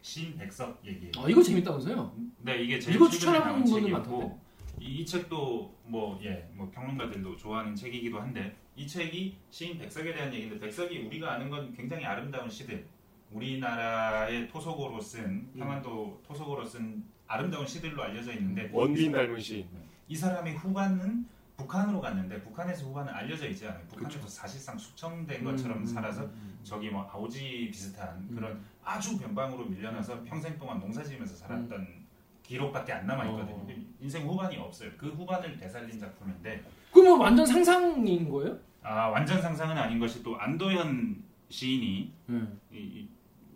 [0.02, 1.12] 신 백석 얘기예요.
[1.18, 2.14] 아, 이거 재밌다면서요?
[2.42, 4.36] 네, 이게 제일 이거 최근에 추천하는 나온 많던데.
[4.80, 10.34] 이, 이 책도 뭐 예, 뭐 평론가들도 좋아하는 책이기도 한데 이 책이 시인 백석에 대한
[10.34, 12.84] 얘기인데 백석이 우리가 아는 건 굉장히 아름다운 시들
[13.32, 19.66] 우리나라의 토속어로 쓴 평안도 토속어로 쓴 아름다운 시들로 알려져 있는데 원빈 닮은 시인.
[20.08, 23.84] 이 사람의 후반은 북한으로 갔는데 북한에서 후반은 알려져 있지 않아요.
[23.88, 28.34] 북한에서 사실상 숙청된 것처럼 음, 살아서 음, 저기 뭐 아오지 비슷한 음.
[28.34, 32.04] 그런 아주 변방으로 밀려나서 평생 동안 농사지으면서 살았던
[32.42, 33.56] 기록밖에 안 남아 있거든요.
[33.56, 33.66] 어.
[34.00, 34.90] 인생 후반이 없어요.
[34.98, 36.62] 그 후반을 되살린 작품인데
[36.92, 38.58] 그럼 뭐 완전 상상인 거예요?
[38.82, 42.42] 아 완전 상상은 아닌 것이 또 안도현 시인이 네.
[42.72, 43.08] 이, 이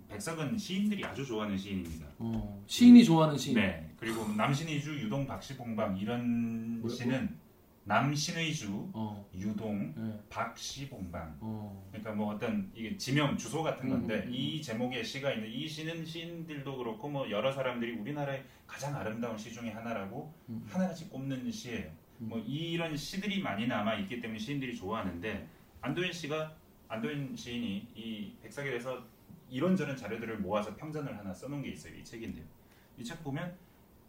[0.08, 2.06] 백석은 시인들이 아주 좋아하는 시인입니다.
[2.18, 3.56] 어, 시인이 좋아하는 시인.
[3.56, 3.90] 네.
[3.98, 6.94] 그리고 남신의주, 유동, 박시봉방 이런 뭐요?
[6.94, 7.36] 시는
[7.84, 10.20] 남신의주, 어, 유동, 네.
[10.28, 11.38] 박시봉방.
[11.40, 11.88] 어.
[11.90, 14.34] 그러니까 뭐 어떤 이게 지명 주소 같은 건데 음, 음, 음.
[14.34, 19.52] 이 제목의 시가 있는 이 시는 시인들도 그렇고 뭐 여러 사람들이 우리나라의 가장 아름다운 시
[19.52, 20.66] 중에 하나라고 음.
[20.68, 21.90] 하나같이 꼽는 시예요.
[22.20, 22.28] 음.
[22.28, 25.48] 뭐 이런 시들이 많이 남아 있기 때문에 시인들이 좋아하는데
[25.80, 26.54] 안도현 씨가
[26.88, 29.02] 안도현 시인이 이 백석일에서
[29.50, 31.94] 이런저런 자료들을 모아서 평전을 하나 써놓은 게 있어요.
[31.94, 32.44] 이 책인데요.
[32.98, 33.54] 이 책 보면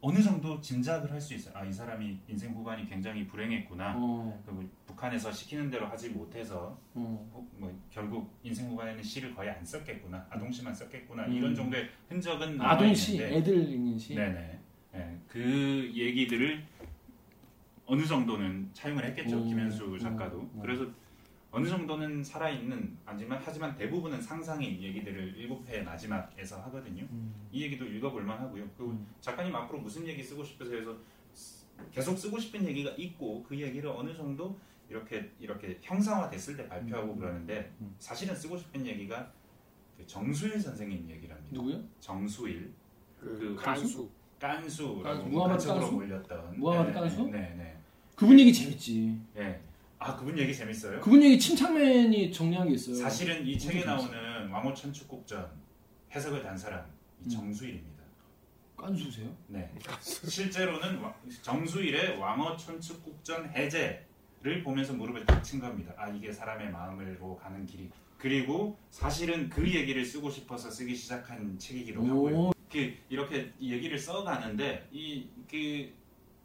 [0.02, 1.54] 어느 정도 짐작을 할 수 있어요.
[1.58, 3.96] 아 이 사람이 인생 후반이 굉장히 불행했구나.
[3.98, 7.30] 어, 그리고 북한에서 시키는 대로 하지 못해서 어.
[7.34, 11.34] 어, 뭐 결국 인생 후반에는 시를 거의 안 썼겠구나 아동시만 썼겠구나 음.
[11.34, 14.16] 이런 정도의 흔적은 아동시, 애들 읽는 시.
[14.16, 14.60] 네네
[14.96, 16.64] 예, 그 얘기들을
[17.86, 20.60] 어느 정도는 차용을 했겠죠 음, 김현수 작가도 음, 음.
[20.62, 20.86] 그래서
[21.52, 27.34] 어느 정도는 살아있는 하지만 하지만 대부분은 상상인 얘기들을 일곱 회 마지막에서 하거든요 음.
[27.52, 29.08] 이 얘기도 읽어볼 만 하고요 그리고 음.
[29.20, 30.98] 작가님 앞으로 무슨 얘기 쓰고 싶으세요 해서
[31.92, 37.20] 계속 쓰고 싶은 얘기가 있고 그 얘기를 어느 정도 이렇게 이렇게 형상화됐을 때 발표하고 음.
[37.20, 37.96] 그러는데 음.
[37.98, 39.32] 사실은 쓰고 싶은 얘기가
[39.98, 41.50] 그 정수일 선생님 얘기랍니다.
[41.52, 41.84] 누구요?
[42.00, 42.72] 정수일
[43.20, 44.10] 그그 깐수?
[45.30, 45.96] 무하마드 간수로 깐수?
[45.96, 47.24] 몰렸던 무하마드 네, 깐수?
[47.26, 47.78] 네, 네.
[48.16, 49.20] 그분 얘기 재밌지.
[49.34, 49.62] 네.
[50.00, 51.02] 아 그분 얘기 재밌어요.
[51.02, 52.96] 그분 얘기 침착맨이 정리한 게 있어요.
[52.96, 53.84] 사실은 이 책에.
[53.84, 55.50] 나오는 왕호 천축국전
[56.16, 56.86] 해석을 단 사람
[57.22, 57.30] 이 음.
[57.30, 58.00] 정수일입니다.
[58.78, 59.28] 깐수세요?
[59.48, 59.70] 네.
[60.00, 65.94] 실제로는 와- 정수일의 왕어 천축국전 해제를 보면서 무릎을 딱친 겁니다.
[65.98, 67.90] 아 이게 사람의 마음으로 가는 길이.
[68.18, 72.36] 그리고 사실은 그 얘기를 쓰고 싶어서 쓰기 시작한 책이기도 하고요.
[72.38, 75.92] 오, 그 이렇게 이 얘기를 써가는데 이 그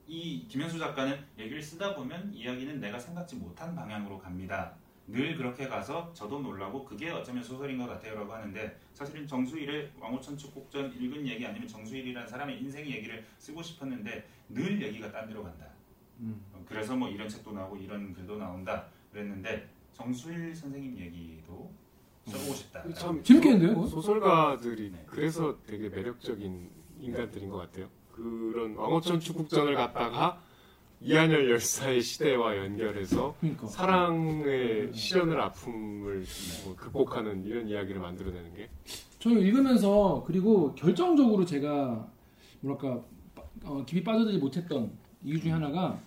[0.06, 4.74] 이 김현수 작가는 얘기를 쓰다 보면 이야기는 내가 생각지 못한 방향으로 갑니다.
[5.06, 11.26] 늘 그렇게 가서 저도 놀라고 그게 어쩌면 소설인 것 같아요라고 하는데 사실은 정수일의 왕호천축국전 읽은
[11.26, 15.66] 얘기 아니면 정수일이라는 사람의 인생 얘기를 쓰고 싶었는데 늘 얘기가 딴 데로 간다.
[16.20, 16.42] 음.
[16.52, 21.70] 어, 그래서 뭐 이런 책도 나오고 이런 글도 나온다 그랬는데 정수일 선생님 얘기도
[22.26, 22.92] 써보고 싶다.
[22.94, 23.74] 참 재밌겠는데요?
[23.74, 25.02] 소- 소설가들이 네.
[25.06, 27.88] 그래서 되게 매력적인 인간들인 것 같아요.
[28.14, 30.40] 그런 왕호천 축국전을 갖다가
[31.00, 33.66] 이한열 열사의 시대와 연결해서 그러니까.
[33.66, 36.24] 사랑의 시련을 아픔을
[36.64, 38.70] 뭐 극복하는 이런 이야기를 만들어내는 게
[39.18, 42.06] 저는 읽으면서 그리고 결정적으로 제가
[42.60, 43.02] 뭐랄까
[43.34, 44.92] 빠- 어, 깊이 빠져들지 못했던
[45.24, 45.98] 이유 중에 하나가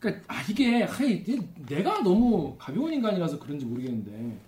[0.00, 1.22] 그러니까 아 이게 하이,
[1.68, 4.38] 내가 너무 가벼운 인간이라서 그런지 모르겠는데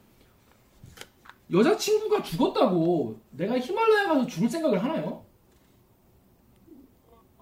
[1.53, 5.23] 여자친구가 죽었다고 내가 히말라야 가서 죽을 생각을 하나요?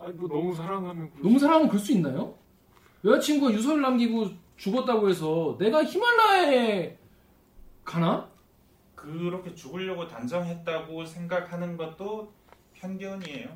[0.02, 2.34] 아니 뭐 너무 사랑하면 그럴 너무 사랑하면 그럴 수 있나요?
[3.04, 6.96] 여자친구가 유서를 남기고 죽었다고 해서 내가 히말라야에
[7.84, 8.28] 가나?
[8.94, 12.32] 그렇게 죽으려고 단정했다고 생각하는 것도
[12.74, 13.48] 편견이에요.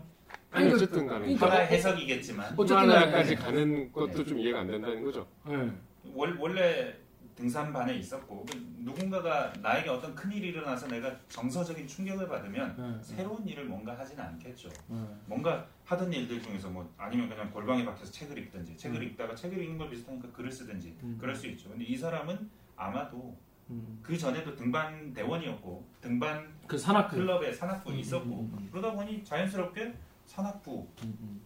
[0.50, 3.46] 아니 아니, 어쨌든 간에 그러니까 하나의 해석이겠지만 어쨌든 히말라야까지 간에.
[3.46, 4.24] 가는 것도 네.
[4.24, 5.26] 좀 이해가 안 된다는 거죠.
[5.46, 5.70] 네.
[6.14, 6.94] 월, 원래
[7.36, 13.02] 등산반에 있었고 그 누군가가 나에게 어떤 큰 일이 일어나서 내가 정서적인 충격을 받으면 네.
[13.02, 14.70] 새로운 일을 뭔가 하지는 않겠죠.
[14.88, 14.96] 네.
[15.26, 19.06] 뭔가 하던 일들 중에서 뭐 아니면 그냥 골방에 박혀서 책을 읽든지 책을 음.
[19.06, 21.18] 읽다가 책을 읽는 걸 비슷하니까 글을 쓰든지 음.
[21.20, 21.68] 그럴 수 있죠.
[21.68, 23.36] 근데 이 사람은 아마도
[23.68, 23.98] 음.
[24.02, 27.16] 그 전에도 등반 대원이었고 등반 그 산악회.
[27.16, 31.40] 클럽에 산악부에 음, 있었고 음, 음, 그러다 보니 자연스럽게 산악부 음, 음.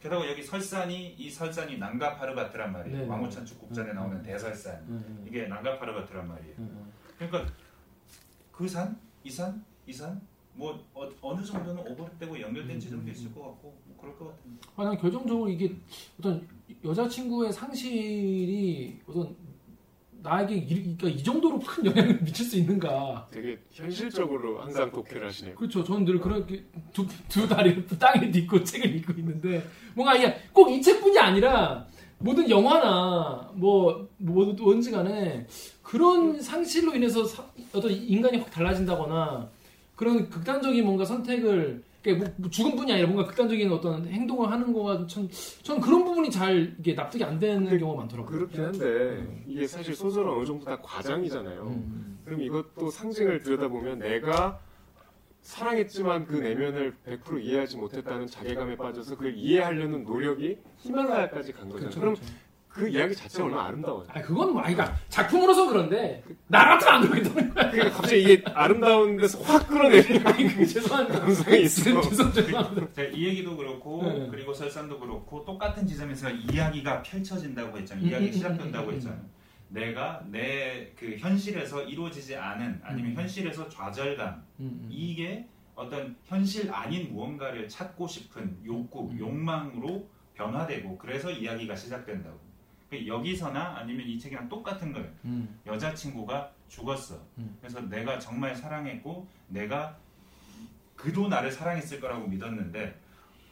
[0.00, 2.98] 게다가 여기 설산이 이 설산이 난가파르바트란 말이에요.
[2.98, 3.08] 네, 네.
[3.08, 4.22] 왕호천 축국전에 음, 나오는 음.
[4.22, 5.24] 대설산 네, 네.
[5.26, 6.54] 이게 난가파르바트란 말이에요.
[6.56, 6.80] 네, 네.
[7.18, 7.52] 그러니까
[8.52, 10.20] 그 산, 이 산, 이 산,
[10.54, 14.28] 뭐 어, 느 정도는 오버랩되고 연결된 음, 지점도 음, 있을 것 같고 뭐 그럴 것
[14.28, 14.60] 같은데.
[14.76, 15.76] 아, 난 결정적으로 이게
[16.18, 16.48] 어떤
[16.84, 19.36] 여자친구의 상실이 어떤
[20.22, 23.28] 나에게 이, 그러니까 이 정도로 큰 영향을 미칠 수 있는가.
[23.30, 25.54] 되게 현실적으로 항상 독해를 하시네요.
[25.54, 25.84] 그렇죠.
[25.84, 29.64] 저는 늘 그렇게 두, 두 다리를 땅에 딛고 책을 읽고 있는데
[29.94, 31.86] 뭔가 이게 꼭 이 책뿐이 아니라
[32.18, 35.46] 모든 영화나 뭐, 뭐 뭔지 간에
[35.82, 39.48] 그런 상실로 인해서 사- 어떤 인간이 확 달라진다거나
[39.94, 41.82] 그런 극단적인 뭔가 선택을
[42.14, 45.28] 뭐- 뭐 죽음뿐이 아니라 뭔가 극단적인 어떤 행동을 하는 거가 참
[45.62, 48.30] 저는 그런 부분이 잘 이게 납득이 안 되는 경우가 많더라고요.
[48.38, 51.62] 그렇긴 한데 이게 사실 소설은 어느 정도 다 과장이잖아요.
[51.62, 52.18] 음.
[52.24, 54.60] 그럼 이것도 상징을 들여다보면 내가
[55.42, 61.90] 사랑했지만 그 내면을 100% 이해하지 못했다는 자괴감에 빠져서 그걸 이해하려는 노력이 히말라야까지 간 거잖아요.
[61.90, 62.00] 그렇죠.
[62.00, 62.32] 그럼 그렇죠.
[62.78, 64.04] 그 이야기 자체가 얼마나 아름다워요.
[64.08, 67.70] 아 그건 뭐 아이가 작품으로서 그런데 나 같으면 안 그러겠다는 거야.
[67.72, 72.00] 그러니까 갑자기 이게 아름다운 데서 확 끌어내리는 아니 죄송한데 감성이 있어.
[72.02, 73.02] 죄송 죄송합니다.
[73.12, 74.28] 이 얘기도 그렇고 네.
[74.30, 78.04] 그리고 설산도 그렇고 똑같은 지점에서 이야기가 펼쳐진다고 했잖아요.
[78.04, 79.20] 음, 이야기 음, 시작된다고 음, 음, 했잖아요.
[79.70, 83.16] 내가 내 그 현실에서 이루어지지 않은 아니면 음.
[83.16, 84.42] 현실에서 좌절감.
[84.88, 89.18] 이게 어떤 현실 아닌 무언가를 찾고 싶은 욕구, 음.
[89.18, 92.47] 욕망으로 변화되고 그래서 이야기가 시작된다고.
[92.90, 95.08] 그 여기서나 아니면 이 책이랑 똑같은 거예요.
[95.24, 95.58] 음.
[95.66, 97.20] 여자친구가 죽었어.
[97.38, 97.56] 음.
[97.60, 99.96] 그래서 내가 정말 사랑했고 내가
[100.96, 102.98] 그도 나를 사랑했을 거라고 믿었는데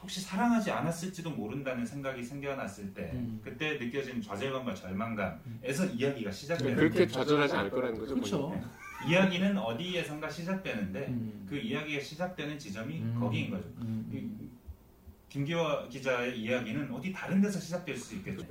[0.01, 3.41] 혹시 사랑하지 않았을지도 모른다는 생각이 생겨났을 때 음.
[3.43, 7.09] 그때 느껴진 좌절감과 절망감에서 이야기가 시작되는 그렇게 거예요.
[7.09, 8.14] 좌절하지 않을 거라는 거죠.
[8.14, 8.49] 그렇죠.
[8.49, 8.66] 본인이.
[9.09, 11.47] 이야기는 어디에선가 시작되는데 음.
[11.49, 13.16] 그 이야기가 시작되는 지점이 음.
[13.20, 13.68] 거기인 거죠.
[13.82, 14.09] 음.
[14.12, 14.47] 이-
[15.28, 18.47] 김기화 기자의 이야기는 어디 다른 데서 시작될 수 있겠죠.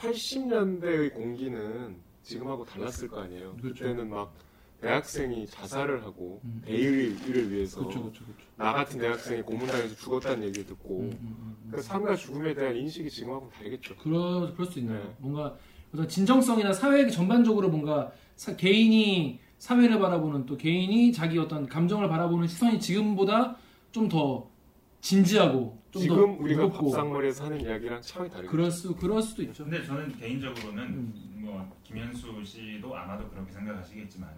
[0.00, 3.56] 근데 80년대의 공기는 지금하고 달랐을 거 아니에요.
[3.60, 3.84] 그렇죠.
[3.84, 4.32] 그때는 막
[4.80, 6.62] 대학생이 자살을 하고 음.
[6.64, 8.42] 대의를 위해서 그렇죠, 그렇죠, 그렇죠.
[8.56, 11.70] 나 같은 대학생이 고문당해서 죽었다는 얘기를 듣고 음, 음, 음.
[11.72, 13.96] 그 삶과 죽음에 대한 인식이 지금하고는 다르겠죠.
[13.96, 14.98] 그럴 그럴 수 있네요.
[15.02, 15.14] 네.
[15.18, 15.56] 뭔가
[15.92, 22.46] 어떤 진정성이나 사회 전반적으로 뭔가 사- 개인이 사회를 바라보는 또 개인이 자기 어떤 감정을 바라보는
[22.46, 23.56] 시선이 지금보다
[23.90, 24.47] 좀 더
[25.00, 28.50] 진지하고 좀더 지금 우리가 무겁고 밥상머리에서 하는 이야기랑 차이 다르겠죠.
[28.50, 29.64] 그럴 수 그럴 수도 있죠.
[29.64, 31.14] 근데 저는 개인적으로는 음.
[31.36, 34.28] 뭐 김현수 씨도 아마도 그렇게 생각하시겠지만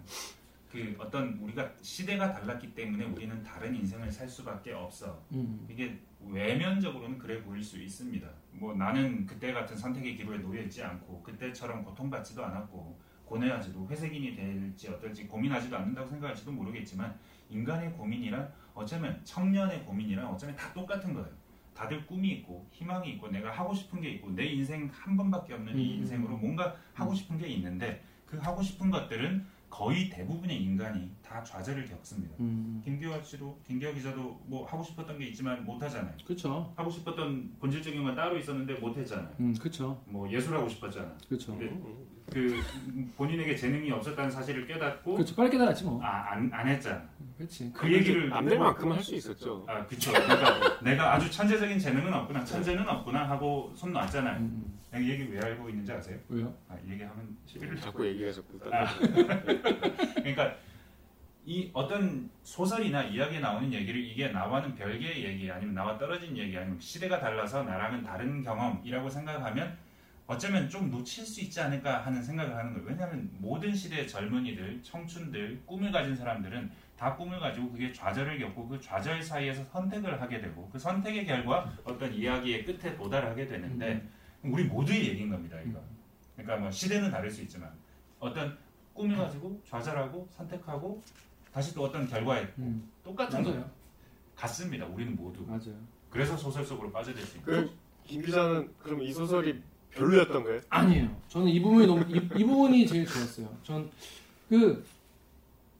[0.71, 5.21] 그 어떤 우리가 시대가 달랐기 때문에 우리는 다른 인생을 살 수밖에 없어.
[5.33, 5.67] 음.
[5.69, 8.27] 이게 외면적으로는 그래 보일 수 있습니다.
[8.53, 14.89] 뭐 나는 그때 같은 선택의 기로에 놓여 있지 않고 그때처럼 고통받지도 않았고 고뇌하지도 회색인이 될지
[14.89, 17.17] 어떨지 고민하지도 않는다고 생각할지도 모르겠지만
[17.49, 21.29] 인간의 고민이란 어쩌면 청년의 고민이란 어쩌면 다 똑같은 거예요.
[21.73, 25.77] 다들 꿈이 있고 희망이 있고 내가 하고 싶은 게 있고 내 인생 한 번밖에 없는
[25.77, 25.99] 이 음.
[25.99, 31.85] 인생으로 뭔가 하고 싶은 게 있는데 그 하고 싶은 것들은 거의 대부분의 인간이 다 좌절을
[31.85, 32.35] 겪습니다.
[32.41, 32.81] 음.
[32.83, 36.13] 김기화 씨도 김기화 기자도 뭐 하고 싶었던 게 있지만 못 하잖아요.
[36.25, 36.73] 그렇죠.
[36.75, 39.33] 하고 싶었던 본질적인 건 따로 있었는데 못 했잖아요.
[39.39, 40.01] 음, 그렇죠.
[40.05, 41.17] 뭐 예술하고 싶었잖아.
[41.27, 41.57] 그렇죠.
[42.31, 42.39] 네.
[42.39, 42.63] 그
[43.17, 45.35] 본인에게 재능이 없었다는 사실을 깨닫고 그렇죠.
[45.35, 46.01] 빨리 깨달았지 뭐.
[46.03, 47.03] 아, 안, 안 했잖아.
[47.37, 47.71] 그렇지.
[47.73, 49.65] 그 얘기를 남들만큼은 할수 있었죠.
[49.67, 50.11] 아, 그쵸.
[50.11, 54.37] 그러니까 내가 아주 천재적인 재능은 없구나, 천재는 없구나 하고 손 놨잖아요.
[54.37, 54.79] 음, 음.
[54.91, 56.17] 내가 이 얘기 왜 알고 있는지 아세요?
[56.29, 56.53] 왜요?
[56.69, 58.85] 아, 이 얘기하면 시비를 자꾸 얘기가 자꾸 아.
[60.15, 60.55] 그러니까
[61.45, 66.79] 이 어떤 소설이나 이야기에 나오는 얘기를 이게 나와는 별개의 얘기 아니면 나와 떨어진 얘기 아니면
[66.79, 69.75] 시대가 달라서 나랑은 다른 경험이라고 생각하면
[70.27, 72.87] 어쩌면 좀 놓칠 수 있지 않을까 하는 생각을 하는 거예요.
[72.87, 78.79] 왜냐하면 모든 시대의 젊은이들, 청춘들, 꿈을 가진 사람들은 다 꿈을 가지고 그게 좌절을 겪고 그
[78.79, 84.07] 좌절 사이에서 선택을 하게 되고 그 선택의 결과 어떤 이야기의 끝에 도달하게 되는데
[84.43, 85.59] 우리 모두의 얘기인 겁니다.
[85.61, 85.81] 이거.
[86.35, 87.71] 그러니까 뭐 시대는 다를 수 있지만
[88.19, 88.57] 어떤
[88.93, 91.01] 꿈을 가지고 좌절하고 선택하고
[91.51, 92.89] 다시 또 어떤 결과에 음.
[93.03, 93.69] 똑같은 거예요.
[94.35, 94.85] 같습니다.
[94.85, 95.43] 우리는 모두.
[95.45, 95.75] 맞아요.
[96.09, 97.45] 그래서 소설 속으로 빠져들 수 있는.
[97.45, 99.61] 그, 김 기자는 그럼 이 소설이
[99.93, 100.61] 별로였던 거예요?
[100.69, 101.09] 아니에요.
[101.27, 103.47] 저는 이 부분이 너무 이, 이 부분이 제일 좋았어요.
[103.63, 103.89] 전
[104.51, 104.83] 그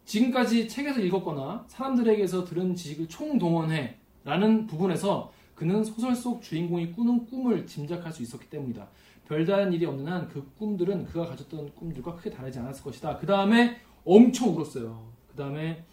[0.05, 8.13] 지금까지 책에서 읽었거나 사람들에게서 들은 지식을 총동원해라는 부분에서 그는 소설 속 주인공이 꾸는 꿈을 짐작할
[8.13, 8.87] 수 있었기 때문이다.
[9.27, 13.17] 별다른 일이 없는 한 그 꿈들은 그가 가졌던 꿈들과 크게 다르지 않았을 것이다.
[13.17, 15.05] 그 다음에 엄청 울었어요.
[15.29, 15.83] 그 다음에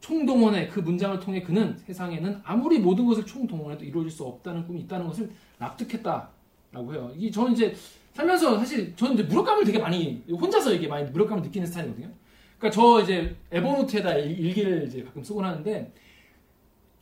[0.00, 5.08] 총동원해 그 문장을 통해 그는 세상에는 아무리 모든 것을 총동원해도 이루어질 수 없다는 꿈이 있다는
[5.08, 6.30] 것을 납득했다
[6.72, 7.10] 라고 해요.
[7.16, 7.74] 이 저는 이제
[8.14, 12.08] 살면서 사실 저는 이제 무력감을 되게 많이 혼자서 이게 많이 무력감을 느끼는 스타일이거든요.
[12.58, 15.92] 그러니까 저 이제 에버노트에다 일- 일기를 이제 가끔 쓰곤 하는데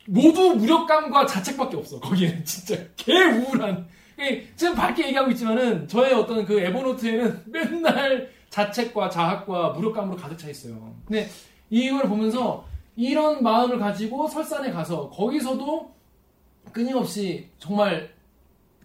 [0.07, 1.99] 모두 무력감과 자책밖에 없어.
[2.01, 3.87] 거기에는 진짜 개 우울한.
[4.19, 10.49] 예, 지금 밝게 얘기하고 있지만은 저의 어떤 그 에버노트에는 맨날 자책과 자학과 무력감으로 가득 차
[10.49, 10.93] 있어요.
[11.05, 11.29] 근데
[11.69, 12.65] 이걸 보면서
[12.95, 15.93] 이런 마음을 가지고 설산에 가서 거기서도
[16.73, 18.09] 끊임없이 정말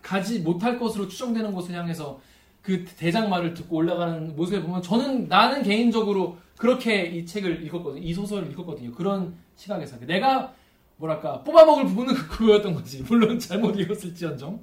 [0.05, 2.20] 가지 못할 것으로 추정되는 곳을 향해서
[2.62, 8.02] 그 대장 말을 듣고 올라가는 모습을 보면 저는 나는 개인적으로 그렇게 이 책을 읽었거든요.
[8.02, 8.93] 이 소설을 읽었거든요.
[8.93, 10.52] 그런 시각에서 내가
[10.98, 13.02] 뭐랄까 뽑아먹을 부분은 그거였던 거지.
[13.02, 14.60] 물론 잘못 읽었을지언정.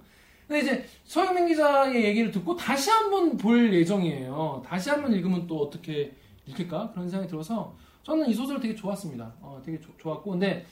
[0.48, 4.64] 근데 이제 서영민 기자의 얘기를 듣고 다시 한번 볼 예정이에요.
[4.66, 6.14] 다시 한번 읽으면 또 어떻게
[6.46, 9.34] 읽힐까 그런 생각이 들어서 저는 이 소설 되게 좋았습니다.
[9.42, 10.66] 어, 되게 조- 좋았고 근데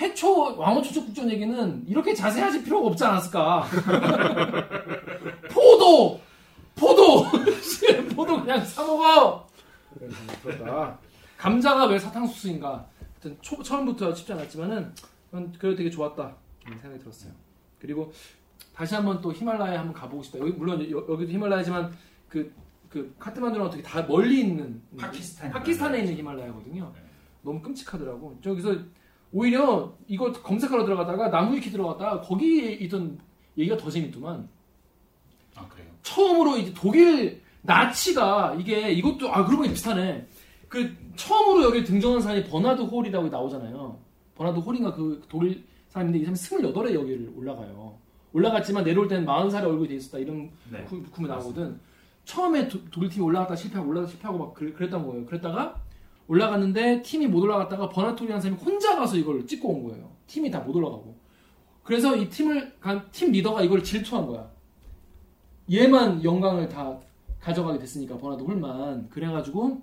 [0.00, 3.64] 해초 왕호 추적 국전 얘기는 이렇게 자세하실 필요가 없지 않았을까?
[5.50, 6.20] 포도,
[6.74, 7.24] 포도,
[8.14, 9.46] 포도 그냥 사 먹어.
[10.42, 10.98] 그렇다.
[11.38, 12.86] 감자가 왜 사탕수수인가?
[13.14, 14.92] 하여튼 초, 처음부터 쉽지 않았지만은
[15.58, 16.34] 그래도 되게 좋았다
[16.66, 17.32] 생각이 들었어요.
[17.80, 18.12] 그리고
[18.74, 20.38] 다시 한번 또 히말라야 한번 가보고 싶다.
[20.38, 21.92] 여기 물론 여, 여기도 히말라야지만
[22.28, 22.52] 그,
[22.90, 25.50] 그 카트만두랑 되게 다 멀리 있는 파키스탄.
[25.50, 26.92] 파키스탄에 있는 히말라야거든요.
[26.94, 27.00] 네.
[27.42, 28.38] 너무 끔찍하더라고.
[28.42, 28.76] 저기서
[29.40, 33.18] 오히려 이거 검색하러 들어가다가 나무위키 들어갔다가 거기에 있던
[33.58, 34.48] 얘기가 더 재밌더만
[35.56, 35.88] 아 그래요.
[36.02, 40.26] 처음으로 이제 독일 나치가 이게 이것도 아 그러고 보니 비슷하네.
[40.68, 43.98] 그 처음으로 여기 등장한 사람이 버나드 홀이라고 나오잖아요.
[44.36, 46.38] 버나드 홀인가 그 독일 사람인데 이 사람이
[46.72, 47.94] 28에 여기를 올라가요.
[48.32, 50.82] 올라갔지만 내려올 때는 40살에 얼굴이 돼 있었다 이런 네.
[50.84, 51.78] 구- 구매 나오거든.
[52.24, 55.26] 처음에 도- 독일 팀이 올라갔다 실패하고 올라갔다 실패하고 막 그랬, 그랬던 거예요.
[55.26, 55.76] 그랬다가
[56.28, 60.10] 올라갔는데 팀이 못 올라갔다가 버나토리라는 사람이 혼자 가서 이걸 찍고 온 거예요.
[60.26, 61.16] 팀이 다 못 올라가고.
[61.84, 64.50] 그래서 이 팀을 간 팀 리더가 이걸 질투한 거야.
[65.72, 66.98] 얘만 영광을 다
[67.40, 69.82] 가져가게 됐으니까 버나도 홀만 그래가지고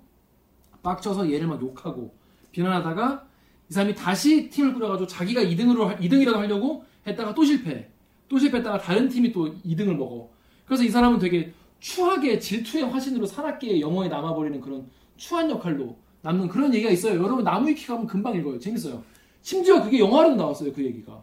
[0.82, 2.14] 빡쳐서 얘를 막 욕하고
[2.52, 3.26] 비난하다가
[3.70, 7.90] 이 사람이 다시 팀을 꾸려가지고 자기가 2등으로 2등이라도 하려고 했다가 또 실패
[8.28, 10.30] 또 실패했다가 다른 팀이 또 2등을 먹어
[10.66, 16.72] 그래서 이 사람은 되게 추하게 질투의 화신으로 산악계의 영혼에 남아버리는 그런 추한 역할로 남는 그런
[16.72, 19.02] 얘기가 있어요 여러분 나무 위키 가면 금방 읽어요 재밌어요
[19.42, 21.22] 심지어 그게 영화로도 나왔어요 그 얘기가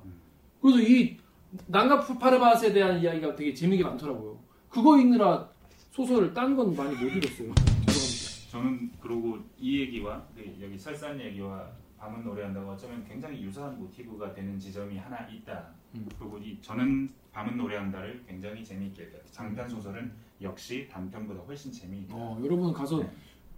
[0.61, 1.17] 그래서 이
[1.65, 4.37] 난가 파르바스에 대한 이야기가 되게 재미있게 많더라고요
[4.69, 5.49] 그거 읽느라
[5.91, 7.53] 소설을 딴건 많이 못 읽었어요
[7.87, 11.67] 죄송합니다 저는 그러고 이 얘기와 그 여기 설산 얘기와
[11.97, 15.69] 밤은 노래한다고 어쩌면 굉장히 유사한 모티브가 되는 지점이 하나 있다.
[15.93, 16.09] 음.
[16.17, 19.07] 그리고 이 저는 밤은 노래한다를 굉장히 재미있게.
[19.31, 20.11] 장편 소설은
[20.41, 22.13] 역시 단편보다 훨씬 재미있다.
[22.13, 23.09] 어, 여러분 가서 네.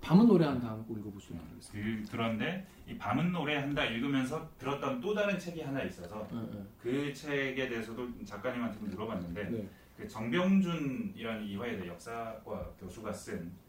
[0.03, 1.71] 밤은 노래한다 하고 읽어보시면 되겠습니다.
[1.71, 6.63] 그, 그런데 이 밤은 노래한다 읽으면서 들었던 또 다른 책이 하나 있어서 네, 네.
[6.81, 9.67] 그 책에 대해서도 작가님한테 좀 물어봤는데 네.
[9.97, 13.63] 그 정병준이라는 이화여대 역사과 교수가 쓴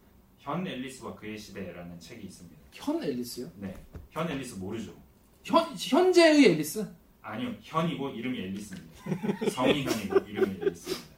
[0.44, 2.60] 현 앨리스와 그의 시대라는 책이 있습니다.
[2.72, 3.50] 현 앨리스요?
[3.56, 3.74] 네,
[4.10, 4.92] 현 앨리스 모르죠?
[5.42, 6.86] 현 현재의 앨리스?
[7.22, 8.94] 아니요, 현이고 이름이 앨리스입니다.
[9.50, 11.13] 성이 현이고 이름이 앨리스입니다.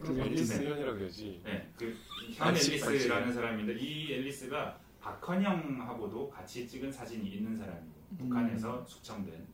[0.00, 0.64] 네, 그럼 그 앨리스.
[0.64, 1.40] 현이라고 해야지.
[1.44, 9.46] 네, 그현 앨리스라는 사람인데 이 앨리스가 박헌영하고도 같이 찍은 사진이 있는 사람이고 북한에서 숙청된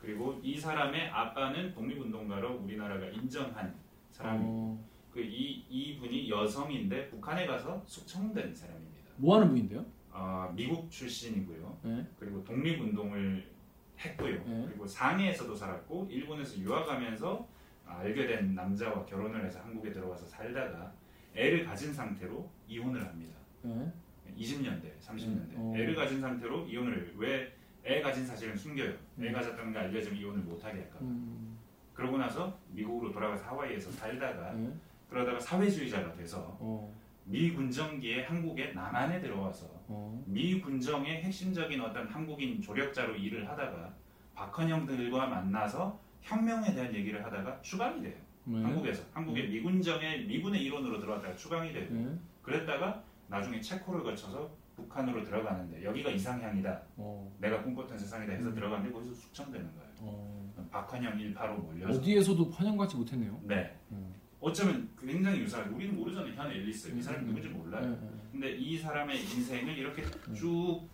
[0.00, 3.74] 그리고 이 사람의 아빠는 독립운동가로 우리나라가 인정한
[4.10, 9.10] 사람이 어, 그이 이분이 여성인데 북한에 가서 숙청된 사람입니다.
[9.16, 9.84] 뭐 하는 분인데요?
[10.10, 11.78] 아, 미국 출신이고요.
[11.84, 12.06] 네.
[12.18, 13.50] 그리고 독립운동을
[13.98, 14.44] 했고요.
[14.44, 14.64] 네.
[14.68, 17.48] 그리고 상해에서도 살았고 일본에서 유학하면서
[17.98, 20.92] 알게 된 남자와 결혼을 해서 한국에 들어와서 살다가
[21.34, 23.36] 애를 가진 상태로 이혼을 합니다.
[23.62, 23.92] 네.
[24.36, 25.54] 20년대, 30년대.
[25.56, 25.72] 어.
[25.76, 27.52] 애를 가진 상태로 이혼을 왜
[27.84, 28.90] 애 가진 사실은 숨겨요.
[28.90, 29.32] 애 음.
[29.32, 30.98] 가졌다는 게 알려지면 이혼을 못하게 할까.
[30.98, 31.04] 봐.
[31.04, 31.58] 음,
[31.92, 34.72] 그러고 나서 미국으로 돌아가서 하와이에서 살다가 네.
[35.10, 36.94] 그러다가 사회주의자가 돼서 어,
[37.24, 43.92] 미 군정기에 한국에 남한에 들어와서 어, 미 군정의 핵심적인 어떤 한국인 조력자로 일을 하다가
[44.34, 48.14] 박헌영 들과 만나서 혁명에 대한 얘기를 하다가 추방이 돼요.
[48.44, 48.62] 네.
[48.62, 51.86] 한국에서 한국의 미군정의 미군의 일원으로 들어왔다가 추방이 돼요.
[51.90, 52.16] 네.
[52.42, 56.82] 그랬다가 나중에 체코를 거쳐서 북한으로 들어가는데 여기가 이상향이다.
[56.96, 58.54] 어, 내가 꿈꿨던 세상이다 해서 음.
[58.54, 59.92] 들어갔는데 거기서 숙청되는 거예요.
[59.98, 60.42] 어.
[60.70, 63.40] 박헌영 일파로 몰려서 어디에서도 환영받지 못했네요.
[63.44, 63.76] 네.
[63.90, 64.12] 음.
[64.40, 66.32] 어쩌면 굉장히 유사하게 우리는 모르잖아요.
[66.34, 67.28] 현 앨리스 이 사람이 음.
[67.28, 67.82] 누군지 몰라요.
[67.90, 68.10] 네, 네.
[68.32, 70.34] 근데 이 사람의 인생을 이렇게 음.
[70.34, 70.88] 쭉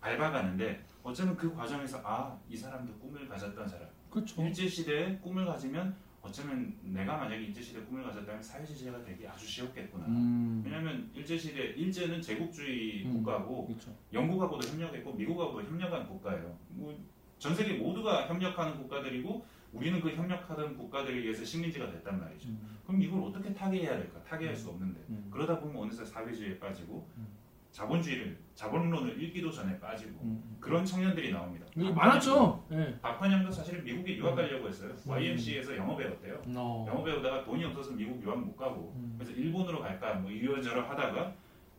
[0.00, 4.42] 밟아가는데 어쩌면 그 과정에서 아 이 사람도 꿈을 가졌던 사람 그렇죠.
[4.42, 9.46] 일제 시대에 꿈을 가지면 어쩌면 내가 만약에 일제 시대 에 꿈을 가졌다면 사회주의자가 되기 아주
[9.46, 10.06] 쉬웠겠구나.
[10.06, 13.12] 음, 왜냐하면 일제 시대 일제는 제국주의 음.
[13.14, 13.94] 국가고 그렇죠.
[14.12, 16.56] 영국하고도 협력했고 미국하고도 협력한 국가예요.
[16.70, 17.14] 뭐
[17.44, 22.48] 전 세계 모두가 협력하는 국가들이고 우리는 그 협력하던 국가들에 의해서 식민지가 됐단 말이죠.
[22.48, 24.22] 음, 그럼 이걸 어떻게 타개해야 될까?
[24.22, 27.26] 타개할 수 없는데 음, 그러다 보면 어느새 사회주의에 빠지고 음.
[27.74, 30.56] 자본주의를 자본론을 읽기도 전에 빠지고 음.
[30.60, 31.66] 그런 청년들이 나옵니다.
[31.74, 32.64] 많았죠.
[32.68, 32.96] 네.
[33.00, 34.90] 박헌영도 사실은 미국에 유학 가려고 했어요.
[34.90, 35.10] 음.
[35.10, 36.40] YMCA에서 영어 배웠대요.
[36.54, 36.86] 어.
[36.88, 39.16] 영어 배우다가 돈이 없어서 미국 유학 못 가고 음.
[39.18, 41.34] 그래서 일본으로 갈까 뭐 이러저러 하다가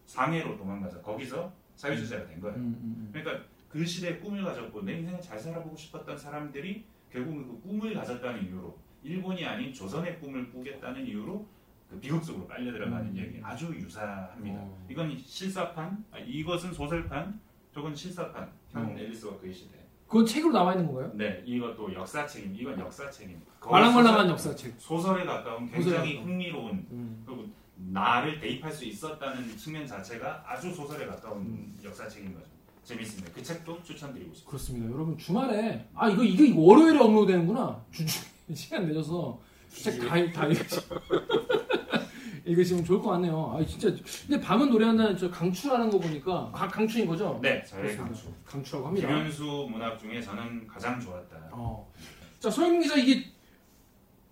[0.06, 2.58] 상해로 도망가서 거기서 사회주의자가 된 거예요.
[2.58, 7.62] 음, 음, 그러니까 그 시대에 꿈을 가졌고 내 인생을 잘 살아보고 싶었던 사람들이 결국은 그
[7.62, 11.48] 꿈을 가졌다는 이유로 일본이 아닌 조선의 꿈을 꾸겠다는 이유로
[11.90, 13.18] 그 비극 속으로 빨려 들어가는 음.
[13.18, 14.60] 얘기 아주 유사합니다.
[14.60, 14.86] 어.
[14.90, 17.40] 이건 실사판, 아, 이것은 소설판,
[17.74, 18.52] 저건 실사판.
[18.70, 18.98] 현 음.
[18.98, 19.86] 앨리스와 그의 시대.
[20.08, 21.12] 그건 책으로 나와 있는 건가요?
[21.16, 22.56] 네, 이것도 역사책임.
[22.56, 23.52] 이건 역사책입니다.
[23.70, 24.76] 말랑말랑한 역사책.
[24.78, 26.20] 소설에 가까운 굉장히.
[26.20, 27.24] 흥미로운 음.
[27.26, 27.46] 그리고
[27.76, 31.78] 나를 대입할 수 있었다는 측면 자체가 아주 소설에 가까운 음.
[31.84, 32.46] 역사책인 거죠.
[32.84, 33.32] 재밌습니다.
[33.34, 34.50] 그 책도 추천드리고 싶습니다.
[34.50, 34.94] 그렇습니다.
[34.94, 37.84] 여러분 주말에 아 이거 이게 월요일에 업로드되는구나.
[37.92, 38.22] 주중
[38.54, 40.80] 시간 내줘서 책다다 읽으시.
[42.46, 43.56] 읽으시면 좋을 것 같네요.
[43.58, 43.90] 아 진짜
[44.28, 47.40] 근데 밤은 노래한다는 저 강추라는 거 보니까 강, 강추인 거죠?
[47.42, 47.98] 네, 저의.
[47.98, 48.28] 강추.
[48.46, 49.08] 강추라고 합니다.
[49.08, 51.36] 김현수 문학 중에 저는 가장 좋았다.
[51.52, 51.92] 어.
[52.40, 53.26] 자 소영 기자 이게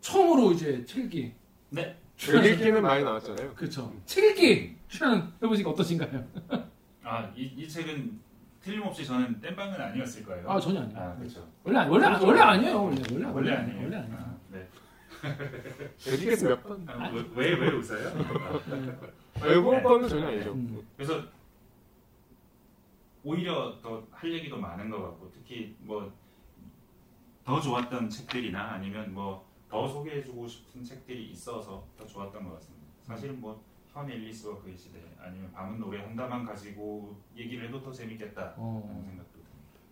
[0.01, 1.33] 처음으로 이제 책 읽기.
[1.69, 1.97] 네.
[2.19, 3.53] 글 읽기는 많이 나왔잖아요.
[3.55, 3.91] 그렇죠.
[4.05, 6.23] 책 읽기 출연 해보시니까 어떠신가요?
[7.03, 8.19] 아, 이, 이 책은
[8.61, 10.49] 틀림없이 저는 땜빵은 아니었을 거예요.
[10.49, 10.99] 아 전혀 아니에요.
[10.99, 11.45] 아, 그렇죠.
[11.63, 12.83] 원래 아니- 원래 원래 아니에요.
[12.83, 13.81] 원래 원래 원래 아니에요.
[13.83, 14.17] 원래 아니에요.
[14.17, 14.67] 아, 네.
[16.03, 16.87] 글 읽겠어 몇 번?
[16.89, 18.09] 아, 왜, 왜, 왜 웃어요?
[19.43, 20.53] 일본어는 전혀 아니죠.
[20.53, 20.85] 음.
[20.97, 21.23] 그래서
[23.23, 26.11] 오히려 더 할 얘기도 많은 것 같고 특히 뭐
[27.45, 32.85] 더 좋았던 책들이나 아니면 뭐 더 소개해주고 싶은 책들이 있어서 더 좋았던 것 같습니다.
[33.01, 33.59] 사실은 뭐
[33.91, 39.33] 현 앨리스와 그의 시대 아니면 밤은 노래 한다만 가지고 얘기를 해도 더 재밌겠다라는 어, 생각도
[39.33, 39.49] 듭니다.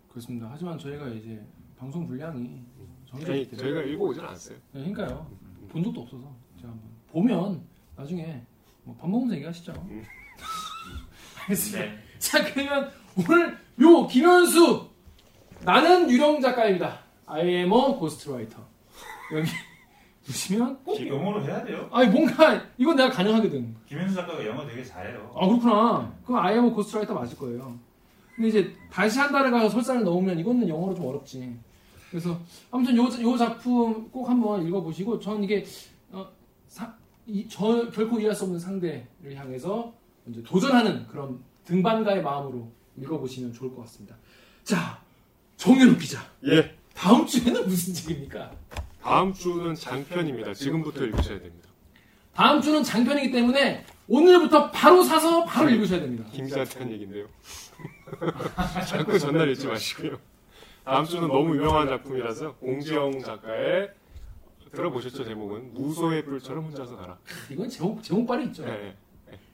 [0.08, 0.48] 그렇습니다.
[0.50, 1.44] 하지만 저희가 이제
[1.76, 2.64] 방송 분량이
[3.12, 4.56] 아니, 때문에 저희가 읽어오진 않았어요.
[4.72, 5.26] 네, 그러니까요.
[5.70, 6.22] 본 적도 없어서
[6.56, 7.62] 제가 한번 보면
[7.96, 8.42] 나중에
[8.84, 9.72] 뭐밥 먹으면서 얘기하시죠.
[9.90, 10.02] 음.
[11.42, 11.84] 알겠습니다.
[11.84, 11.98] 네.
[12.18, 14.88] 자 그러면 오늘 요 김현수
[15.64, 17.00] 나는 유령 작가입니다.
[17.26, 18.62] I am a ghostwriter.
[19.34, 19.48] 여기
[20.26, 21.88] 보시면 꼭 영어로 해야 돼요?
[21.92, 23.74] 아니 뭔가 이건 내가 가능하거든.
[23.86, 25.32] 김현수 작가가 영어 되게 잘해요.
[25.36, 26.14] 아 그렇구나.
[26.24, 27.78] 그럼 I am a ghostwriter 맞을 거예요.
[28.36, 31.54] 근데 이제 다시 한 달에 가서 설사를 넣으면 이거는 영어로 좀 어렵지.
[32.12, 32.38] 그래서
[32.70, 35.64] 아무튼 요, 요 작품 꼭 한번 읽어보시고 전 이게
[36.10, 36.28] 어,
[36.68, 36.94] 사,
[37.26, 39.94] 이, 저 결코 이해할 수 없는 상대를 향해서
[40.28, 44.14] 이제 도전하는 그런 등반가의 마음으로 읽어보시면 좋을 것 같습니다.
[44.62, 45.00] 자,
[45.56, 46.22] 정현욱 기자.
[46.44, 46.76] 예.
[46.92, 48.52] 다음 주에는 무슨 책입니까?
[49.00, 50.52] 다음 주는 장편입니다.
[50.52, 51.70] 지금부터 읽으셔야 됩니다.
[52.34, 55.76] 다음 주는 장편이기 때문에 오늘부터 바로 사서 바로 네.
[55.76, 56.26] 읽으셔야 됩니다.
[56.30, 57.26] 김 기자한테 한 얘긴데요.
[58.86, 60.31] 자꾸 전날 읽지 마시고요.
[60.84, 63.92] 다음 주는 너무 유명한 작품이라서 공지영 작가의
[64.72, 67.18] 들어보셨죠 제목은 무소의 뿔처럼 혼자서 가라.
[67.50, 68.64] 이건 제목 제목발이 있죠.
[68.64, 68.96] 네.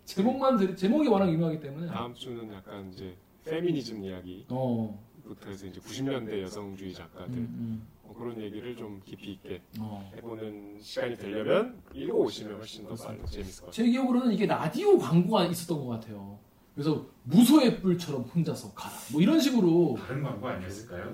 [0.05, 1.87] 제목만 들 제목이 워낙 유명하기 때문에.
[1.89, 3.15] 다음 주는 약간 이제
[3.45, 4.99] 페미니즘 이야기부터 어.
[5.47, 9.81] 해서 이제 90년대 여성주의 작가들 음, 뭐 그런 얘기를 좀 깊이 있게 음.
[9.81, 10.11] 어.
[10.17, 13.73] 해보는 시간이 되려면 읽어오시면 훨씬 더 많이 재밌을 것 같아요.
[13.73, 16.39] 제 기억으로는 이게 라디오 광고가 있었던 것 같아요.
[16.79, 18.95] 그래서 무소의 뿔처럼 혼자서 가라.
[19.11, 21.13] 뭐 이런 식으로 다른 광고 아니었을까요?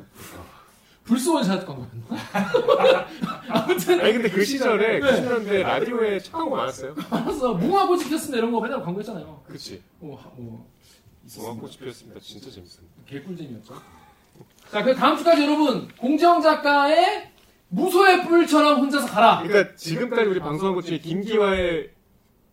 [1.05, 3.09] 불스원샷 광고였나?
[3.49, 5.07] 아무튼 아니 근데 그 시절에 네.
[5.23, 6.95] 90년대 라디오에 광고 많았어요.
[7.11, 7.55] 알았어.
[7.55, 8.36] 무궁화꽃이 폈습니다.
[8.36, 9.43] 이런 거 맨날 광고했잖아요.
[9.47, 9.82] 그렇지.
[10.03, 10.69] 어, 하- 뭐
[11.24, 11.53] 있었습니다.
[11.55, 12.20] 무화꽃이 피었습니다.
[12.20, 12.95] 진짜 재밌습니다.
[13.07, 13.74] 개꿀잼이었죠.
[14.70, 17.31] 자, 그 다음 주까지 여러분 공지영 작가의
[17.69, 19.43] 무소의 뿔처럼 혼자서 가라.
[19.43, 21.91] 그러니까 지금까지 우리 방송한 것 중에 김기화의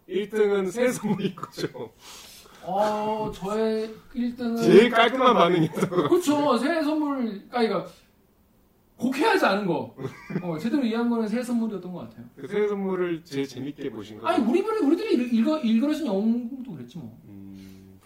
[0.08, 1.68] 1등은 새 선물인 거죠.
[2.64, 6.10] 어, 저의 1등은 제일 깔끔한 반응이었던 것 같아요.
[6.10, 6.58] 그렇죠.
[6.58, 7.86] 새해 선물 까이가
[8.98, 9.96] 곡해하지 않은 거.
[10.44, 12.26] 어, 제대로 이해한 거는 새해 선물이었던 것 같아요.
[12.36, 14.28] 그새 선물을 제일 재밌게 보신 거.
[14.28, 17.18] 아니 우리들이 우리들이 읽- 읽어 읽어내신 영웅도 그랬지 뭐.
[17.26, 18.00] 음.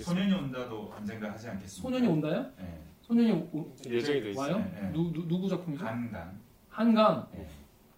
[0.00, 1.82] 소년이 온다도 언젠가 하지 않겠습니까?
[1.82, 2.46] 소년이 온다요?
[2.58, 2.80] 네.
[3.02, 4.54] 소년이 오, 예정이 돼 있어요.
[4.54, 4.70] 와요?
[4.74, 4.90] 네, 네.
[4.92, 5.84] 누, 누 누구 작품이죠?
[5.84, 6.38] 한강.
[6.70, 7.28] 한강.
[7.32, 7.46] 네.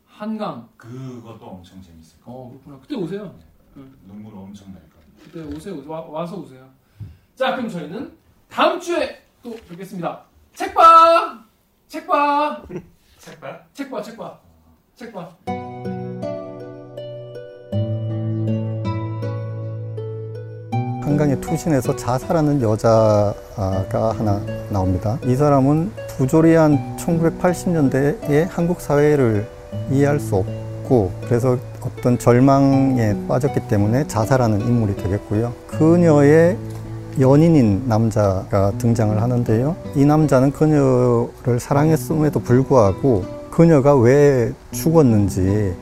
[0.07, 0.69] 한강.
[0.77, 2.39] 그것도 엄청 재밌을 거예요.
[2.39, 2.79] 어 그렇구나.
[2.81, 3.35] 그때 오세요.
[4.07, 4.94] 눈물 엄청 날 거예요.
[5.25, 5.83] 그때 오세요.
[5.87, 6.65] 와, 와서 오세요.
[7.35, 8.13] 자 그럼 저희는
[8.49, 10.23] 다음 주에 또 뵙겠습니다.
[10.55, 11.45] 책 봐.
[11.89, 12.63] 책 봐.
[13.19, 13.59] 책봐?
[13.73, 14.03] 책 봐.
[14.03, 14.39] 책 봐.
[14.95, 15.31] 책 봐.
[21.03, 24.41] 한강에 투신해서 자살하는 여자가 하나
[24.71, 25.19] 나옵니다.
[25.25, 29.47] 이 사람은 부조리한 1980년대의 한국 사회를
[29.91, 30.64] 이해할 수 없고
[31.27, 35.53] 그래서 어떤 절망에 빠졌기 때문에 자살하는 인물이 되겠고요.
[35.67, 36.57] 그녀의
[37.21, 39.77] 연인인 남자가 등장을 하는데요.
[39.95, 45.75] 이 남자는 그녀를 사랑했음에도 불구하고 그녀가 왜 죽었는지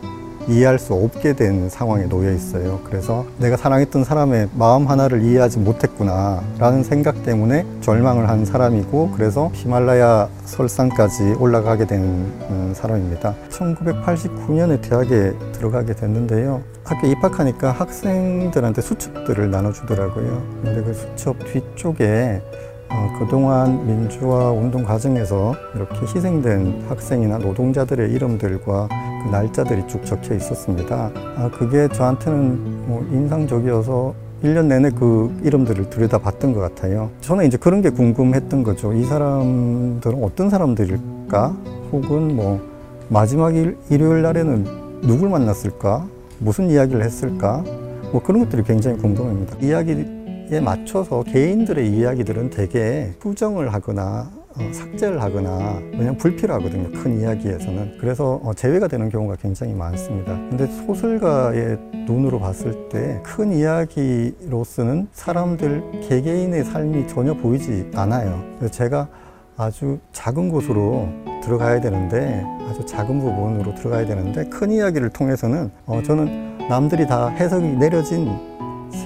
[0.49, 2.81] 이해할 수 없게 된 상황에 놓여 있어요.
[2.85, 9.51] 그래서 내가 사랑했던 사람의 마음 하나를 이해하지 못했구나 라는 생각 때문에 절망을 한 사람이고 그래서
[9.55, 13.35] 히말라야 설산까지 올라가게 된 음, 사람입니다.
[13.51, 16.63] 1989년에 대학에 들어가게 됐는데요.
[16.85, 20.43] 학교 입학하니까 학생들한테 수첩들을 나눠주더라고요.
[20.63, 22.43] 근데 그 수첩 뒤쪽에
[22.91, 28.89] 어, 그동안 민주화 운동 과정에서 이렇게 희생된 학생이나 노동자들의 이름들과
[29.23, 31.11] 그 날짜들이 쭉 적혀 있었습니다.
[31.37, 37.11] 아, 그게 저한테는 뭐 인상적이어서 1년 내내 그 이름들을 들여다봤던 것 같아요.
[37.21, 38.93] 저는 이제 그런 게 궁금했던 거죠.
[38.93, 41.57] 이 사람들은 어떤 사람들일까?
[41.93, 42.61] 혹은 뭐
[43.09, 46.07] 마지막 일, 일요일 날에는 누굴 만났을까?
[46.39, 47.63] 무슨 이야기를 했을까?
[48.11, 49.57] 뭐 그런 것들이 굉장히 궁금합니다.
[49.61, 54.42] 이야기에 맞춰서 개인들의 이야기들은 되게 수정을 하거나 어,
[54.73, 56.91] 삭제를 하거나 그냥 불필요하거든요.
[57.03, 57.99] 큰 이야기에서는.
[58.01, 60.33] 그래서 어, 제외가 되는 경우가 굉장히 많습니다.
[60.51, 68.43] 근데 소설가의 눈으로 봤을 때 큰 이야기로서는 사람들 개개인의 삶이 전혀 보이지 않아요.
[68.59, 69.09] 그래서 제가
[69.57, 71.09] 아주 작은 곳으로
[71.43, 77.67] 들어가야 되는데 아주 작은 부분으로 들어가야 되는데 큰 이야기를 통해서는 어, 저는 남들이 다 해석이
[77.77, 78.29] 내려진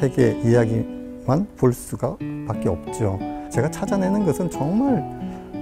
[0.01, 2.16] 세계 이야기만 볼 수가
[2.47, 3.18] 밖에 없죠.
[3.51, 5.16] 제가 찾아내는 것은 정말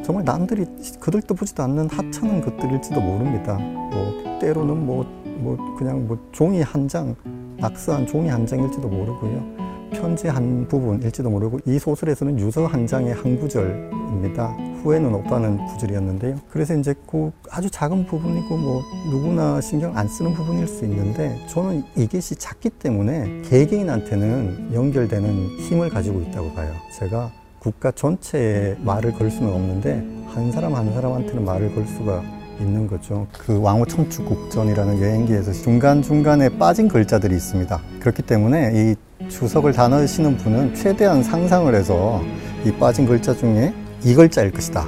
[0.05, 0.67] 정말 남들이
[1.01, 3.57] 그들도 보지도 않는 하찮은 것들일지도 모릅니다.
[3.59, 5.05] 뭐 때로는 뭐,
[5.39, 7.15] 뭐 그냥 뭐 종이 한 장
[7.59, 9.65] 낙서한 종이 한 장일지도 모르고요.
[9.93, 14.49] 편지 한 부분일지도 모르고 이 소설에서는 유서 한 장의 한 구절입니다.
[14.83, 16.37] 후에는 없다는 구절이었는데요.
[16.51, 21.85] 그래서 이제 그 아주 작은 부분이고 뭐 누구나 신경 안 쓰는 부분일 수 있는데 저는
[21.97, 26.73] 이것이 작기 때문에 개개인한테는 연결되는 힘을 가지고 있다고 봐요.
[26.99, 27.31] 제가
[27.65, 30.05] 국가 전체에 말을 걸 수는 없는데
[30.35, 32.23] 한 사람 한 사람한테는 말을 걸 수가
[32.61, 33.27] 있는 거죠.
[33.33, 37.81] 그 왕호 청축 국전이라는 여행기에서 중간중간에 빠진 글자들이 있습니다.
[38.01, 42.21] 그렇기 때문에 이 주석을 다 넣으시는 분은 최대한 상상을 해서
[42.67, 43.73] 이 빠진 글자 중에
[44.05, 44.85] 이 글자일 것이다.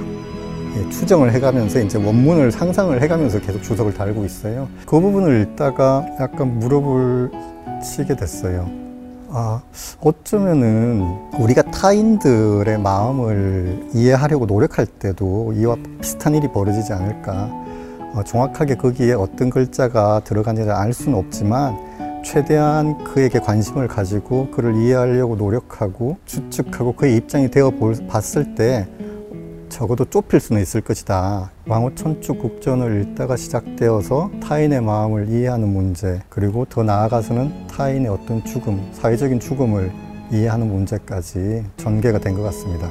[0.77, 4.69] 예, 추정을 해가면서 이제 원문을 상상을 해가면서 계속 주석을 달고 있어요.
[4.85, 7.31] 그 부분을 읽다가 약간 물어볼
[7.83, 8.86] 치게 됐어요.
[9.29, 9.61] 아,
[10.01, 11.01] 어쩌면은
[11.37, 17.49] 우리가 타인들의 마음을 이해하려고 노력할 때도 이와 비슷한 일이 벌어지지 않을까.
[18.13, 21.77] 어, 정확하게 거기에 어떤 글자가 들어가는지 알 수는 없지만
[22.23, 28.87] 최대한 그에게 관심을 가지고 그를 이해하려고 노력하고 추측하고 그의 입장이 되어 볼- 봤을 때
[29.69, 31.51] 적어도 좁힐 수는 있을 것이다.
[31.67, 39.39] 왕호천축 국전을 읽다가 시작되어서 타인의 마음을 이해하는 문제, 그리고 더 나아가서는 타인의 어떤 죽음, 사회적인
[39.39, 39.91] 죽음을
[40.31, 42.89] 이해하는 문제까지 전개가 된 것 같습니다.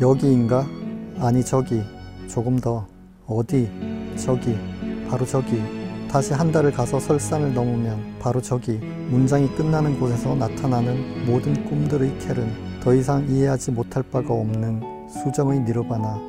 [0.00, 0.66] 여기인가?
[1.18, 1.82] 아니 저기,
[2.28, 2.86] 조금 더,
[3.26, 3.70] 어디,
[4.16, 4.56] 저기,
[5.08, 5.62] 바로 저기,
[6.10, 8.78] 다시 한 달을 가서 설산을 넘으면 바로 저기,
[9.10, 16.20] 문장이 끝나는 곳에서 나타나는 모든 꿈들의 켈은 더 이상 이해하지 못할 바가 없는 수정의 니르바나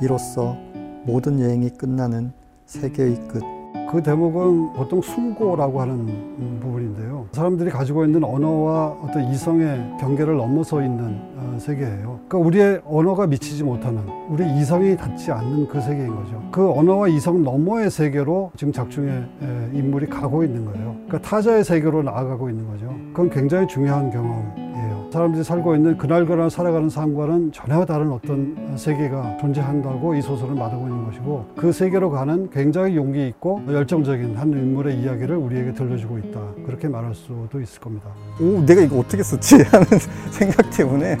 [0.00, 0.56] 이로써
[1.04, 2.32] 모든 여행이 끝나는
[2.66, 3.60] 세계의 끝
[3.90, 7.26] 그 대목은 보통 숭고라고 하는 음, 부분인데요.
[7.32, 12.20] 사람들이 가지고 있는 언어와 어떤 이성의 경계를 넘어서 있는 어, 세계예요.
[12.28, 16.40] 그러니까 우리의 언어가 미치지 못하는 우리 이성이 닿지 않는 그 세계인 거죠.
[16.52, 20.94] 그 언어와 이성 너머의 세계로 지금 작중의 에, 인물이 가고 있는 거예요.
[21.08, 22.94] 그러니까 타자의 세계로 나아가고 있는 거죠.
[23.12, 24.89] 그건 굉장히 중요한 경험이에요.
[25.10, 31.04] 사람들이 살고 있는 그날그날 살아가는 삶과는 전혀 다른 어떤 세계가 존재한다고 이 소설을 말하고 있는
[31.06, 36.40] 것이고 그 세계로 가는 굉장히 용기 있고 열정적인 한 인물의 이야기를 우리에게 들려주고 있다.
[36.64, 38.08] 그렇게 말할 수도 있을 겁니다.
[38.40, 39.86] 오 내가 이거 어떻게 썼지 하는
[40.30, 41.18] 생각 때문에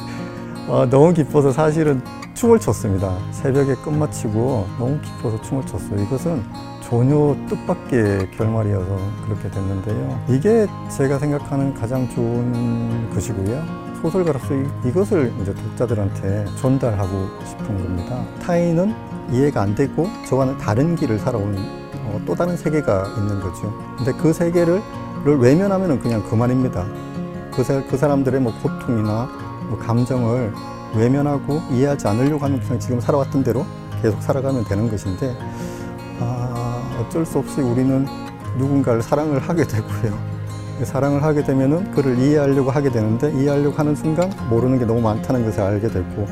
[0.68, 2.00] 어, 너무 기뻐서 사실은
[2.34, 3.18] 춤을 췄습니다.
[3.32, 6.00] 새벽에 끝마치고 너무 기뻐서 춤을 췄어요.
[6.00, 6.40] 이것은
[6.90, 10.20] 전혀 뜻밖의 결말이어서 그렇게 됐는데요.
[10.28, 13.62] 이게 제가 생각하는 가장 좋은 것이고요.
[14.02, 18.24] 소설가로서 이- 이것을 이제 독자들한테 전달하고 싶은 겁니다.
[18.42, 18.92] 타인은
[19.30, 21.54] 이해가 안 되고 저와는 다른 길을 살아온
[22.06, 23.72] 어, 또 다른 세계가 있는 거죠.
[23.96, 24.82] 근데 그 세계를
[25.22, 26.86] 를 외면하면 그냥 그만입니다.
[27.54, 29.28] 그, 사- 그 사람들의 뭐 고통이나
[29.68, 30.50] 뭐 감정을
[30.96, 33.64] 외면하고 이해하지 않으려고 하면 그냥 지금 살아왔던 대로
[34.00, 35.36] 계속 살아가면 되는 것인데
[36.22, 36.49] 아,
[37.00, 38.06] 어쩔 수 없이 우리는
[38.58, 40.40] 누군가를 사랑을 하게 되고요.
[40.84, 45.60] 사랑을 하게 되면은 그를 이해하려고 하게 되는데 이해하려고 하는 순간 모르는 게 너무 많다는 것을
[45.60, 46.26] 알게 되고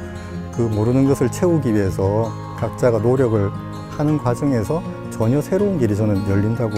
[0.55, 3.51] 그 모르는 것을 채우기 위해서 각자가 노력을
[3.91, 6.75] 하는 과정에서 전혀 새로운 길이 저는 열린다고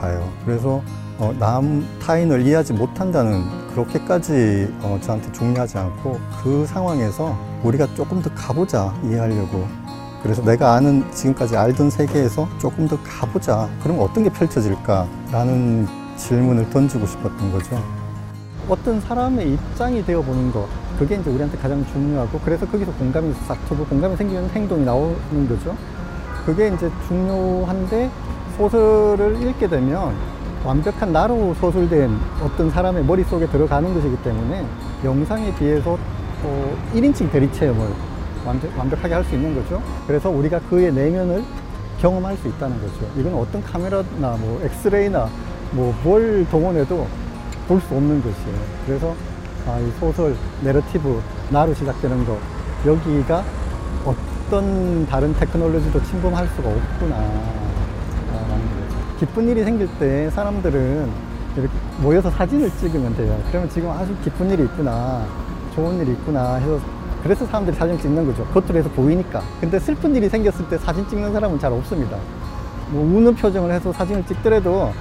[0.00, 0.28] 봐요.
[0.44, 0.82] 그래서
[1.18, 8.30] 어, 남 타인을 이해하지 못한다는 그렇게까지 어, 저한테 중요하지 않고 그 상황에서 우리가 조금 더
[8.34, 9.66] 가보자 이해하려고
[10.24, 13.68] 그래서 내가 아는 지금까지 알던 세계에서 조금 더 가보자.
[13.82, 15.86] 그럼 어떤 게 펼쳐질까라는
[16.16, 17.78] 질문을 던지고 싶었던 거죠.
[18.66, 20.66] 어떤 사람의 입장이 되어 보는 것
[20.98, 25.76] 그게 이제 우리한테 가장 중요하고 그래서 거기서 공감이 싹 저고 공감이 생기는 행동이 나오는 거죠.
[26.46, 28.10] 그게 이제 중요한데
[28.56, 30.14] 소설을 읽게 되면
[30.64, 34.64] 완벽한 나로 소설된 어떤 사람의 머릿속에 들어가는 것이기 때문에
[35.04, 35.98] 영상에 비해서
[36.42, 38.13] 어, 1인칭 대리 체험을
[38.44, 39.82] 완벽, 완벽 하게 할 수 있는 거죠.
[40.06, 41.42] 그래서 우리가 그의 내면을
[42.00, 42.94] 경험할 수 있다는 거죠.
[43.16, 45.28] 이건 어떤 카메라나 뭐 엑스레이나
[45.72, 47.06] 뭐 뭘 동원해도
[47.68, 48.58] 볼 수 없는 것이에요.
[48.86, 49.14] 그래서
[49.66, 52.36] 아, 이 소설 내러티브 나로 시작되는 거
[52.86, 53.42] 여기가
[54.04, 59.18] 어떤 다른 테크놀로지도 침범할 수가 없구나 아, 라는 거죠.
[59.18, 61.10] 기쁜 일이 생길 때 사람들은
[61.56, 61.72] 이렇게
[62.02, 63.38] 모여서 사진을 찍으면 돼요.
[63.48, 65.24] 그러면 지금 아주 기쁜 일이 있구나,
[65.74, 66.78] 좋은 일이 있구나 해서
[67.24, 68.44] 그래서 사람들이 사진 찍는 거죠.
[68.52, 69.42] 겉으로 해서 보이니까.
[69.60, 72.18] 근데 슬픈 일이 생겼을 때 사진 찍는 사람은 잘 없습니다.
[72.90, 74.92] 뭐 우는 표정을 해서 사진을 찍더라도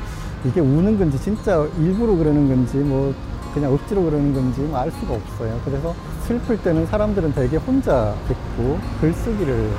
[0.45, 3.13] 이게 우는 건지 진짜 일부러 그러는 건지 뭐
[3.53, 5.59] 그냥 억지로 그러는 건지 뭐 알 수가 없어요.
[5.65, 5.93] 그래서
[6.23, 9.69] 슬플 때는 사람들은 되게 혼자 있고 글쓰기를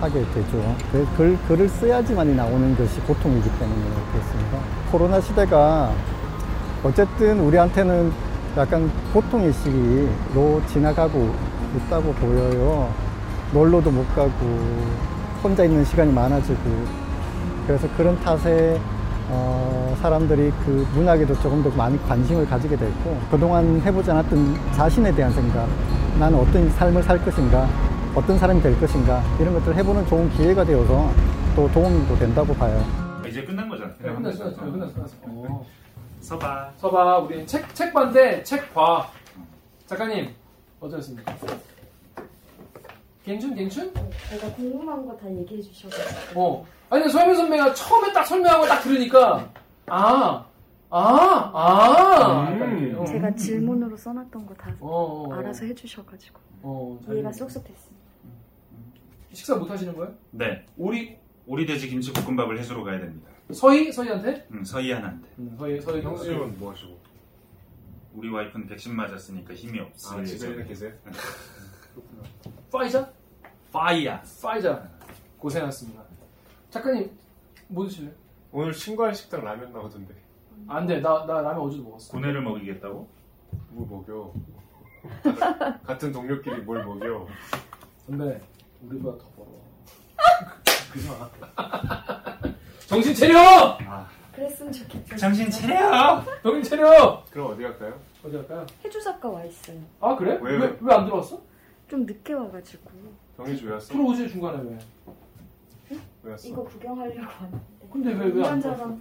[0.00, 0.76] 하게 되죠.
[0.90, 3.80] 그 글, 글을 써야지만이 나오는 것이 고통이기 때문에
[4.12, 4.58] 그렇습니다.
[4.90, 5.92] 코로나 시대가
[6.82, 8.12] 어쨌든 우리한테는
[8.56, 11.32] 약간 고통의 시기로 지나가고
[11.78, 12.92] 있다고 보여요.
[13.52, 14.30] 놀러도 못 가고
[15.42, 16.58] 혼자 있는 시간이 많아지고
[17.66, 18.80] 그래서 그런 탓에
[19.28, 25.32] 어, 사람들이 그 문학에도 조금 더 많이 관심을 가지게 됐고 그동안 해보지 않았던 자신에 대한
[25.32, 25.66] 생각
[26.18, 27.68] 나는 어떤 삶을 살 것인가
[28.14, 31.10] 어떤 사람이 될 것인가 이런 것들을 해보는 좋은 기회가 되어서
[31.56, 32.82] 또 도움도 된다고 봐요.
[33.26, 33.90] 이제 끝난 거잖아.
[34.00, 35.64] 네, 끝났어, 끝났어, 끝났어.
[36.20, 36.70] 서봐.
[36.76, 39.06] 서봐, 우리 책, 책 봐인데, 책 봐.
[39.86, 40.30] 작가님,
[40.84, 41.34] 어떠셨습니까?
[43.24, 43.92] 괜춘, 괜춘?
[44.28, 46.66] 제가 궁금한 거 다 얘기해 주셔가지고 어.
[46.90, 49.50] 아니, 서현민 선배가 처음에 딱 설명한 걸딱 들으니까,
[49.86, 50.46] 아,
[50.90, 52.48] 아, 아.
[52.50, 52.96] 음.
[52.98, 53.04] 어.
[53.06, 57.32] 제가 질문으로 써놨던 거다 어, 어, 알아서 해주셔가지고 어, 잘 이해가.
[57.32, 58.04] 쏙쏙 됐습니다.
[59.32, 60.12] 식사 못 하시는 거예요?
[60.30, 60.64] 네.
[60.76, 61.16] 우리,
[61.46, 63.30] 오리돼지 김치볶음밥을 해주러 가야 됩니다.
[63.52, 63.90] 서희?
[63.90, 64.46] 서희한테?
[64.52, 65.28] 음, 서희안한테.
[65.38, 66.96] 응, 서희, 서희 형수님은 뭐 하시고?
[68.14, 70.18] 우리 와이프는 백신 맞았으니까 힘이 없어.
[70.18, 70.92] 아, 집에 계세요?
[72.72, 73.10] 파이자?
[73.72, 74.22] 파이야.
[74.40, 74.88] 파이자.
[75.38, 76.02] 고생하셨습니다.
[76.70, 77.10] 작가님,
[77.68, 78.12] 뭐 드실래요?
[78.52, 80.14] 오늘 친구할 식당 라면 나오던데.
[80.68, 81.00] 안 돼.
[81.00, 82.12] 나, 나 라면 어제도 먹었어.
[82.12, 83.08] 고뇌를 먹이겠다고?
[83.70, 84.32] 뭐 먹여?
[85.84, 87.26] 같은 동료끼리 뭘 먹여?
[88.06, 88.40] 근데,
[88.82, 89.48] 우리보다 더 벌어.
[91.56, 92.38] 마.
[92.86, 93.78] 정신 차려!
[94.34, 95.16] 그랬으면 좋겠어요.
[95.16, 96.24] 정신 차려!
[96.42, 97.24] 정신 차려!
[97.30, 98.00] 그럼 어디 갈까요?
[98.24, 98.66] 어디 갈까요?
[98.84, 99.78] 해주 작가 와 있어요.
[100.00, 100.38] 아, 그래?
[100.42, 100.76] 왜, 왜, 왜?
[100.80, 101.40] 왜 안 들어왔어?
[101.88, 102.90] 좀 늦게 와가지고
[103.36, 103.92] 정해주 왜 왔어?
[103.92, 104.78] 들어오지, 중간에 왜.
[106.22, 106.48] 왜 왔어?
[106.48, 107.64] 이거 구경하려고 왔는데.
[107.92, 108.96] 근데 왜, 왜 안 들어왔어?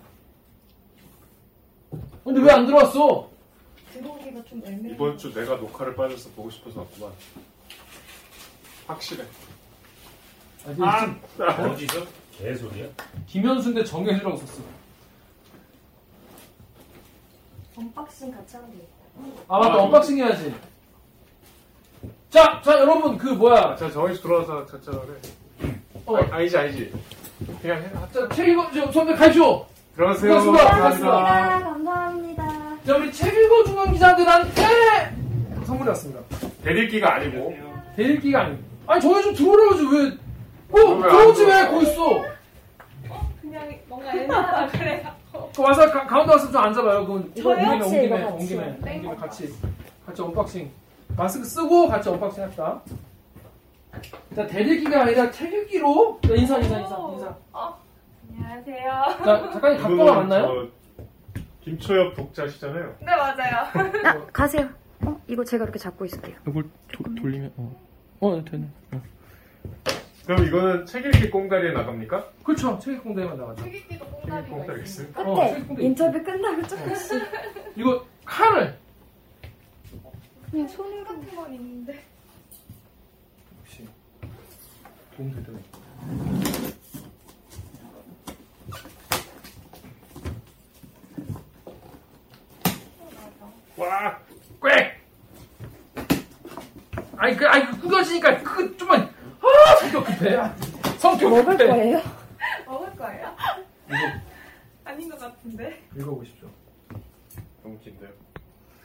[2.24, 3.30] 근데 왜 안 들어왔어?
[3.94, 4.94] 들어오기가 좀 애매해.
[4.94, 7.12] 이번 주 내가 녹화를 빠져서 보고 싶어서 왔구만.
[8.88, 9.24] 확실해.
[10.66, 12.06] 아니, 지금 어디서?
[12.38, 12.88] 개소리야?
[13.28, 14.64] 김연수인데 정해주라고 썼어.
[17.78, 18.94] 언박싱 같이 하면 되겠다.
[19.48, 19.74] 아, 맞다.
[19.74, 20.54] 아, 언박싱 해야지.
[22.30, 23.76] 자, 자, 여러분, 그, 아, 뭐야.
[23.76, 24.98] 자, 정해주 들어와서 찾자래.
[26.06, 26.94] 어, 아, 아니지, 아니지.
[27.62, 27.90] 그냥 해.
[28.12, 29.66] 자, 책 읽어, 저, 선배 가르쳐.
[29.96, 30.40] 들어가세요.
[30.40, 31.12] 수고하셨습니다.
[31.12, 31.70] 감사합니다.
[31.70, 32.78] 감사합니다.
[32.86, 34.64] 자, 우리 책 읽어주는 기자들한테
[35.66, 36.20] 선물이 왔습니다.
[36.64, 37.54] 대리기가 아니고.
[37.96, 38.64] 대일기가 아니고.
[38.88, 40.18] 아니, 저희 좀 들어오라고 지 왜.
[40.82, 41.68] 어, 들어오지 왜?
[41.68, 42.26] 거기 있어?
[43.42, 45.23] 그냥 뭔가 애매하다 그래요.
[45.56, 47.06] 그 와서 가, 가운데 와서 좀 앉아봐요.
[47.08, 48.48] 그건 이거 온 김에, 온 김에, 온 같이.
[48.48, 49.02] 김에, 온 네.
[49.02, 49.54] 김에 같이.
[50.06, 50.72] 같이 unboxing.
[51.18, 52.82] 마스크 쓰고 같이 unboxing 합시다.
[54.36, 55.32] 자, 대일기가 아니라.
[55.32, 57.36] 자, 인사, 인사, 인사, 인사.
[57.52, 57.78] 어,
[58.30, 59.18] 안녕하세요.
[59.26, 60.68] 자, 작가님 각도가 맞나요?
[61.36, 62.96] 저 김초엽 독자시잖아요.
[63.00, 63.56] 네 맞아요.
[64.04, 64.70] 아, 가세요.
[65.06, 66.36] 어, 이거 제가 이렇게 잡고 있을게요.
[66.48, 66.70] 이걸
[67.22, 67.76] 돌리면, 어.
[68.20, 68.68] 어, 되네.
[70.26, 72.30] 그럼 이거는 책 읽기 꽁다리에 나갑니까?
[72.44, 72.80] 그렇죠.
[72.80, 73.64] 책 공대만 나가죠.
[73.64, 75.08] 책 읽기도 책 읽기 꽁다리가 꽁다리 있어요.
[75.08, 75.26] 있어요?
[75.28, 77.22] 어, 끝에 책임도 인터뷰 끝나고 조금씩
[77.76, 78.78] 이거 칼을
[80.50, 82.04] 그냥 손으로 같은 건 있는데.
[83.62, 83.88] 역시
[85.18, 85.60] 도움 되더라.
[93.76, 94.20] 와!
[94.62, 94.70] 꽥!
[97.18, 99.13] 아니 그 아니 그 꾸겨지니까 그 좀만 아
[99.84, 100.40] 성격 급해.
[100.98, 101.68] 성격 먹을 급해.
[101.68, 102.02] 거예요?
[102.66, 103.36] 먹을 거예요?
[103.88, 103.98] 이거
[104.86, 105.82] 아닌 것 같은데.
[105.98, 106.48] 읽어보십시오.
[107.62, 108.10] 너무 긴데요?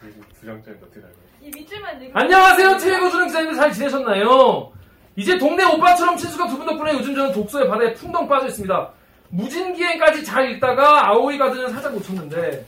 [0.00, 1.16] 그리고 두 장짜리 어떻게 달아요?
[1.40, 2.78] 이 밑줄만 읽으면 안녕하세요.
[2.78, 4.72] 책 읽어주는 기자님들 잘 지내셨나요?
[5.16, 8.90] 이제 동네 오빠처럼 친숙한 두분 덕분에 요즘 저는 독서의 바다에 풍덩 빠져 있습니다.
[9.30, 12.64] 무진기행까지 잘 읽다가 아오이 가든을 살짝 놓쳤는데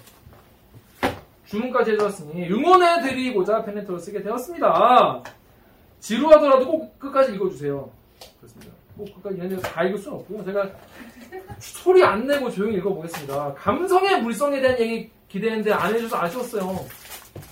[1.47, 5.23] 주문까지 해주었으니 응원해드리고자 펜레터를 쓰게 되었습니다.
[6.01, 7.91] 지루하더라도 꼭 끝까지 읽어주세요.
[8.39, 8.73] 그렇습니다.
[8.97, 10.45] 꼭 끝까지 얘네들 다 읽을 수는 없고요.
[10.45, 10.71] 제가
[11.59, 13.55] 소리 안 내고 조용히 읽어보겠습니다.
[13.55, 16.65] 감성의 물성에 대한 얘기 기대했는데 안 해줘서 아쉬웠어요.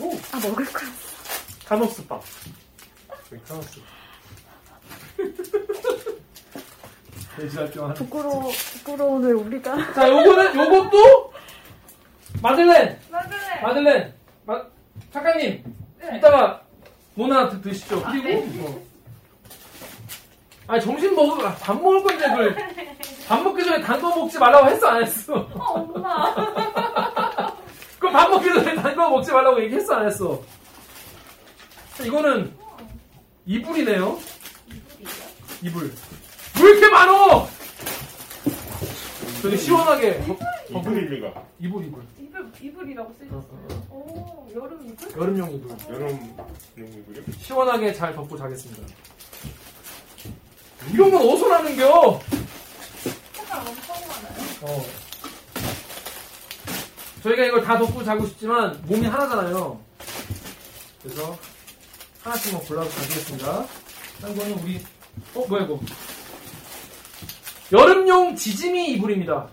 [0.01, 0.91] 오, 아, 먹을 거야.
[1.67, 2.23] 카노스밥.
[3.33, 3.81] 여기 카노스.
[7.83, 7.95] 아는.
[7.95, 9.93] 부끄러워, 부끄러운 왜 우리가.
[9.93, 11.33] 자, 요거는, 요것도,
[12.43, 13.61] 마들렌, 맞을래.
[13.63, 14.15] 마들렌,
[14.45, 14.65] 마,
[15.13, 15.63] 작가님,
[16.01, 16.19] 네.
[16.19, 16.63] 이따가
[17.51, 18.03] 드, 드시죠.
[18.03, 18.88] 그리고, 어.
[20.69, 22.57] 아니, 점심 먹을, 아, 밥 먹을 건데, 그걸,
[23.27, 25.35] 밥 먹기 전에 단 거 먹지 말라고 했어, 안 했어?
[25.35, 26.35] 어, 엄마.
[27.99, 30.43] 그럼 밥 먹기 전에 단 거 먹지 말라고 얘기했어, 안 했어?
[31.97, 32.53] 자, 이거는,
[33.47, 34.19] 이불이네요.
[35.63, 35.93] 이불.
[36.63, 37.49] 왜 이렇게 많어?
[39.41, 40.23] 저기 시원하게.
[40.69, 41.43] 이불입니다.
[41.61, 42.03] 이불, 이불.
[42.19, 43.41] 이불 이불이라고 어, 쓰셨어요.
[43.89, 44.47] 어, 어.
[44.55, 45.17] 오 여름 이불?
[45.21, 45.77] 여름용 이불.
[45.95, 46.35] 여름용
[46.77, 47.23] 이불이요?
[47.39, 48.83] 시원하게 잘 덮고 자겠습니다.
[50.93, 52.21] 이런 건 어디서 나는겨?
[53.35, 54.39] 색깔 엄청 많아요.
[54.63, 54.85] 어.
[57.23, 59.81] 저희가 이걸 다 덮고 자고 싶지만 몸이 하나잖아요.
[61.03, 61.39] 그래서
[62.23, 63.67] 하나씩만 골라서 가지겠습니다.
[64.23, 64.81] 한 거는 우리
[65.35, 65.81] 어 뭐야 이거?
[67.73, 69.49] 여름용 지짐이 이불입니다.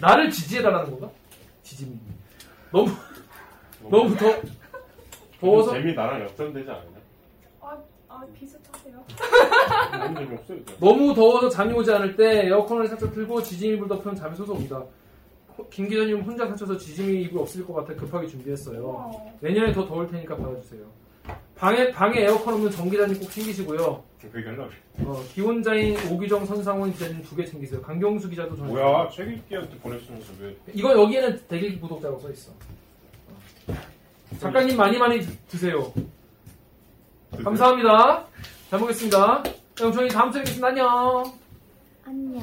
[0.00, 1.10] 나를 지지해달라는 건가?
[1.62, 1.98] 지짐이.
[2.72, 2.90] 너무
[3.88, 4.40] 너무 더
[5.40, 7.00] 더워서 재미 나랑 역전되지 않냐?
[7.60, 7.76] 아,
[8.08, 8.58] 아 비슷
[8.92, 9.04] 하세요.
[10.00, 10.58] 너무 재미없어요.
[10.58, 10.76] 이제.
[10.80, 14.82] 너무 더워서 잠이 오지 않을 때 에어컨을 살짝 틀고 지짐이 불 덮으면 잠이 솟아 옵니다.
[15.70, 18.82] 김 기자님 혼자 사셔서 지짐이 이불 없을 것 같아 급하게 준비했어요.
[18.86, 19.38] 어.
[19.40, 20.80] 내년에 더 더울 테니까 받아주세요.
[21.56, 24.02] 방에 방에 에어컨 없는 정 기자님 꼭 챙기시고요.
[24.32, 24.70] 하려고
[25.04, 27.80] 어, 기혼자인 오기정 선상원 기자님 두 개 챙기세요.
[27.82, 30.56] 강경수 기자도 전 뭐야, 최길기한테 보냈으면서 왜.
[30.74, 32.52] 이거 여기에는 대길 구독자라고 써 있어.
[33.68, 33.74] 어.
[34.38, 35.92] 작가님 많이 많이 드- 드세요.
[37.44, 38.26] 감사합니다.
[38.70, 39.42] 잘 먹겠습니다.
[39.74, 40.68] 그럼 저희 다음 주에 뵙겠습니다.
[40.68, 41.38] 안녕.
[42.06, 42.40] 안녕.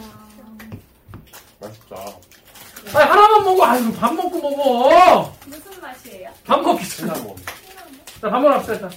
[1.62, 1.96] 맛있다.
[2.94, 3.64] 아니 하나만 먹어.
[3.66, 5.34] 아이고 밥 먹고 먹어.
[5.46, 6.30] 무슨 맛이에요?
[6.44, 7.14] 밥 먹기 전에.
[7.14, 7.36] 시나몬.
[8.20, 8.92] 자, 밥 먹으러 갑시다 일단.